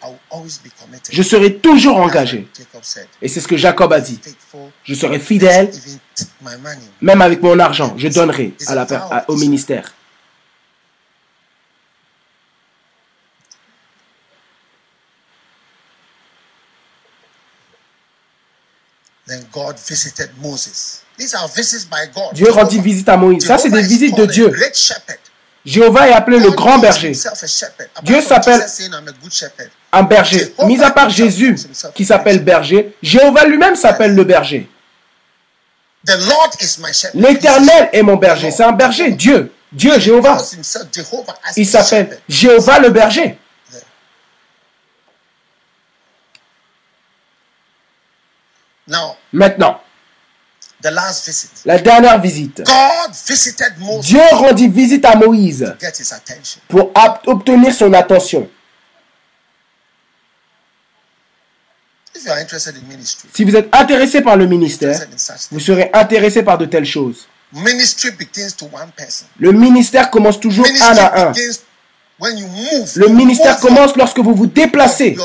je 1.11 1.21
serai 1.21 1.57
toujours 1.57 1.97
engagé. 1.97 2.47
Et 3.21 3.27
c'est 3.27 3.39
ce 3.39 3.47
que 3.47 3.57
Jacob 3.57 3.93
a 3.93 3.99
dit. 3.99 4.19
Je 4.83 4.95
serai 4.95 5.19
fidèle, 5.19 5.71
même 7.01 7.21
avec 7.21 7.43
mon 7.43 7.59
argent, 7.59 7.93
je 7.97 8.07
donnerai 8.07 8.53
à 8.65 8.73
la, 8.73 9.25
au 9.27 9.35
ministère. 9.35 9.93
Dieu 22.33 22.51
rendit 22.51 22.79
visite 22.79 23.09
à 23.09 23.17
Moïse. 23.17 23.45
Ça, 23.45 23.57
c'est 23.57 23.69
des 23.69 23.81
visites 23.81 24.17
de 24.17 24.25
Dieu. 24.25 24.53
Jéhovah 25.63 26.09
est 26.09 26.13
appelé 26.13 26.39
le 26.39 26.49
grand 26.51 26.79
berger. 26.79 27.11
Dieu 28.03 28.21
s'appelle 28.21 28.65
un 29.91 30.03
berger. 30.03 30.55
Mis 30.65 30.81
à 30.81 30.91
part 30.91 31.09
Jésus 31.09 31.55
qui 31.93 32.05
s'appelle 32.05 32.43
berger, 32.43 32.95
Jéhovah 33.03 33.45
lui-même 33.45 33.75
s'appelle 33.75 34.15
le 34.15 34.23
berger. 34.23 34.69
L'éternel 37.13 37.89
est 37.93 38.01
mon 38.01 38.17
berger. 38.17 38.49
C'est 38.49 38.63
un 38.63 38.71
berger, 38.71 39.11
Dieu. 39.11 39.51
Dieu, 39.71 39.99
Jéhovah. 39.99 40.37
Il 41.55 41.67
s'appelle 41.67 42.19
Jéhovah 42.27 42.79
le 42.79 42.89
berger. 42.89 43.37
Maintenant, 49.33 49.81
la 51.65 51.77
dernière 51.79 52.19
visite. 52.19 52.63
Dieu 54.01 54.21
rendit 54.31 54.67
visite 54.67 55.05
à 55.05 55.15
Moïse 55.15 55.73
pour 56.67 56.91
obtenir 57.27 57.73
son 57.73 57.93
attention. 57.93 58.49
Si 63.33 63.43
vous 63.43 63.55
êtes 63.55 63.73
intéressé 63.73 64.21
par 64.21 64.35
le 64.37 64.45
ministère, 64.45 64.99
vous 65.51 65.59
serez 65.59 65.89
intéressé 65.93 66.43
par 66.43 66.57
de 66.57 66.65
telles 66.65 66.85
choses. 66.85 67.27
Le 67.53 69.51
ministère 69.51 70.09
commence 70.11 70.39
toujours 70.39 70.65
un 70.81 70.97
à 70.97 71.27
un. 71.27 71.33
Le 72.21 73.07
ministère 73.07 73.59
commence 73.59 73.95
lorsque 73.95 74.19
vous 74.19 74.35
vous 74.35 74.47
déplacez. 74.47 75.17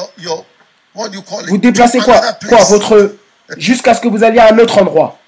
Vous 0.95 1.59
déplacez 1.59 1.99
quoi? 1.99 2.21
Quoi? 2.49 2.64
Votre 2.64 3.17
jusqu'à 3.57 3.94
ce 3.94 4.01
que 4.01 4.09
vous 4.09 4.24
alliez 4.24 4.38
à 4.38 4.53
un 4.53 4.59
autre 4.59 4.78
endroit. 4.78 5.18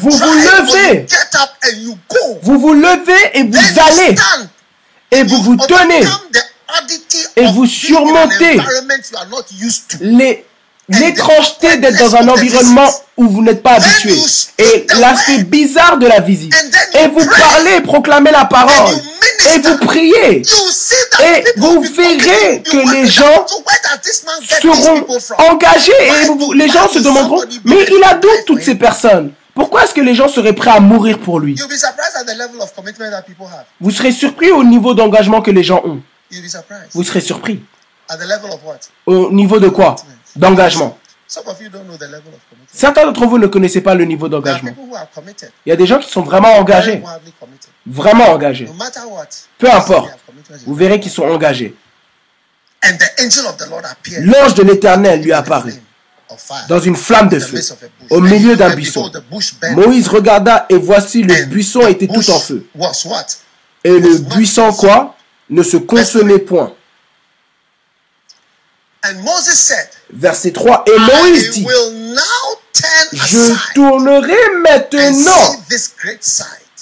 vous 0.00 0.10
vous 0.10 0.32
levez. 0.34 1.06
Vous 2.42 2.58
vous 2.58 2.74
levez 2.74 3.38
et 3.38 3.42
vous 3.44 3.80
allez. 3.80 4.14
Et 5.10 5.22
vous 5.22 5.42
vous 5.42 5.56
tenez. 5.56 6.04
Et 7.36 7.46
vous 7.46 7.66
surmontez 7.66 8.60
l'étrangeté 10.88 11.76
d'être 11.78 11.98
dans 11.98 12.16
un 12.16 12.28
environnement 12.28 12.90
où 13.16 13.28
vous 13.28 13.42
n'êtes 13.42 13.62
pas 13.62 13.74
habitué. 13.74 14.14
et 14.58 14.86
l'aspect 15.00 15.44
bizarre 15.44 15.98
de 15.98 16.06
la 16.06 16.20
visite. 16.20 16.54
Et 16.94 17.06
vous 17.08 17.24
parlez, 17.26 17.80
proclamez 17.82 18.30
la 18.30 18.44
parole. 18.44 18.94
et 19.54 19.58
vous 19.60 19.78
priez. 19.78 20.42
et 21.22 21.44
vous 21.56 21.82
verrez 21.82 22.62
que 22.62 22.92
les 22.92 23.06
gens 23.06 23.46
seront 24.60 25.06
engagés 25.50 25.92
et 25.92 26.54
les 26.56 26.68
gens 26.68 26.88
se 26.88 26.98
demanderont, 26.98 27.42
mais 27.64 27.84
il 27.88 28.02
a 28.04 28.14
d'où 28.14 28.28
toutes 28.46 28.62
ces 28.62 28.74
personnes. 28.74 29.32
Pourquoi 29.54 29.84
est-ce 29.84 29.94
que 29.94 30.00
les 30.00 30.16
gens 30.16 30.26
seraient 30.28 30.52
prêts 30.52 30.70
à 30.72 30.80
mourir 30.80 31.18
pour 31.20 31.38
lui? 31.38 31.54
Vous 33.80 33.90
serez 33.92 34.10
surpris 34.10 34.50
au 34.50 34.64
niveau 34.64 34.94
d'engagement 34.94 35.40
que 35.40 35.52
les 35.52 35.62
gens 35.62 35.80
ont. 35.84 36.00
Vous 36.92 37.04
serez 37.04 37.20
surpris. 37.20 37.62
Au 39.06 39.30
niveau 39.30 39.60
de 39.60 39.68
quoi? 39.68 39.94
D'engagement. 40.34 40.98
Certains 42.72 43.06
d'entre 43.06 43.26
vous 43.26 43.38
ne 43.38 43.46
connaissez 43.46 43.80
pas 43.80 43.94
le 43.94 44.04
niveau 44.04 44.28
d'engagement. 44.28 44.70
Il 45.64 45.68
y 45.68 45.72
a 45.72 45.76
des 45.76 45.86
gens 45.86 45.98
qui 45.98 46.10
sont 46.10 46.22
vraiment 46.22 46.54
engagés. 46.56 47.02
Vraiment 47.86 48.28
engagés. 48.30 48.68
Peu 49.58 49.70
importe. 49.70 50.10
Vous 50.66 50.74
verrez 50.74 51.00
qu'ils 51.00 51.10
sont 51.10 51.24
engagés. 51.24 51.74
L'ange 54.20 54.54
de 54.54 54.62
l'Éternel 54.62 55.22
lui 55.22 55.32
apparut 55.32 55.74
dans 56.68 56.80
une 56.80 56.96
flamme 56.96 57.28
de 57.28 57.38
feu 57.38 57.60
au 58.10 58.20
milieu 58.20 58.56
d'un 58.56 58.74
buisson. 58.74 59.10
Moïse 59.72 60.08
regarda 60.08 60.66
et 60.68 60.76
voici 60.76 61.22
le 61.22 61.44
buisson 61.46 61.86
était 61.86 62.06
tout 62.06 62.30
en 62.30 62.38
feu. 62.38 62.66
Et 63.84 63.98
le 63.98 64.18
buisson 64.18 64.72
quoi? 64.72 65.16
Ne 65.50 65.62
se 65.62 65.76
consumait 65.76 66.38
point. 66.38 66.72
Verset 70.12 70.52
3. 70.52 70.84
Et 70.86 70.98
Moïse 70.98 71.50
dit, 71.50 71.66
je 73.12 73.72
tournerai 73.74 74.36
maintenant 74.60 75.56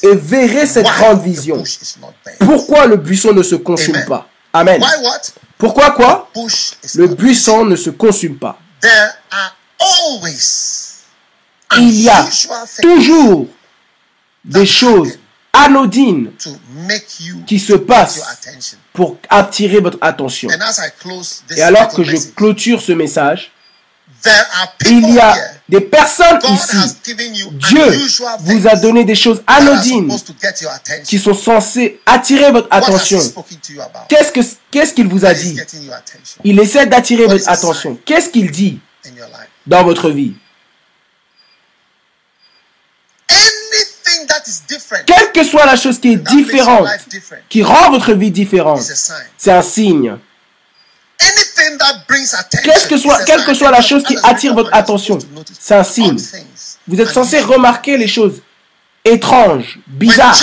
et 0.03 0.17
verrai 0.17 0.67
cette 0.67 0.87
grande 0.87 1.23
vision. 1.23 1.63
Pourquoi 2.41 2.87
le 2.87 2.97
buisson 2.97 3.33
ne 3.33 3.43
se 3.43 3.55
consume 3.55 4.05
pas? 4.07 4.29
Amen. 4.53 4.83
Pourquoi 5.57 5.93
quoi? 5.93 6.29
Le 6.95 7.07
buisson 7.07 7.65
ne 7.65 7.77
se 7.77 7.91
consume 7.91 8.39
pas. 8.39 8.59
Il 11.79 12.03
y 12.03 12.09
a 12.11 12.29
toujours 12.83 13.47
des 14.45 14.67
choses 14.67 15.19
anodines 15.65 16.31
qui 17.47 17.59
se 17.59 17.75
passent 17.75 18.23
pour 18.93 19.17
attirer 19.29 19.81
votre 19.81 19.99
attention. 20.01 20.49
Et 21.57 21.63
alors 21.63 21.89
que 21.89 22.03
je 22.03 22.17
clôture 22.35 22.81
ce 22.81 22.93
message, 22.93 23.53
il 24.87 25.15
y 25.15 25.19
a 25.19 25.35
des 25.69 25.81
personnes 25.81 26.39
ici. 26.53 26.77
Dieu 27.53 27.85
vous 28.41 28.69
a 28.69 28.77
donné 28.77 29.05
des 29.05 29.15
choses 29.15 29.43
anodines 29.47 30.13
qui 31.05 31.19
sont 31.19 31.35
censées 31.35 32.01
attirer 32.07 32.53
votre 32.53 32.69
attention. 32.71 33.19
Qu'est-ce 34.09 34.33
qu'il 34.33 34.45
ce 34.45 34.95
qu'il 34.95 35.09
vous 35.09 35.25
a 35.25 35.35
dit? 35.35 35.59
Il 36.45 36.61
essaie 36.61 36.87
d'attirer 36.87 37.27
votre 37.27 37.49
attention. 37.49 37.99
Qu'est-ce 38.05 38.29
qu'il 38.29 38.51
dit 38.51 38.81
dans 39.67 39.85
votre 39.85 40.11
vie? 40.11 40.35
Quelle 45.07 45.33
que 45.33 45.45
soit 45.45 45.67
la 45.67 45.77
chose 45.77 45.99
qui 45.99 46.13
est 46.13 46.17
différente, 46.17 46.89
qui 47.49 47.63
rend 47.63 47.91
votre 47.91 48.13
vie 48.13 48.31
différente, 48.31 48.83
c'est 49.39 49.53
un 49.53 49.63
signe. 49.63 50.17
Qu'est-ce 52.65 52.87
que 52.89 52.97
soit, 52.97 53.25
quelle 53.25 53.45
que 53.45 53.55
soit 53.55 53.71
la 53.71 53.81
chose 53.81 54.03
qui 54.03 54.17
attire 54.23 54.55
votre 54.55 54.71
attention, 54.73 55.19
c'est 55.59 55.75
un 55.75 55.85
signe. 55.85 56.19
Vous 56.89 57.01
êtes 57.01 57.11
censé 57.11 57.41
remarquer 57.41 57.97
les 57.97 58.09
choses 58.09 58.43
étranges, 59.05 59.79
bizarres. 59.87 60.39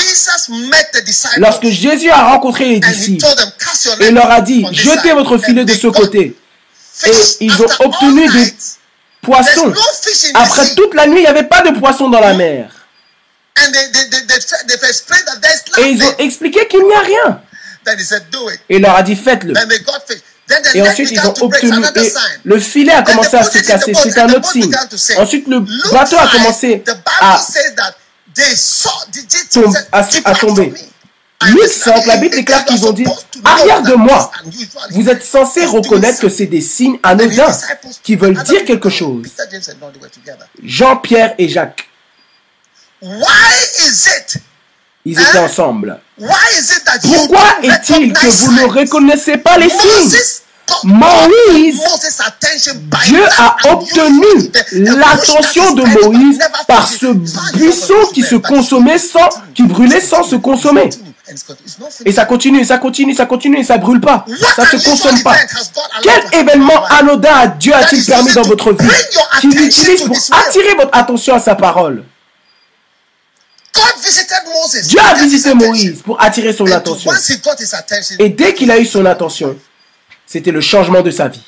Lorsque 1.37 1.67
Jésus 1.67 2.09
a 2.09 2.29
rencontré 2.29 2.65
les 2.65 2.79
disciples 2.79 3.25
et 3.99 4.11
leur 4.11 4.29
a 4.31 4.41
dit, 4.41 4.65
jetez 4.71 5.13
votre 5.13 5.37
filet 5.37 5.65
de 5.65 5.73
ce 5.73 5.87
côté. 5.87 6.35
Et 7.05 7.11
ils 7.41 7.61
ont 7.61 7.85
obtenu 7.85 8.27
des 8.27 8.53
poissons. 9.21 9.73
Après 10.33 10.75
toute 10.75 10.93
la 10.93 11.07
nuit, 11.07 11.19
il 11.19 11.21
n'y 11.21 11.27
avait 11.27 11.43
pas 11.43 11.61
de 11.61 11.77
poissons 11.77 12.09
dans 12.09 12.19
la 12.19 12.33
mer. 12.33 12.71
Et 15.77 15.89
ils 15.91 16.03
ont 16.03 16.17
expliqué 16.17 16.67
qu'il 16.67 16.85
n'y 16.85 16.93
a 16.93 16.99
rien. 16.99 17.41
Et 18.69 18.75
il 18.75 18.81
leur 18.81 18.95
a 18.95 19.03
dit 19.03 19.15
faites-le. 19.15 19.53
Et 20.73 20.81
ensuite, 20.81 21.11
ils 21.11 21.19
ont 21.19 21.33
obtenu. 21.41 21.71
le 22.43 22.59
filet 22.59 22.93
a 22.93 23.03
commencé 23.03 23.37
à 23.37 23.43
se 23.43 23.59
casser. 23.59 23.93
C'est 23.93 24.17
un 24.17 24.29
autre 24.29 24.51
signe. 24.51 24.71
Ensuite, 25.17 25.47
le 25.47 25.59
bateau 25.91 26.17
a 26.17 26.27
commencé 26.27 26.83
à 27.21 27.39
tombe, 29.51 29.75
a, 29.91 30.07
a 30.25 30.35
tombé. 30.35 30.73
Luc 31.47 31.67
5, 31.71 32.05
la 32.05 32.17
Bible 32.17 32.35
déclare 32.35 32.65
qu'ils 32.65 32.85
ont 32.85 32.91
dit 32.91 33.05
Arrière 33.43 33.81
de 33.81 33.93
moi. 33.93 34.31
Vous 34.91 35.07
êtes 35.09 35.23
censé 35.23 35.65
reconnaître 35.65 36.19
que 36.19 36.29
c'est 36.29 36.47
des 36.47 36.61
signes 36.61 36.99
anodins 37.01 37.57
qui 38.03 38.15
veulent 38.15 38.41
dire 38.43 38.65
quelque 38.65 38.89
chose. 38.89 39.25
Jean-Pierre 40.63 41.35
et 41.37 41.47
Jacques. 41.47 41.88
Ils 45.05 45.19
étaient 45.19 45.37
ensemble. 45.39 45.99
Pourquoi 47.01 47.57
est-il 47.63 48.13
que 48.13 48.27
vous 48.27 48.51
ne 48.53 48.65
reconnaissez 48.65 49.37
pas 49.37 49.57
les 49.57 49.69
signes? 49.69 50.17
Moïse, 50.83 51.81
Dieu 53.05 53.23
a 53.39 53.55
obtenu 53.71 54.51
l'attention 54.73 55.73
de 55.73 55.81
Moïse 55.83 56.39
par 56.67 56.87
ce 56.87 57.07
buisson 57.57 57.95
qui 58.13 58.21
se 58.21 58.35
consommait 58.35 58.99
sans, 58.99 59.29
qui 59.55 59.63
brûlait 59.63 59.99
sans 60.01 60.21
se 60.23 60.35
consommer. 60.35 60.89
Et 62.05 62.11
ça 62.11 62.25
continue, 62.25 62.63
ça 62.65 62.77
continue, 62.77 63.15
ça 63.15 63.25
continue, 63.25 63.59
et 63.59 63.63
ça 63.63 63.77
brûle 63.77 63.99
pas. 64.01 64.25
Ça 64.55 64.65
se 64.65 64.77
consomme 64.87 65.21
pas. 65.23 65.35
Quel 66.03 66.39
événement 66.41 66.85
anodin 66.89 67.47
Dieu 67.59 67.73
a-t-il 67.73 68.05
permis 68.05 68.33
dans 68.33 68.43
votre 68.43 68.71
vie? 68.73 68.89
qu'il 69.41 69.59
utilise 69.61 70.03
pour 70.03 70.17
attirer 70.31 70.75
votre 70.75 70.95
attention 70.97 71.33
à 71.35 71.39
sa 71.39 71.55
parole 71.55 72.03
Dieu 74.83 74.99
a 74.99 75.13
visité 75.15 75.53
Moïse 75.53 76.01
pour 76.03 76.21
attirer 76.21 76.53
son 76.53 76.69
attention. 76.71 77.11
Et 78.19 78.29
dès 78.29 78.53
qu'il 78.53 78.71
a 78.71 78.79
eu 78.79 78.85
son 78.85 79.05
attention, 79.05 79.57
c'était 80.25 80.51
le 80.51 80.61
changement 80.61 81.01
de 81.01 81.11
sa 81.11 81.27
vie. 81.27 81.43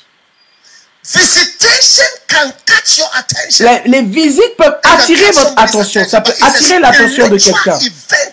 Les, 3.86 4.02
visites 4.02 4.56
peuvent 4.56 4.78
attirer 4.82 5.30
votre 5.32 5.54
attention. 5.56 6.04
Ça 6.08 6.20
peut 6.20 6.32
attirer 6.40 6.80
l'attention 6.80 7.28
de 7.28 7.38
quelqu'un. 7.38 7.78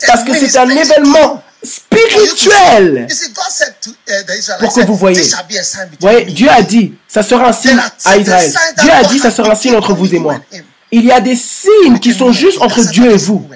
Parce 0.08 0.24
que 0.24 0.34
c'est 0.36 0.58
un 0.58 0.70
événement 0.70 1.44
spirituel 1.64 3.08
pour 4.60 4.74
que 4.74 4.82
vous 4.86 4.96
voyez. 4.96 5.22
voyez. 6.00 6.26
Dieu 6.26 6.50
a 6.50 6.62
dit, 6.62 6.94
ça 7.08 7.22
sera 7.24 7.50
un 7.50 7.54
signe 7.54 7.80
à 8.06 8.18
Israël. 8.18 8.54
Dieu 8.80 8.92
a 8.92 9.04
dit, 9.04 9.20
ça 9.20 9.32
sera 9.32 9.52
un 9.52 9.56
signe 9.56 9.76
entre 9.76 9.94
vous 9.94 10.14
et 10.14 10.20
moi. 10.20 10.40
Il 10.92 11.06
y 11.06 11.12
a 11.12 11.20
des 11.20 11.36
signes 11.36 12.00
qui 12.00 12.14
sont 12.14 12.32
juste 12.32 12.60
entre 12.62 12.84
Dieu 12.84 13.12
et 13.12 13.18
vous. 13.18 13.48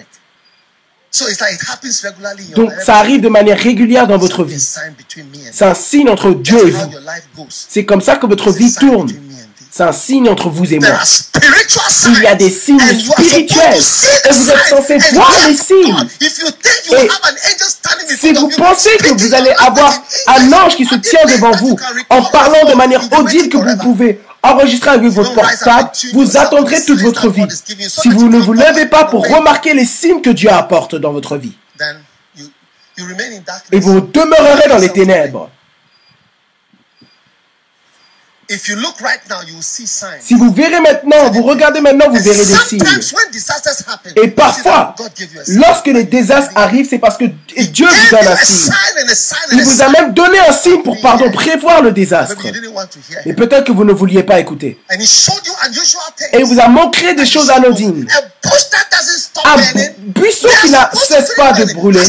Donc 2.56 2.72
ça 2.84 2.96
arrive 2.98 3.22
de 3.22 3.30
manière 3.30 3.58
régulière 3.58 4.08
dans 4.08 4.18
votre 4.18 4.44
vie. 4.44 4.60
C'est 5.52 5.66
un 5.66 5.74
signe 5.76 6.10
entre 6.10 6.32
Dieu 6.32 6.68
et 6.68 6.72
vous. 6.72 7.48
C'est 7.50 7.86
comme 7.86 8.02
ça 8.02 8.16
que 8.16 8.26
votre 8.26 8.52
vie 8.52 8.74
tourne. 8.74 9.10
C'est 9.72 9.84
un 9.84 9.92
signe 9.92 10.30
entre 10.30 10.50
vous 10.50 10.72
et 10.72 10.80
moi. 10.80 11.00
Il 12.06 12.22
y 12.24 12.28
a 12.28 12.36
des 12.36 12.50
signes 12.52 12.80
spirituels. 12.80 13.82
Et 14.30 14.34
vous 14.34 14.50
êtes 14.50 14.66
censé 14.70 14.98
voir 15.14 15.32
les 15.48 15.56
signes. 15.56 15.96
Et 16.22 18.16
si 18.16 18.34
vous 18.34 18.50
pensez 18.50 18.96
que 18.98 19.14
vous 19.14 19.34
allez 19.34 19.52
avoir 19.58 19.92
un 20.28 20.54
ange 20.54 20.76
qui 20.76 20.86
se 20.86 20.96
tient 20.96 21.26
devant 21.26 21.52
vous 21.52 21.76
en 22.10 22.22
parlant 22.24 22.70
de 22.70 22.76
manière 22.76 23.04
audible 23.20 23.50
que 23.50 23.58
vous 23.58 23.78
pouvez 23.78 24.20
enregistrer 24.44 24.92
avec 24.92 25.12
votre 25.12 25.34
portable, 25.34 25.90
vous 26.14 26.38
attendrez 26.38 26.84
toute 26.86 27.00
votre 27.00 27.30
vie. 27.30 27.46
Si 27.88 28.10
vous 28.10 28.30
ne 28.30 28.38
vous 28.38 28.54
levez 28.54 28.86
pas 28.88 29.06
pour 29.06 29.26
remarquer 29.28 29.74
les 29.74 29.86
signes 29.86 30.22
que 30.22 30.30
Dieu 30.30 30.50
apporte 30.50 30.96
dans 30.96 31.14
votre 31.14 31.38
vie, 31.38 31.58
et 33.72 33.80
vous 33.80 34.02
demeurerez 34.02 34.70
dans 34.70 34.78
les 34.78 34.90
ténèbres. 34.90 35.50
Si 40.22 40.34
vous 40.34 40.52
verrez 40.54 40.80
maintenant, 40.82 41.32
vous 41.32 41.44
regardez 41.44 41.80
maintenant, 41.82 42.10
vous 42.10 42.22
verrez 42.22 42.46
des 42.46 42.56
signes. 42.68 42.80
Et 44.16 44.28
parfois, 44.30 44.96
lorsque 45.48 45.88
les 45.88 46.04
désastres 46.04 46.52
arrivent, 46.56 46.88
c'est 46.90 47.00
parce 47.00 47.18
que 47.18 47.26
Dieu 47.26 47.88
vous 47.88 48.10
donne 48.16 48.28
un 48.28 48.36
signe. 48.36 48.74
Il 49.54 49.64
vous 49.64 49.82
a 49.82 49.90
même 49.90 50.14
donné 50.14 50.40
un 50.40 50.52
signe 50.52 50.84
pour, 50.84 51.00
pardon, 51.02 51.32
prévoir 51.32 51.82
le 51.82 51.92
désastre. 51.92 52.36
Et 53.26 53.34
peut-être 53.34 53.66
que 53.66 53.72
vous 53.72 53.86
ne 53.86 53.94
vouliez 53.94 54.24
pas 54.24 54.40
écouter. 54.40 54.80
Et 56.34 56.40
il 56.40 56.46
vous 56.46 56.60
a 56.60 56.68
montré 56.68 57.16
des 57.16 57.26
choses 57.26 57.50
anodines. 57.50 58.08
Un 59.46 59.56
buisson 59.98 60.48
qui 60.62 60.70
ne 60.72 60.78
cesse 61.00 61.34
pas 61.36 61.54
de 61.54 61.74
brûler. 61.74 62.02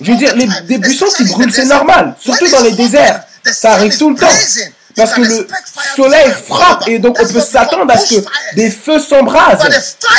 Je 0.00 0.10
veux 0.12 0.16
dire, 0.18 0.34
les, 0.36 0.48
des 0.66 0.78
buissons 0.78 1.06
qui 1.16 1.24
brûlent, 1.24 1.52
c'est 1.52 1.64
normal, 1.64 2.16
surtout 2.20 2.48
dans 2.48 2.62
les 2.62 2.72
déserts. 2.72 3.22
Ça 3.44 3.72
arrive 3.72 3.96
tout 3.96 4.10
le 4.10 4.16
temps. 4.16 4.26
Parce 4.96 5.14
que 5.14 5.20
le 5.20 5.46
soleil 5.96 6.30
frappe 6.48 6.88
et 6.88 6.98
donc 6.98 7.16
on 7.20 7.26
peut 7.32 7.40
s'attendre 7.40 7.90
à 7.92 7.96
ce 7.96 8.16
que 8.16 8.24
des 8.56 8.70
feux 8.70 8.98
s'embrasent. 8.98 9.66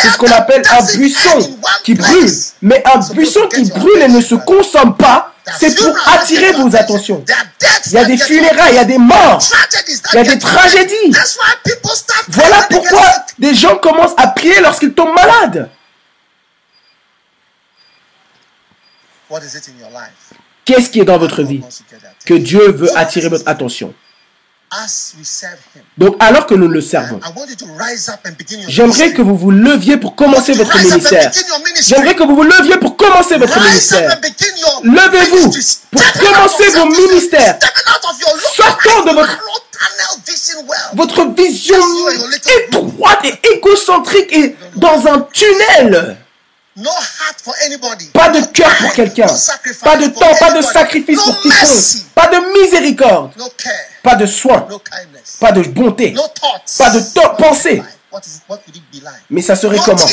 C'est 0.02 0.10
ce 0.10 0.18
qu'on 0.18 0.32
appelle 0.32 0.64
un 0.72 0.84
buisson 0.98 1.58
qui 1.84 1.94
brûle. 1.94 2.32
Mais 2.62 2.82
un 2.88 3.00
buisson 3.14 3.48
qui 3.48 3.64
brûle 3.66 4.02
et 4.02 4.08
ne 4.08 4.22
se 4.22 4.36
consomme 4.36 4.96
pas, 4.96 5.34
c'est 5.60 5.76
pour 5.76 5.94
attirer 6.14 6.54
vos 6.54 6.74
attentions. 6.76 7.24
Il 7.88 7.92
y 7.94 7.98
a 7.98 8.06
des 8.06 8.18
funérailles, 8.18 8.74
il 8.74 8.76
y 8.76 8.80
a 8.80 8.86
des 8.86 8.98
morts, 8.98 9.44
il 10.14 10.16
y 10.16 10.20
a 10.20 10.24
des 10.24 10.40
tragédies. 10.40 11.14
Voilà 12.30 12.66
pourquoi 12.70 13.04
des 13.40 13.54
gens 13.54 13.76
commencent 13.76 14.16
à 14.18 14.28
prier 14.28 14.62
lorsqu'ils 14.62 14.94
tombent 14.94 15.14
malades. 15.14 15.70
Qu'est-ce 20.66 20.90
qui 20.90 21.00
est 21.00 21.06
dans 21.06 21.18
votre 21.18 21.44
vie 21.44 21.62
que 22.26 22.34
Dieu 22.36 22.72
veut 22.72 22.96
attirer 22.98 23.30
votre 23.30 23.48
attention? 23.48 23.94
Donc, 25.98 26.16
alors 26.20 26.46
que 26.46 26.54
nous 26.56 26.70
le 26.70 26.80
servons, 26.80 27.20
j'aimerais 28.70 29.12
que 29.12 29.22
vous 29.22 29.36
vous 29.36 29.52
leviez 29.52 29.98
pour 29.98 30.16
commencer 30.16 30.54
votre 30.54 30.78
ministère. 30.78 31.30
J'aimerais 31.82 32.16
que 32.16 32.24
vous 32.24 32.36
vous 32.36 32.44
leviez 32.44 32.78
pour 32.78 32.96
commencer 32.96 33.38
votre 33.38 33.60
ministère. 33.60 34.18
Levez-vous 34.84 35.52
pour 35.92 36.12
commencer 36.14 36.70
vos 36.70 36.86
ministères. 36.86 37.60
Sortons 38.56 39.04
de 39.08 39.12
votre, 39.12 39.38
votre 40.94 41.26
vision 41.34 41.76
étroite 42.70 43.26
et 43.26 43.54
égocentrique 43.58 44.32
et 44.32 44.56
dans 44.78 45.06
un 45.06 45.28
tunnel. 45.34 46.18
Pas 48.14 48.30
de 48.30 48.46
cœur 48.48 48.78
pour 48.78 48.94
quelqu'un. 48.94 49.28
Pas 49.84 49.98
de 49.98 50.08
temps, 50.08 50.36
pas 50.40 50.54
de 50.54 50.62
sacrifice 50.62 51.22
pour 51.22 51.40
quiconque. 51.42 52.06
Pas 52.16 52.28
de 52.28 52.62
miséricorde. 52.62 53.34
Pas 54.02 54.16
de 54.16 54.26
soin. 54.26 54.68
Pas 55.40 55.52
de 55.52 55.64
bonté. 55.64 56.16
Pas 56.78 56.90
de 56.92 57.38
pensée. 57.38 57.84
Mais 59.30 59.42
ça 59.42 59.56
serait 59.56 59.80
comment? 59.80 60.06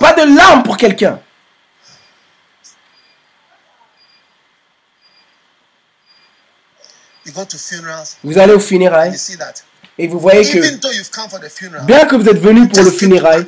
Pas 0.00 0.14
de 0.14 0.36
larmes 0.36 0.62
pour 0.62 0.76
quelqu'un. 0.76 1.20
Vous 8.24 8.38
allez 8.38 8.52
au 8.52 8.60
funérailles. 8.60 9.14
Et 9.98 10.08
vous 10.08 10.18
voyez 10.18 10.42
que 10.50 11.84
bien 11.84 12.06
que 12.06 12.16
vous 12.16 12.26
êtes 12.26 12.40
venu 12.40 12.66
pour 12.68 12.82
le 12.82 12.90
funérail, 12.90 13.46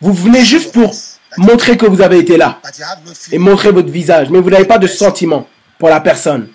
vous 0.00 0.12
venez 0.14 0.44
juste 0.44 0.72
pour 0.72 0.94
montrer 1.36 1.76
que 1.76 1.86
vous 1.86 2.00
avez 2.00 2.18
été 2.18 2.36
là. 2.36 2.60
Et 3.32 3.38
montrer 3.38 3.72
votre 3.72 3.90
visage, 3.90 4.30
mais 4.30 4.40
vous 4.40 4.50
n'avez 4.50 4.64
pas 4.64 4.78
de 4.78 4.86
sentiment 4.86 5.48
pour 5.78 5.88
la 5.88 6.00
personne. 6.00 6.48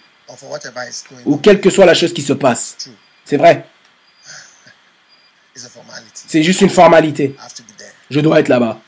Ou 1.26 1.38
quelle 1.38 1.60
que 1.60 1.70
soit 1.70 1.86
la 1.86 1.94
chose 1.94 2.14
qui 2.14 2.22
se 2.22 2.34
passe. 2.34 2.78
C'est 3.26 3.38
vrai. 3.38 3.66
C'est 6.14 6.44
juste 6.44 6.62
une 6.62 6.70
formalité. 6.70 7.36
Je 8.10 8.20
dois 8.20 8.40
être 8.40 8.48
là-bas. 8.48 8.80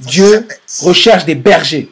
Dieu 0.00 0.48
recherche 0.80 1.24
des 1.24 1.34
bergers 1.34 1.90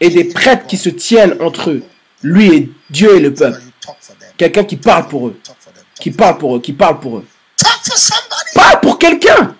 et 0.00 0.10
des 0.10 0.24
prêtres 0.24 0.66
qui 0.66 0.76
se 0.76 0.88
tiennent 0.88 1.36
entre 1.40 1.70
eux, 1.70 1.82
lui 2.22 2.54
et 2.54 2.72
Dieu 2.90 3.16
et 3.16 3.20
le 3.20 3.34
peuple. 3.34 3.60
Quelqu'un 4.36 4.64
qui 4.64 4.76
parle 4.76 5.08
pour 5.08 5.28
eux, 5.28 5.40
qui 5.98 6.10
parle 6.10 6.38
pour 6.38 6.56
eux, 6.56 6.60
qui 6.60 6.72
parle 6.72 7.00
pour 7.00 7.18
eux. 7.18 7.26
Parle 8.54 8.80
pour 8.80 8.98
quelqu'un. 8.98 9.56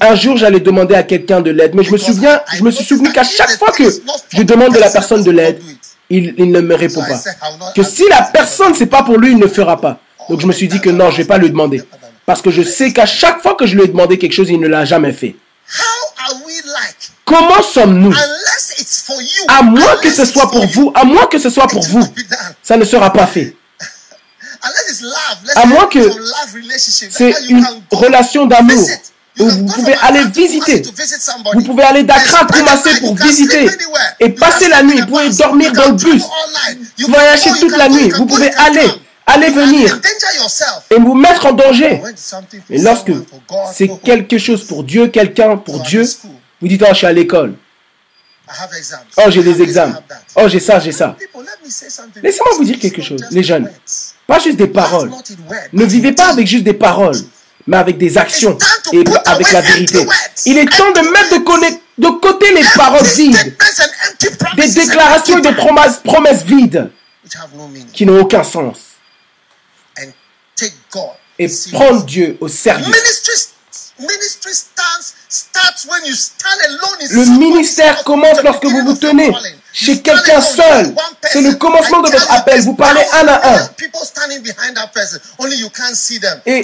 Un 0.00 0.14
jour, 0.14 0.36
j'allais 0.36 0.60
demander 0.60 0.94
à 0.94 1.02
quelqu'un 1.02 1.40
de 1.40 1.50
l'aide, 1.50 1.74
mais 1.74 1.84
je 1.84 1.92
me 1.92 1.98
souviens, 1.98 2.40
je 2.52 2.62
me 2.62 2.70
suis 2.70 2.84
souvenu 2.84 3.12
qu'à 3.12 3.24
chaque 3.24 3.50
fois 3.58 3.72
que 3.72 3.84
je 4.30 4.42
demande 4.42 4.74
de 4.74 4.78
la 4.78 4.90
personne 4.90 5.22
de 5.22 5.30
l'aide, 5.30 5.60
il, 6.10 6.50
ne 6.50 6.60
me 6.60 6.74
répond 6.74 7.02
pas. 7.02 7.20
Que 7.74 7.82
si 7.82 8.04
la 8.08 8.22
personne, 8.22 8.74
c'est 8.74 8.86
pas 8.86 9.02
pour 9.02 9.18
lui, 9.18 9.32
il 9.32 9.38
ne 9.38 9.46
fera 9.46 9.80
pas. 9.80 10.00
Donc 10.28 10.40
je 10.40 10.46
me 10.46 10.52
suis 10.52 10.68
dit 10.68 10.80
que 10.80 10.90
non, 10.90 11.10
je 11.10 11.18
vais 11.18 11.24
pas 11.24 11.38
lui 11.38 11.50
demander. 11.50 11.82
Parce 12.26 12.42
que 12.42 12.50
je 12.50 12.62
sais 12.62 12.92
qu'à 12.92 13.06
chaque 13.06 13.40
fois 13.42 13.54
que 13.54 13.66
je 13.66 13.74
lui 13.74 13.84
ai 13.84 13.88
demandé 13.88 14.18
quelque 14.18 14.34
chose, 14.34 14.50
il 14.50 14.60
ne 14.60 14.68
l'a 14.68 14.84
jamais 14.84 15.12
fait. 15.12 15.36
Comment 17.24 17.62
sommes-nous? 17.62 18.14
À 19.48 19.62
moins 19.62 19.96
que 20.02 20.10
ce 20.10 20.24
soit 20.24 20.50
pour 20.50 20.66
vous, 20.66 20.92
à 20.94 21.04
moins 21.04 21.26
que 21.26 21.38
ce 21.38 21.50
soit 21.50 21.66
pour 21.66 21.82
vous, 21.82 22.02
ça 22.62 22.76
ne 22.76 22.84
sera 22.84 23.12
pas 23.12 23.26
fait. 23.26 23.54
À 25.56 25.66
moins 25.66 25.86
que 25.86 26.00
c'est 27.10 27.34
une 27.48 27.64
relation 27.90 28.46
d'amour. 28.46 28.88
vous 29.36 29.66
pouvez 29.66 29.94
aller 30.02 30.24
visiter. 30.24 30.82
Vous 31.54 31.62
pouvez 31.62 31.84
aller 31.84 32.02
d'Accra 32.02 32.40
à 32.40 32.46
pour 33.00 33.16
visiter 33.16 33.68
et 34.20 34.30
passer 34.30 34.68
la 34.68 34.82
nuit. 34.82 35.00
Vous 35.00 35.06
pouvez 35.06 35.30
dormir 35.30 35.72
dans 35.72 35.88
le 35.90 35.94
bus. 35.94 36.24
Vous 36.98 37.14
acheter 37.14 37.50
toute 37.60 37.76
la 37.76 37.88
nuit. 37.88 38.10
Vous 38.10 38.26
pouvez 38.26 38.52
aller, 38.54 38.88
aller 39.26 39.50
venir 39.50 40.00
et 40.90 40.96
vous 40.96 41.14
mettre 41.14 41.46
en 41.46 41.52
danger. 41.52 42.02
Et 42.70 42.78
lorsque 42.78 43.12
c'est 43.72 43.90
quelque 44.02 44.38
chose 44.38 44.64
pour 44.66 44.84
Dieu, 44.84 45.08
quelqu'un 45.08 45.56
pour 45.56 45.80
Dieu, 45.80 46.04
vous 46.60 46.68
dites, 46.68 46.82
oh, 46.84 46.88
je 46.90 46.96
suis 46.98 47.06
à 47.06 47.12
l'école. 47.12 47.54
Oh, 49.16 49.22
j'ai 49.28 49.42
des 49.42 49.62
examens. 49.62 50.00
Oh, 50.34 50.48
j'ai 50.48 50.60
ça, 50.60 50.78
j'ai 50.80 50.92
ça. 50.92 51.16
Laissez-moi 52.22 52.54
vous 52.56 52.64
dire 52.64 52.78
quelque 52.78 53.02
chose, 53.02 53.22
les 53.30 53.42
jeunes. 53.42 53.70
Pas 54.28 54.38
juste 54.38 54.58
des 54.58 54.68
paroles. 54.68 55.10
Ne 55.72 55.84
vivez 55.86 56.12
pas 56.12 56.28
avec 56.28 56.46
juste 56.46 56.62
des 56.62 56.74
paroles, 56.74 57.16
mais 57.66 57.78
avec 57.78 57.96
des 57.96 58.18
actions 58.18 58.58
et 58.92 59.02
avec 59.24 59.50
la 59.52 59.62
vérité. 59.62 60.06
Il 60.44 60.58
est 60.58 60.66
temps 60.66 60.92
de 60.92 61.00
mettre 61.10 61.38
de, 61.96 62.08
côté 62.20 62.52
les 62.52 62.62
paroles 62.76 63.06
vides, 63.06 63.56
des 64.54 64.68
déclarations 64.68 65.38
et 65.38 65.40
des 65.40 65.54
promesses, 65.54 66.00
promesses 66.04 66.42
vides 66.42 66.90
qui 67.94 68.04
n'ont 68.04 68.20
aucun 68.20 68.44
sens. 68.44 68.76
Et 71.38 71.48
prendre 71.72 72.04
Dieu 72.04 72.36
au 72.38 72.48
sérieux. 72.48 72.84
Le 77.10 77.38
ministère 77.38 78.04
commence 78.04 78.42
lorsque 78.42 78.66
vous 78.66 78.84
vous 78.84 78.94
tenez 78.94 79.32
chez 79.72 80.00
quelqu'un 80.00 80.40
seul. 80.40 80.94
C'est 81.22 81.40
le 81.40 81.54
commencement 81.54 82.00
de 82.02 82.10
votre 82.10 82.30
appel. 82.32 82.60
Vous 82.62 82.74
parlez 82.74 83.02
un 83.12 83.28
à 83.28 83.54
un. 83.54 83.70
Et 86.46 86.62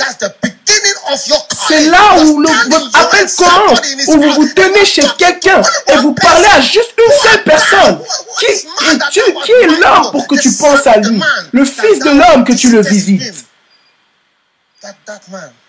c'est 1.69 1.85
là 1.87 2.17
où 2.23 2.43
votre 2.69 2.99
appel 2.99 3.27
commence, 3.37 3.81
où 4.09 4.13
vous 4.13 4.33
vous 4.33 4.49
tenez 4.49 4.85
chez 4.85 5.05
quelqu'un 5.19 5.63
et 5.87 5.97
vous 5.99 6.15
parlez 6.15 6.47
à 6.47 6.61
juste 6.61 6.95
une 6.99 7.15
seule 7.23 7.43
personne. 7.45 8.01
Qui 8.39 8.47
est-tu? 8.47 9.21
Qui 9.45 9.53
est 9.53 9.67
l'homme 9.67 10.11
pour 10.11 10.27
que 10.27 10.37
tu 10.37 10.53
penses 10.53 10.87
à 10.87 10.97
lui? 10.99 11.21
Le 11.53 11.65
fils 11.65 11.99
de 12.01 12.11
l'homme 12.11 12.45
que 12.45 12.53
tu 12.53 12.71
le 12.71 12.81
visites. 12.81 13.45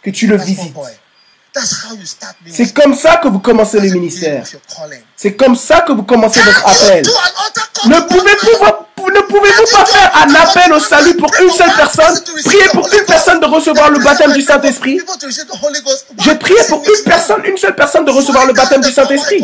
Que 0.01 0.09
tu 0.09 0.27
le 0.27 0.37
visites. 0.37 0.73
C'est 2.49 2.73
comme 2.73 2.95
ça 2.95 3.17
que 3.17 3.27
vous 3.27 3.39
commencez 3.39 3.79
le 3.79 3.89
ministère. 3.89 4.43
C'est 5.15 5.35
comme 5.35 5.55
ça 5.55 5.81
que 5.81 5.91
vous 5.91 6.03
commencez 6.03 6.41
votre 6.41 6.67
appel. 6.67 7.05
Ne 7.85 7.99
pouvez-vous 8.01 8.85
ne 9.13 9.21
pouvez-vous 9.21 9.65
pas 9.71 9.85
faire 9.85 10.11
un 10.25 10.35
appel 10.35 10.73
au 10.73 10.79
salut 10.79 11.15
pour 11.15 11.29
une 11.41 11.49
seule 11.49 11.71
personne? 11.75 12.19
Priez 12.43 12.67
pour 12.73 12.87
une 12.91 13.05
personne 13.05 13.39
de 13.39 13.45
recevoir 13.45 13.89
le 13.91 13.99
baptême 13.99 14.33
du 14.33 14.41
Saint-Esprit. 14.41 14.99
Je 16.19 16.31
priais 16.31 16.63
pour 16.67 16.83
une 16.83 17.03
personne, 17.03 17.45
une 17.45 17.57
seule 17.57 17.75
personne 17.75 18.05
de 18.05 18.11
recevoir 18.11 18.45
le 18.47 18.53
baptême 18.53 18.81
du 18.81 18.91
Saint-Esprit. 18.91 19.43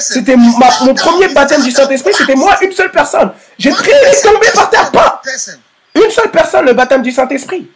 C'était 0.00 0.36
mon 0.36 0.94
premier 0.94 1.28
baptême 1.28 1.62
du 1.62 1.70
Saint-Esprit, 1.70 2.12
c'était 2.16 2.34
moi, 2.34 2.56
une 2.62 2.72
seule 2.72 2.90
personne. 2.90 3.32
J'ai 3.58 3.70
prié 3.70 3.94
et 3.94 4.22
tombé 4.22 4.48
par 4.54 4.70
terre, 4.70 4.90
pas. 4.90 5.22
Une 5.94 6.10
seule 6.10 6.30
personne, 6.30 6.66
le 6.66 6.72
baptême 6.72 7.02
du 7.02 7.12
Saint-Esprit. 7.12 7.68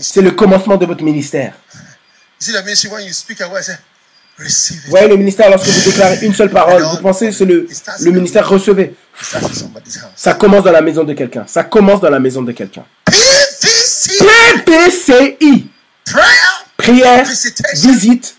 C'est 0.00 0.22
le 0.22 0.30
commencement 0.32 0.76
de 0.76 0.86
votre 0.86 1.02
ministère. 1.02 1.54
Vous 4.38 4.90
voyez 4.90 5.08
le 5.08 5.16
ministère, 5.16 5.50
lorsque 5.50 5.66
vous 5.68 5.90
déclarez 5.90 6.18
une 6.26 6.34
seule 6.34 6.50
parole, 6.50 6.82
vous 6.82 6.96
pensez 6.98 7.26
que 7.26 7.32
c'est 7.32 7.44
le, 7.44 7.68
le 8.00 8.10
ministère 8.10 8.48
recevez. 8.48 8.94
Ça 10.16 10.34
commence 10.34 10.64
dans 10.64 10.72
la 10.72 10.80
maison 10.80 11.04
de 11.04 11.12
quelqu'un. 11.12 11.44
Ça 11.46 11.64
commence 11.64 12.00
dans 12.00 12.10
la 12.10 12.18
maison 12.18 12.42
de 12.42 12.52
quelqu'un. 12.52 12.84
PPCI. 14.64 15.68
Prière, 16.76 17.24
visite, 17.74 18.34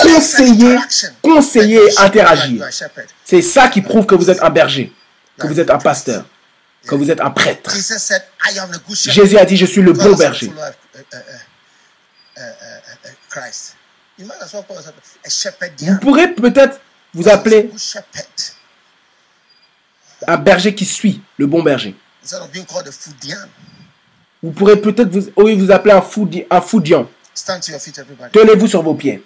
conseiller, 0.00 0.76
conseiller, 1.22 1.80
interagir. 2.00 2.64
C'est 3.24 3.42
ça 3.42 3.68
qui 3.68 3.80
prouve 3.82 4.06
que 4.06 4.14
vous 4.16 4.28
êtes 4.30 4.42
un 4.42 4.50
berger, 4.50 4.92
que 5.38 5.46
vous 5.46 5.60
êtes 5.60 5.70
un 5.70 5.78
pasteur 5.78 6.24
que 6.86 6.94
vous 6.94 7.10
êtes 7.10 7.20
un 7.20 7.30
prêtre. 7.30 7.72
Jésus 8.94 9.38
a 9.38 9.44
dit, 9.44 9.56
je 9.56 9.66
suis 9.66 9.82
le 9.82 9.92
bon 9.92 10.14
berger. 10.14 10.52
Vous 14.18 15.98
pourrez 16.00 16.34
peut-être 16.34 16.80
vous 17.14 17.28
appeler 17.28 17.70
un 20.26 20.36
berger 20.36 20.74
qui 20.74 20.84
suit, 20.84 21.22
le 21.38 21.46
bon 21.46 21.62
berger. 21.62 21.96
Vous 24.42 24.52
pourrez 24.52 24.80
peut-être 24.80 25.08
vous, 25.08 25.30
vous 25.36 25.70
appeler 25.70 25.94
un, 25.94 26.02
un 26.50 26.60
foudian. 26.60 27.08
Tenez-vous 28.32 28.66
sur 28.66 28.82
vos 28.82 28.94
pieds. 28.94 29.24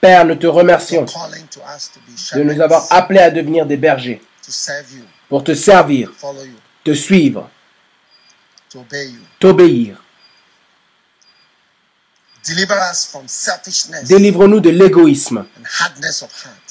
Père, 0.00 0.24
nous 0.24 0.36
te 0.36 0.46
remercions 0.46 1.04
de 1.04 2.42
nous 2.42 2.60
avoir 2.60 2.86
appelés 2.90 3.20
à 3.20 3.30
devenir 3.30 3.66
des 3.66 3.76
bergers 3.76 4.22
pour 5.28 5.44
te 5.44 5.54
servir, 5.54 6.10
te 6.84 6.94
suivre, 6.94 7.50
t'obéir. 9.38 10.02
Délivre-nous 14.04 14.60
de 14.60 14.70
l'égoïsme 14.70 15.46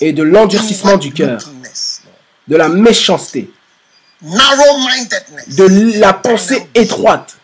et 0.02 0.12
de 0.14 0.24
l'endurcissement 0.24 0.98
du 0.98 1.14
cœur, 1.14 1.40
de 2.48 2.56
la 2.56 2.70
méchanceté, 2.70 3.52
de 4.22 6.00
la 6.00 6.14
pensée 6.14 6.68
étroite 6.74 7.39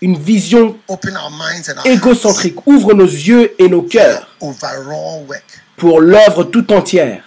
une 0.00 0.18
vision 0.18 0.78
égocentrique. 1.84 2.66
Ouvre 2.66 2.94
nos 2.94 3.04
yeux 3.04 3.54
et 3.58 3.68
nos 3.68 3.82
cœurs 3.82 4.28
pour 5.76 6.00
l'œuvre 6.00 6.44
tout 6.44 6.72
entière, 6.72 7.22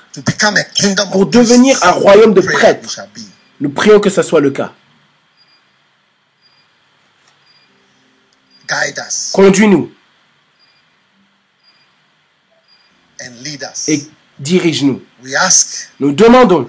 pour 1.12 1.26
devenir 1.26 1.84
un 1.84 1.92
royaume 1.92 2.34
de 2.34 2.42
prêtres. 2.42 3.00
Nous 3.60 3.70
prions 3.70 4.00
que 4.00 4.10
ce 4.10 4.22
soit 4.22 4.42
le 4.42 4.52
cas. 4.52 4.72
Conduis-nous. 9.34 9.92
Et 13.88 14.04
dirige-nous. 14.40 15.02
Nous 16.00 16.12
demandons, 16.12 16.68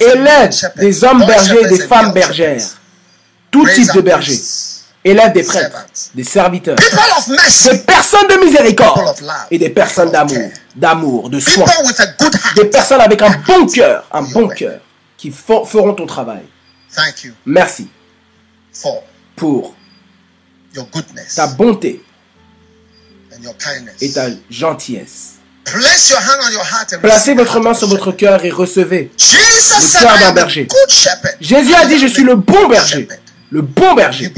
élève 0.00 0.50
des 0.76 1.04
hommes 1.04 1.26
bergers 1.26 1.64
et 1.64 1.68
des 1.68 1.86
femmes 1.86 2.12
bergères, 2.12 2.62
tout 3.50 3.66
type 3.66 3.92
de 3.92 4.00
bergers 4.00 4.40
élève 5.04 5.32
des 5.32 5.42
prêtres, 5.42 5.86
des 6.14 6.24
serviteurs, 6.24 6.76
des 6.76 7.78
personnes 7.78 8.28
de 8.28 8.44
miséricorde 8.44 9.14
et 9.50 9.58
des 9.58 9.70
personnes 9.70 10.10
d'amour, 10.10 10.50
d'amour, 10.74 11.30
de 11.30 11.40
soin, 11.40 11.66
des 12.56 12.66
personnes 12.66 13.00
avec 13.00 13.22
un 13.22 13.30
bon 13.46 13.66
cœur, 13.66 14.06
un 14.12 14.22
bon 14.22 14.48
cœur, 14.48 14.80
qui 15.16 15.30
feront 15.30 15.94
ton 15.94 16.06
travail. 16.06 16.42
Merci. 17.46 17.88
Pour 19.36 19.74
ta 21.34 21.46
bonté 21.48 22.02
et 24.00 24.12
ta 24.12 24.26
gentillesse. 24.50 25.34
Placez 27.02 27.34
votre 27.34 27.60
main 27.60 27.74
sur 27.74 27.88
votre 27.88 28.12
cœur 28.12 28.44
et 28.44 28.50
recevez 28.50 29.10
le 29.18 30.00
cœur 30.00 30.18
d'un 30.18 30.32
berger. 30.32 30.66
Jésus 31.40 31.74
a 31.74 31.86
dit, 31.86 31.98
je 31.98 32.06
suis 32.06 32.24
le 32.24 32.36
bon 32.36 32.68
berger 32.68 33.08
le 33.50 33.62
bon 33.62 33.94
berger. 33.94 34.32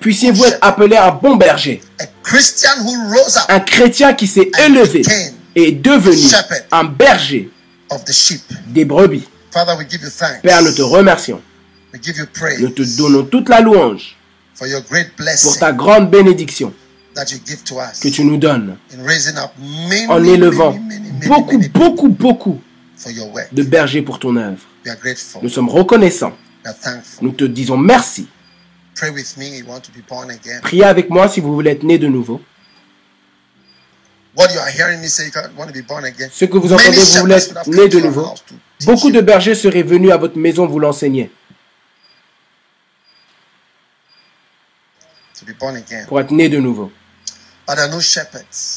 Puissiez-vous 0.00 0.44
être 0.44 0.58
appelé 0.60 0.96
un 0.96 1.12
bon 1.12 1.36
berger. 1.36 1.80
Un 3.48 3.60
chrétien 3.60 4.14
qui 4.14 4.26
s'est 4.26 4.50
élevé 4.66 5.02
et 5.54 5.68
est 5.68 5.72
devenu 5.72 6.26
un 6.72 6.84
berger 6.84 7.50
des 8.68 8.84
brebis. 8.84 9.24
Père, 10.42 10.62
nous 10.62 10.72
te 10.72 10.82
remercions. 10.82 11.40
Nous 12.60 12.68
te 12.70 12.96
donnons 12.96 13.24
toute 13.24 13.48
la 13.48 13.60
louange 13.60 14.16
pour 15.42 15.58
ta 15.58 15.72
grande 15.72 16.10
bénédiction 16.10 16.72
que 17.14 18.08
tu 18.08 18.24
nous 18.24 18.36
donnes 18.36 18.76
en 20.08 20.24
élevant 20.24 20.78
beaucoup, 21.26 21.58
beaucoup, 21.72 22.08
beaucoup 22.08 22.60
de 23.52 23.62
bergers 23.62 24.02
pour 24.02 24.18
ton 24.18 24.36
œuvre. 24.36 24.58
Nous 25.42 25.48
sommes 25.48 25.68
reconnaissants 25.70 26.36
nous 27.20 27.32
te 27.32 27.44
disons 27.44 27.76
merci. 27.76 28.28
Priez 30.62 30.84
avec 30.84 31.10
moi 31.10 31.28
si 31.28 31.40
vous 31.40 31.54
voulez 31.54 31.72
être 31.72 31.82
né 31.82 31.98
de 31.98 32.06
nouveau. 32.06 32.40
Ce 34.38 36.44
que 36.44 36.58
vous 36.58 36.72
entendez, 36.72 36.96
vous 36.96 37.20
voulez 37.20 37.34
être 37.34 37.68
né 37.68 37.88
de 37.88 38.00
nouveau. 38.00 38.34
Beaucoup 38.84 39.10
de 39.10 39.20
bergers 39.20 39.54
seraient 39.54 39.82
venus 39.82 40.12
à 40.12 40.16
votre 40.16 40.38
maison 40.38 40.66
vous 40.66 40.78
l'enseigner. 40.78 41.30
pour 46.08 46.20
être 46.20 46.32
né 46.32 46.48
de 46.48 46.58
nouveau. 46.58 46.90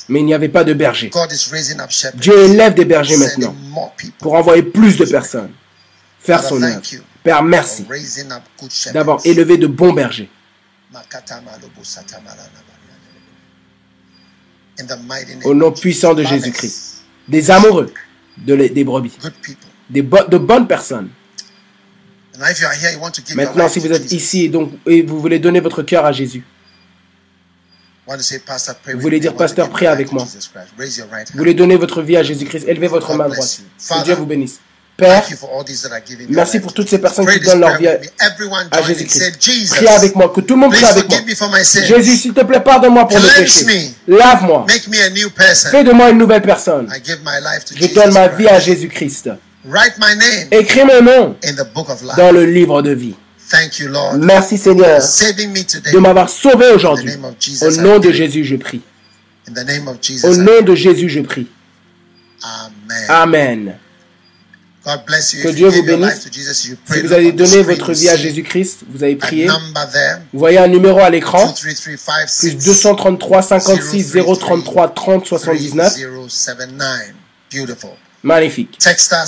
Mais 0.09 0.19
il 0.19 0.25
n'y 0.25 0.33
avait 0.33 0.49
pas 0.49 0.63
de 0.63 0.73
berger. 0.73 1.09
Dieu 2.15 2.39
élève 2.39 2.73
des 2.73 2.85
bergers 2.85 3.17
maintenant 3.17 3.55
pour 4.19 4.33
envoyer 4.33 4.63
plus 4.63 4.97
de 4.97 5.05
personnes 5.05 5.51
faire 6.19 6.43
son 6.43 6.61
œuvre. 6.61 6.81
Père, 7.23 7.43
merci 7.43 7.85
d'avoir 8.93 9.19
élevé 9.25 9.57
de 9.57 9.67
bons 9.67 9.93
bergers. 9.93 10.29
Au 15.43 15.53
nom 15.53 15.71
puissant 15.71 16.13
de 16.13 16.23
Jésus-Christ. 16.23 17.03
Des 17.27 17.51
amoureux 17.51 17.93
de 18.37 18.55
des 18.55 18.83
brebis. 18.83 19.17
Des 19.89 20.01
de 20.01 20.37
bonnes 20.37 20.67
personnes. 20.67 21.09
Maintenant, 23.35 23.67
si 23.67 23.79
vous 23.79 23.91
êtes 23.91 24.11
ici 24.11 24.49
donc, 24.49 24.71
et 24.85 25.01
vous 25.01 25.19
voulez 25.19 25.39
donner 25.39 25.59
votre 25.59 25.83
cœur 25.83 26.05
à 26.05 26.11
Jésus, 26.13 26.43
vous 28.07 28.99
voulez 28.99 29.19
dire, 29.19 29.35
pasteur, 29.35 29.69
prie 29.69 29.85
avec 29.85 30.11
moi. 30.11 30.25
Vous 30.25 31.37
voulez 31.37 31.53
donner 31.53 31.75
votre 31.75 32.01
vie 32.01 32.17
à 32.17 32.23
Jésus-Christ, 32.23 32.65
élevez 32.67 32.87
votre 32.87 33.13
main 33.13 33.29
droite. 33.29 33.61
Que 33.77 34.03
Dieu 34.03 34.15
vous 34.15 34.25
bénisse. 34.25 34.59
Père, 34.99 35.23
merci 36.29 36.59
pour 36.59 36.73
toutes 36.73 36.89
ces 36.89 36.99
personnes 36.99 37.25
qui 37.27 37.39
donnent 37.39 37.61
leur 37.61 37.77
vie 37.77 37.87
à 37.87 38.81
Jésus-Christ. 38.81 39.39
Prie 39.71 39.87
avec 39.87 40.15
moi, 40.15 40.31
que 40.35 40.41
tout 40.41 40.55
le 40.55 40.59
monde 40.59 40.73
prie 40.73 40.85
avec 40.85 41.09
moi. 41.09 41.19
Jésus, 41.85 42.15
s'il 42.17 42.33
te 42.33 42.41
plaît, 42.41 42.59
pardonne-moi 42.59 43.07
pour 43.07 43.17
le 43.17 43.39
péché. 43.39 43.91
Lave-moi. 44.07 44.65
Fais 45.71 45.83
de 45.83 45.91
moi 45.91 46.09
une 46.09 46.17
nouvelle 46.17 46.41
personne. 46.41 46.91
Je 47.75 47.93
donne 47.93 48.13
ma 48.13 48.27
vie 48.27 48.47
à 48.47 48.59
Jésus-Christ. 48.59 49.29
Écris 50.51 50.85
mon 50.85 51.01
nom 51.01 51.35
dans 52.17 52.31
le 52.31 52.45
livre 52.45 52.81
de 52.81 52.91
vie. 52.91 53.15
Merci 54.19 54.57
Seigneur 54.57 55.01
de 55.01 55.97
m'avoir 55.97 56.29
sauvé 56.29 56.67
aujourd'hui. 56.71 57.11
Au 57.61 57.71
nom 57.71 57.99
de 57.99 58.11
Jésus, 58.11 58.45
je 58.45 58.55
prie. 58.55 58.81
Au 60.23 60.35
nom 60.35 60.61
de 60.61 60.75
Jésus, 60.75 61.09
je 61.09 61.21
prie. 61.21 61.47
Amen. 63.09 63.75
Que 64.83 65.49
Dieu 65.49 65.67
vous 65.67 65.83
bénisse. 65.83 66.29
Si 66.31 66.75
vous 67.01 67.11
avez 67.11 67.31
donné 67.31 67.61
votre 67.63 67.91
vie 67.91 68.09
à 68.09 68.15
Jésus-Christ, 68.15 68.79
vous 68.89 69.03
avez 69.03 69.15
prié. 69.17 69.47
Vous 70.31 70.39
voyez 70.39 70.57
un 70.57 70.67
numéro 70.67 70.99
à 70.99 71.09
l'écran. 71.09 71.53
Plus 72.39 72.55
233 72.55 73.41
56 73.41 74.17
033 74.39 74.87
30 74.93 75.25
79. 75.25 75.97
Magnifique. 78.23 78.77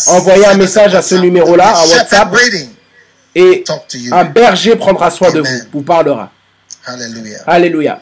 Envoyez 0.07 0.45
un 0.45 0.55
message 0.55 0.95
à 0.95 1.01
ce 1.01 1.15
numéro-là, 1.15 1.75
à 1.75 1.85
WhatsApp. 1.87 2.35
Et 3.35 3.63
un 4.11 4.25
berger 4.25 4.75
prendra 4.75 5.09
soin 5.11 5.31
de 5.31 5.39
vous, 5.41 5.59
vous 5.73 5.81
parlera. 5.83 6.31
Alléluia. 7.45 8.01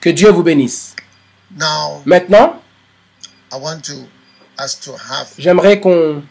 Que 0.00 0.10
Dieu 0.10 0.30
vous 0.30 0.42
bénisse. 0.42 0.94
Maintenant, 2.04 2.60
j'aimerais 5.38 5.80
qu'on 5.80 6.22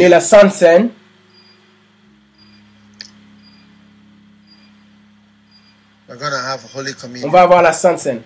ait 0.00 0.08
la 0.08 0.20
Sainte 0.20 0.52
Seine. 0.52 0.90
On 7.24 7.30
va 7.30 7.42
avoir 7.42 7.62
la 7.62 7.72
Sainte 7.72 7.98
Seine. 7.98 8.22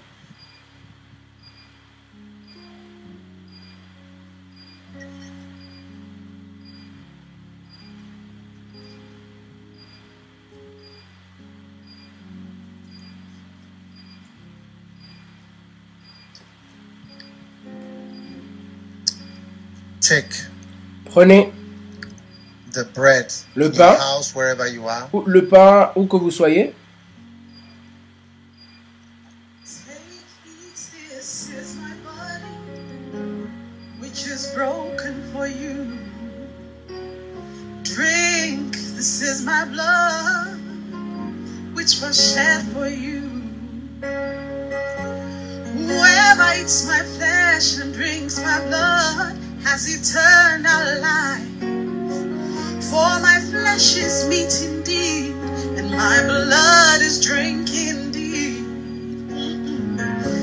Prenez 21.06 21.50
le 23.54 23.70
pain, 23.70 23.96
ou 25.14 25.22
le 25.24 25.46
pain 25.46 25.92
où 25.96 26.06
que 26.06 26.16
vous 26.16 26.30
soyez. 26.30 26.74
Drink, 37.82 38.72
this 38.96 39.22
is 39.22 39.42
my 39.44 39.64
blood, 39.66 40.58
which 41.74 42.02
was 42.02 42.14
shed 42.14 42.62
for 42.74 42.88
you. 42.88 43.22
Whoever 45.86 46.60
eats 46.60 46.86
my 46.86 47.02
flesh 47.16 47.78
and 47.78 47.94
drinks 47.94 48.38
my 48.40 48.60
blood 48.66 49.43
has 49.64 49.88
eternal 49.88 51.00
life. 51.00 51.48
For 52.90 53.10
my 53.20 53.40
flesh 53.50 53.96
is 53.96 54.28
meat 54.28 54.52
indeed, 54.62 55.34
and 55.78 55.90
my 55.90 56.22
blood 56.22 57.00
is 57.00 57.24
drink 57.24 57.72
indeed. 57.72 58.62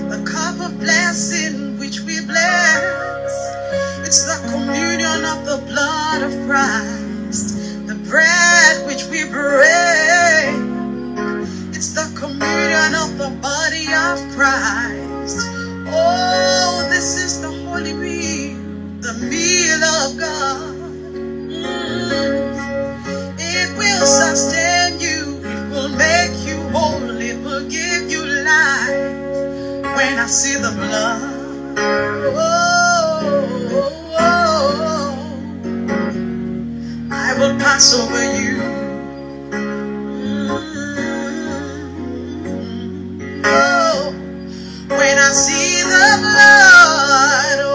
The 0.10 0.22
cup 0.26 0.60
of 0.60 0.80
blessing 0.80 1.78
which 1.78 2.02
we 2.02 2.26
bless, 2.26 3.34
it's 4.06 4.24
the 4.26 4.40
communion 4.50 5.24
of 5.24 5.46
the 5.46 5.64
blood 5.70 6.24
of 6.24 6.34
Christ. 6.48 7.88
The 7.88 7.96
bread 8.10 8.88
which 8.88 9.06
we 9.06 9.24
break, 9.30 10.58
it's 11.78 11.94
the 11.94 12.10
communion 12.20 12.96
of 12.96 13.18
the 13.18 13.30
body 13.40 13.86
of 13.94 14.18
Christ. 14.36 15.38
Oh, 15.94 16.88
this 16.90 17.18
is 17.18 17.42
the 17.42 17.52
holy 17.66 17.94
meal 19.22 19.84
of 19.84 20.18
God. 20.18 20.76
It 23.38 23.78
will 23.78 24.06
sustain 24.06 25.00
you, 25.00 25.40
it 25.44 25.70
will 25.72 25.90
make 25.90 26.34
you 26.48 26.58
whole, 26.70 27.10
it 27.22 27.38
will 27.44 27.68
give 27.70 28.10
you 28.10 28.26
life. 28.26 29.86
When 29.96 30.20
I 30.20 30.26
see 30.28 30.56
the 30.56 30.72
blood, 30.72 31.78
oh, 31.78 33.22
oh, 33.74 34.16
oh, 34.20 35.14
I 37.12 37.34
will 37.40 37.58
pass 37.60 37.94
over 37.94 38.24
you. 38.42 38.62
Oh, 43.46 44.14
when 44.90 45.18
I 45.18 45.32
see 45.32 45.84
the 45.84 46.18
blood. 46.22 47.71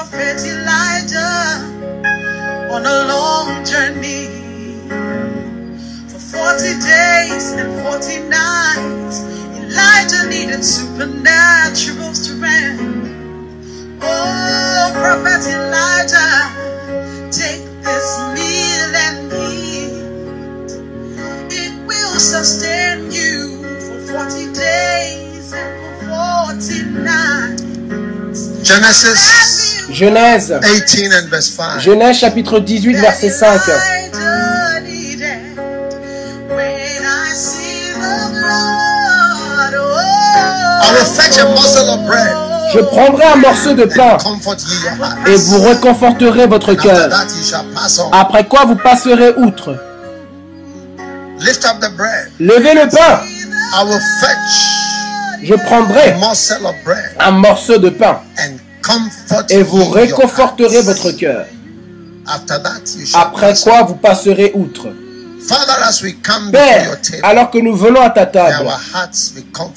Prophet 0.00 0.40
Elijah 0.46 1.60
on 2.72 2.86
a 2.86 2.98
long 3.12 3.62
journey 3.66 4.28
for 6.08 6.18
40 6.18 6.80
days 6.80 7.52
and 7.52 7.68
40 7.84 8.20
nights. 8.30 9.20
Elijah 9.60 10.26
needed 10.30 10.64
supernatural 10.64 12.14
strength. 12.14 12.80
Oh, 14.00 14.90
Prophet 14.94 15.44
Elijah, 15.52 16.48
take 17.30 17.60
this 17.84 18.08
meal 18.32 18.96
and 19.04 19.30
eat. 19.52 20.70
It 21.52 21.86
will 21.86 22.18
sustain 22.18 23.12
you 23.12 23.60
for 23.84 24.00
40 24.24 24.52
days 24.54 25.52
and 25.52 26.00
for 26.00 26.56
40 26.56 26.84
nights. 27.02 28.66
Genesis 28.66 29.69
Genèse 29.92 30.54
18 30.62 31.12
and 31.12 31.28
verse 31.28 31.46
5. 31.46 31.80
Genèse 31.80 32.18
chapitre 32.18 32.60
18 32.60 32.94
verset 32.94 33.30
5. 33.30 33.60
Je 42.72 42.78
prendrai 42.80 43.24
un 43.24 43.36
morceau 43.36 43.72
de 43.74 43.84
pain 43.84 44.16
et 45.26 45.34
vous 45.34 45.60
réconforterez 45.62 46.46
votre 46.46 46.74
cœur. 46.74 47.10
Après 48.12 48.44
quoi 48.44 48.64
vous 48.66 48.76
passerez 48.76 49.32
outre. 49.36 49.76
Levez 52.38 52.74
le 52.74 52.88
pain. 52.88 53.20
Je 55.42 55.54
prendrai 55.54 56.14
un 57.18 57.30
morceau 57.32 57.78
de 57.78 57.88
pain 57.88 58.20
et 59.48 59.62
vous 59.62 59.84
réconforterez 59.90 60.82
votre 60.82 61.10
cœur. 61.12 61.46
Après 63.14 63.54
quoi 63.62 63.82
vous 63.82 63.96
passerez 63.96 64.52
outre. 64.54 64.88
Père, 66.52 66.98
alors 67.22 67.50
que 67.50 67.58
nous 67.58 67.74
venons 67.74 68.02
à 68.02 68.10
ta 68.10 68.26
table, 68.26 68.68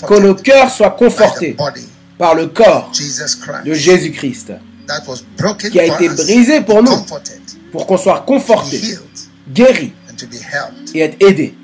que 0.05 0.19
nos 0.19 0.35
cœurs 0.35 0.69
soient 0.69 0.91
confortés 0.91 1.55
par 2.17 2.35
le 2.35 2.47
corps 2.47 2.91
de 3.65 3.73
Jésus-Christ, 3.73 4.53
qui 5.71 5.79
a 5.79 5.85
été 5.85 6.09
brisé 6.09 6.61
pour 6.61 6.83
nous, 6.83 7.05
pour 7.71 7.87
qu'on 7.87 7.97
soit 7.97 8.23
conforté, 8.27 8.97
guéri 9.49 9.93
et 10.93 10.99
être 10.99 11.17
aidé. 11.21 11.55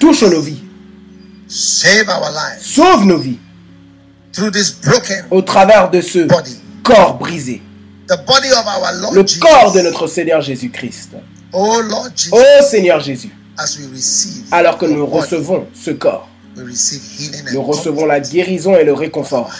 Touche 0.00 0.22
nos 0.22 0.40
vies. 0.40 0.62
Sauve 2.60 3.04
nos 3.04 3.18
vies 3.18 3.38
au 5.30 5.42
travers 5.42 5.90
de 5.90 6.00
ce 6.00 6.26
corps 6.82 7.18
brisé. 7.18 7.62
Le 8.08 9.38
corps 9.40 9.72
de 9.72 9.80
notre 9.80 10.06
Seigneur 10.06 10.40
Jésus-Christ. 10.40 11.10
Oh 11.52 11.80
Seigneur 12.68 13.00
Jésus, 13.00 13.30
alors 14.50 14.76
que 14.76 14.86
nous 14.86 15.06
recevons 15.06 15.66
ce 15.74 15.92
corps, 15.92 16.28
nous 16.56 17.62
recevons 17.62 18.06
la 18.06 18.20
guérison 18.20 18.74
et 18.76 18.84
le 18.84 18.92
réconfort 18.92 19.50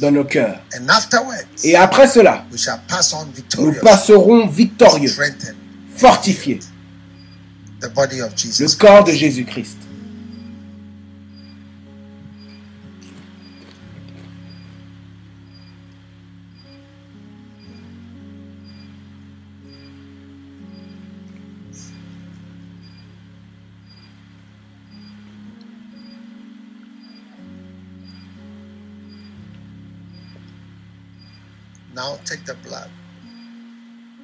dans 0.00 0.10
nos 0.10 0.24
cœurs. 0.24 0.60
Et 1.64 1.76
après 1.76 2.06
cela, 2.06 2.44
nous 3.58 3.72
passerons 3.82 4.46
victorieux, 4.46 5.10
fortifiés, 5.96 6.60
le 7.82 8.76
corps 8.76 9.04
de 9.04 9.12
Jésus-Christ. 9.12 9.78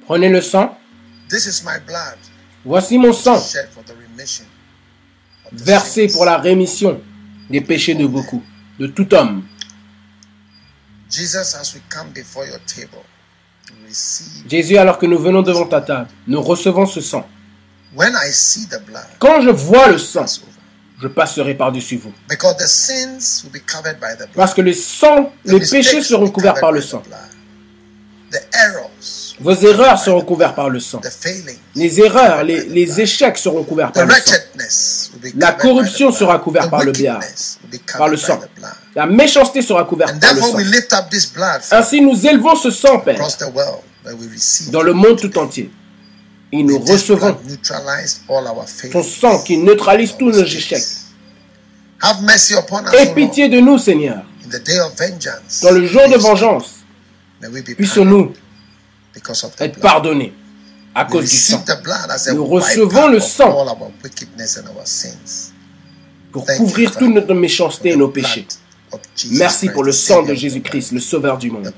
Prenez 0.06 0.28
le 0.28 0.40
sang. 0.40 0.78
Voici 2.64 2.98
mon 2.98 3.12
sang, 3.12 3.38
versé 5.52 6.08
pour 6.08 6.24
la 6.24 6.38
rémission 6.38 7.00
des 7.50 7.60
péchés 7.60 7.94
de 7.94 8.06
beaucoup, 8.06 8.42
de 8.80 8.86
tout 8.88 9.12
homme. 9.14 9.44
Jésus, 14.48 14.76
alors 14.78 14.98
que 14.98 15.06
nous 15.06 15.18
venons 15.18 15.42
devant 15.42 15.66
ta 15.66 15.80
table, 15.80 16.08
nous 16.26 16.42
recevons 16.42 16.86
ce 16.86 17.00
sang. 17.00 17.28
Quand 19.18 19.40
je 19.42 19.50
vois 19.50 19.88
le 19.88 19.98
sang, 19.98 20.26
je 21.00 21.08
passerai 21.08 21.54
par-dessus 21.54 21.96
vous. 21.98 22.12
Parce 24.34 24.54
que 24.54 24.60
le 24.62 24.72
sang, 24.72 25.32
les 25.44 25.60
péchés 25.60 26.02
seront 26.02 26.30
couverts 26.30 26.54
par 26.60 26.72
le 26.72 26.80
sang. 26.82 27.02
Vos 29.40 29.54
erreurs 29.54 29.98
seront 29.98 30.22
couvertes 30.22 30.56
par 30.56 30.70
le 30.70 30.80
sang. 30.80 31.00
Les 31.74 32.00
erreurs, 32.00 32.42
les, 32.42 33.00
échecs 33.00 33.36
seront 33.36 33.64
couverts 33.64 33.92
par 33.92 34.06
le 34.06 34.14
sang. 34.14 35.10
La 35.36 35.52
corruption 35.52 36.10
sera 36.10 36.38
couverte 36.38 36.70
par 36.70 36.84
le 36.84 36.92
bien, 36.92 37.18
par 37.98 38.08
le 38.08 38.16
sang. 38.16 38.40
La 38.94 39.06
méchanceté 39.06 39.60
sera 39.60 39.84
couverte 39.84 40.18
par 40.20 40.34
le 40.34 40.40
sang. 40.40 40.56
Ainsi, 41.72 42.00
nous 42.00 42.26
élevons 42.26 42.56
ce 42.56 42.70
sang, 42.70 43.00
Père, 43.00 43.20
dans 44.70 44.82
le 44.82 44.92
monde 44.92 45.20
tout 45.20 45.36
entier. 45.38 45.70
Et 46.52 46.62
nous 46.62 46.78
recevons 46.78 47.36
ton 48.92 49.02
sang 49.02 49.42
qui 49.42 49.58
neutralise 49.58 50.14
tous 50.16 50.30
nos 50.30 50.44
échecs. 50.44 50.84
Aie 52.98 53.14
pitié 53.14 53.48
de 53.48 53.60
nous, 53.60 53.78
Seigneur. 53.78 54.22
Dans 55.62 55.70
le 55.72 55.86
jour 55.86 56.08
de 56.08 56.16
vengeance, 56.16 56.75
puissions-nous 57.76 58.32
être 59.58 59.80
pardonnés 59.80 60.32
à 60.94 61.04
cause 61.04 61.30
du 61.30 61.36
sang. 61.36 61.64
Nous 62.34 62.46
recevons 62.46 63.08
le 63.08 63.20
sang 63.20 63.66
pour 66.32 66.46
couvrir 66.56 66.96
toute 66.96 67.14
notre 67.14 67.34
méchanceté 67.34 67.90
et 67.90 67.96
nos 67.96 68.08
péchés. 68.08 68.46
Merci 69.32 69.68
pour 69.68 69.84
le 69.84 69.92
sang 69.92 70.22
de 70.22 70.34
Jésus-Christ, 70.34 70.92
le 70.92 71.00
Sauveur 71.00 71.38
du 71.38 71.50
monde. 71.50 71.72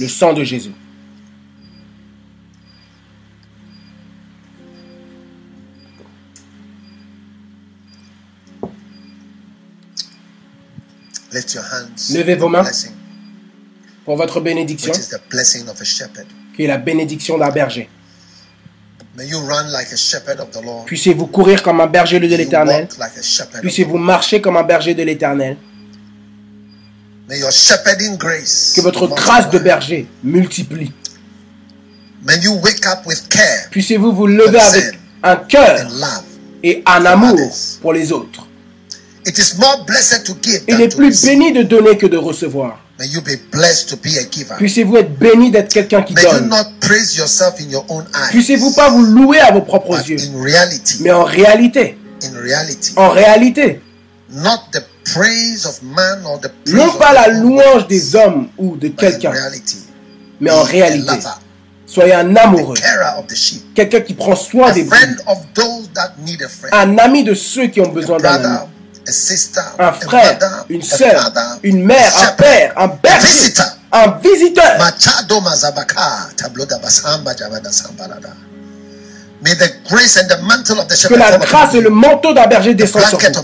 Le 0.00 0.08
sang 0.08 0.32
de 0.32 0.44
Jésus. 0.44 0.72
Levez 12.10 12.34
vos 12.36 12.48
mains 12.48 12.64
pour 14.06 14.16
votre 14.16 14.40
bénédiction, 14.40 14.92
qui 16.54 16.64
est 16.64 16.66
la 16.68 16.78
bénédiction 16.78 17.36
d'un 17.38 17.50
berger. 17.50 17.90
Puissiez-vous 20.86 21.26
courir 21.26 21.62
comme 21.62 21.80
un 21.80 21.88
berger 21.88 22.20
de 22.20 22.36
l'Éternel. 22.36 22.86
Puissiez-vous 23.60 23.98
marcher 23.98 24.40
comme 24.40 24.56
un 24.56 24.62
berger 24.62 24.94
de 24.94 25.02
l'Éternel. 25.02 25.56
Que 27.28 28.80
votre 28.80 29.08
grâce 29.08 29.50
de 29.50 29.58
berger 29.58 30.06
multiplie. 30.22 30.92
Puissiez-vous 33.72 34.12
vous 34.12 34.26
lever 34.28 34.60
avec 34.60 34.98
un 35.24 35.36
cœur 35.36 35.88
et 36.62 36.82
un 36.86 37.04
amour 37.06 37.38
pour 37.82 37.92
les 37.92 38.12
autres. 38.12 38.46
Il 39.26 40.80
est 40.80 40.94
plus 40.96 41.24
béni 41.24 41.52
de 41.52 41.62
donner 41.62 41.98
que 41.98 42.06
de 42.06 42.16
recevoir. 42.16 42.85
Puissiez-vous 44.56 44.96
être 44.96 45.18
béni 45.18 45.50
d'être 45.50 45.72
quelqu'un 45.72 46.02
qui 46.02 46.14
donne. 46.14 46.50
Puissiez-vous 48.30 48.72
pas 48.72 48.88
vous 48.90 49.04
louer 49.04 49.38
à 49.40 49.52
vos 49.52 49.60
propres 49.60 49.98
yeux. 50.08 50.16
Mais 51.00 51.12
en 51.12 51.24
réalité. 51.24 51.98
En 52.96 53.10
réalité. 53.10 53.82
Non 54.32 54.58
pas 56.98 57.12
la 57.12 57.28
louange 57.28 57.86
des 57.86 58.16
hommes 58.16 58.48
ou 58.56 58.76
de 58.76 58.88
quelqu'un. 58.88 59.32
Mais 60.40 60.50
en 60.50 60.62
réalité. 60.62 61.12
Soyez 61.86 62.14
un 62.14 62.34
amoureux. 62.34 62.74
Quelqu'un 63.74 64.00
qui 64.00 64.14
prend 64.14 64.34
soin 64.34 64.72
des 64.72 64.84
brebis. 64.84 65.16
Un 66.72 66.98
ami 66.98 67.24
de 67.24 67.34
ceux 67.34 67.66
qui 67.68 67.80
ont 67.80 67.90
besoin 67.92 68.18
d'un 68.18 68.42
ami 68.42 68.58
un 69.78 69.92
frère, 69.92 70.38
une 70.68 70.82
sœur, 70.82 71.32
une 71.62 71.82
mère, 71.84 72.12
un 72.18 72.32
père, 72.32 72.72
un 72.76 72.88
berger, 72.88 73.28
un 73.92 74.08
visiteur. 74.22 74.78
Que 81.08 81.14
la 81.14 81.30
grâce 81.46 81.74
et 81.74 81.80
le 81.80 81.90
manteau 81.90 82.32
d'un 82.34 82.46
berger 82.46 82.74
descendent 82.74 83.02
sur 83.10 83.18
vous. 83.28 83.34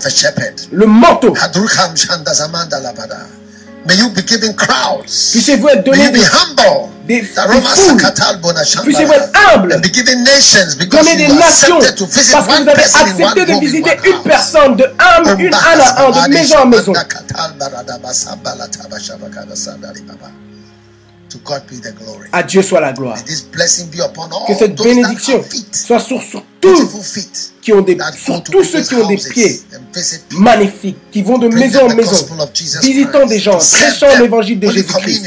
Le 0.72 0.86
manteau. 0.86 1.32
Puissiez-vous 5.32 5.68
être 5.68 5.84
donné 5.84 6.10
des, 6.12 6.20
des, 7.06 7.20
des 7.20 7.60
foules. 7.74 7.96
Puissiez-vous 8.84 9.12
être 9.12 9.30
humble. 9.54 9.80
Donner 10.86 11.16
des 11.16 11.26
nations. 11.38 11.78
Parce 12.32 12.46
que 12.46 12.62
vous 12.62 12.68
avez 12.68 12.82
accepté 13.02 13.44
de 13.44 13.60
visiter 13.60 13.98
une 14.04 14.22
personne 14.22 14.76
de 14.76 14.84
âme, 14.98 15.40
une 15.40 15.54
âme 15.54 15.80
à 15.80 16.02
un, 16.06 16.10
de 16.28 16.32
maison 16.32 16.56
en 16.62 16.66
maison. 16.66 16.92
À 22.32 22.42
Dieu 22.42 22.62
soit 22.62 22.80
la 22.80 22.92
gloire. 22.92 23.18
Que 23.24 24.54
cette 24.54 24.74
bénédiction 24.82 25.42
soit 25.72 26.00
sur, 26.00 26.22
sur 26.22 26.44
tous 26.60 26.88
qui 27.60 27.72
ont 27.72 27.80
des, 27.82 27.96
sur 28.16 28.42
tous 28.42 28.64
ceux 28.64 28.82
qui 28.82 28.94
ont 28.94 29.06
des 29.06 29.16
pieds 29.16 29.60
magnifiques, 30.32 30.96
qui 31.10 31.22
vont 31.22 31.38
de 31.38 31.48
maison 31.48 31.88
en 31.90 31.94
maison, 31.94 32.26
visitant 32.80 33.26
des 33.26 33.38
gens, 33.38 33.58
prêchant 33.58 34.18
l'évangile 34.20 34.58
de 34.60 34.68
Jésus-Christ, 34.70 35.26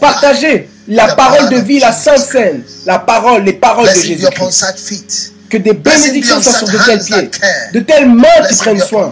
partager 0.00 0.68
la 0.86 1.14
parole 1.14 1.48
de 1.50 1.56
vie, 1.56 1.78
la 1.78 1.92
sainte 1.92 2.18
scène, 2.18 2.62
la 2.86 2.98
parole, 2.98 3.44
les 3.44 3.52
paroles 3.54 3.88
de 3.88 4.00
Jésus-Christ. 4.00 5.32
Que 5.48 5.56
des 5.56 5.72
bénédictions 5.72 6.42
soient 6.42 6.52
sur 6.52 6.68
de 6.68 6.76
tels 6.84 7.02
pieds, 7.02 7.30
de 7.72 7.80
telles 7.80 8.06
mains 8.06 8.26
qui 8.50 8.54
prennent 8.56 8.80
soin. 8.80 9.10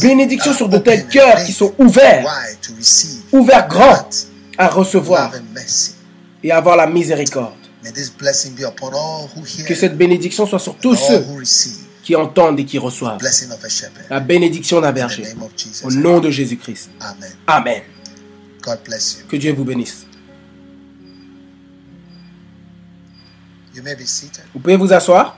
Bénédictions 0.00 0.54
sur 0.54 0.68
de 0.68 0.78
tels 0.78 1.06
cœurs 1.08 1.42
qui 1.44 1.52
sont 1.52 1.74
ouverts, 1.78 2.24
ouverts 3.32 3.66
grands 3.66 4.08
à 4.58 4.68
recevoir 4.68 5.32
et 6.42 6.52
avoir 6.52 6.76
la 6.76 6.86
miséricorde. 6.86 7.54
Que 9.66 9.74
cette 9.74 9.96
bénédiction 9.96 10.46
soit 10.46 10.58
sur 10.58 10.76
tous 10.76 10.96
ceux 10.96 11.24
qui 12.02 12.16
entendent 12.16 12.58
et 12.58 12.64
qui 12.64 12.78
reçoivent. 12.78 13.20
La 14.10 14.20
bénédiction 14.20 14.80
d'un 14.80 14.92
berger. 14.92 15.24
Au 15.84 15.90
nom 15.92 16.20
de 16.20 16.30
Jésus-Christ. 16.30 16.90
Amen. 17.46 17.82
Que 19.28 19.36
Dieu 19.36 19.52
vous 19.52 19.64
bénisse. 19.64 20.04
Vous 24.52 24.60
pouvez 24.60 24.76
vous 24.76 24.92
asseoir. 24.92 25.37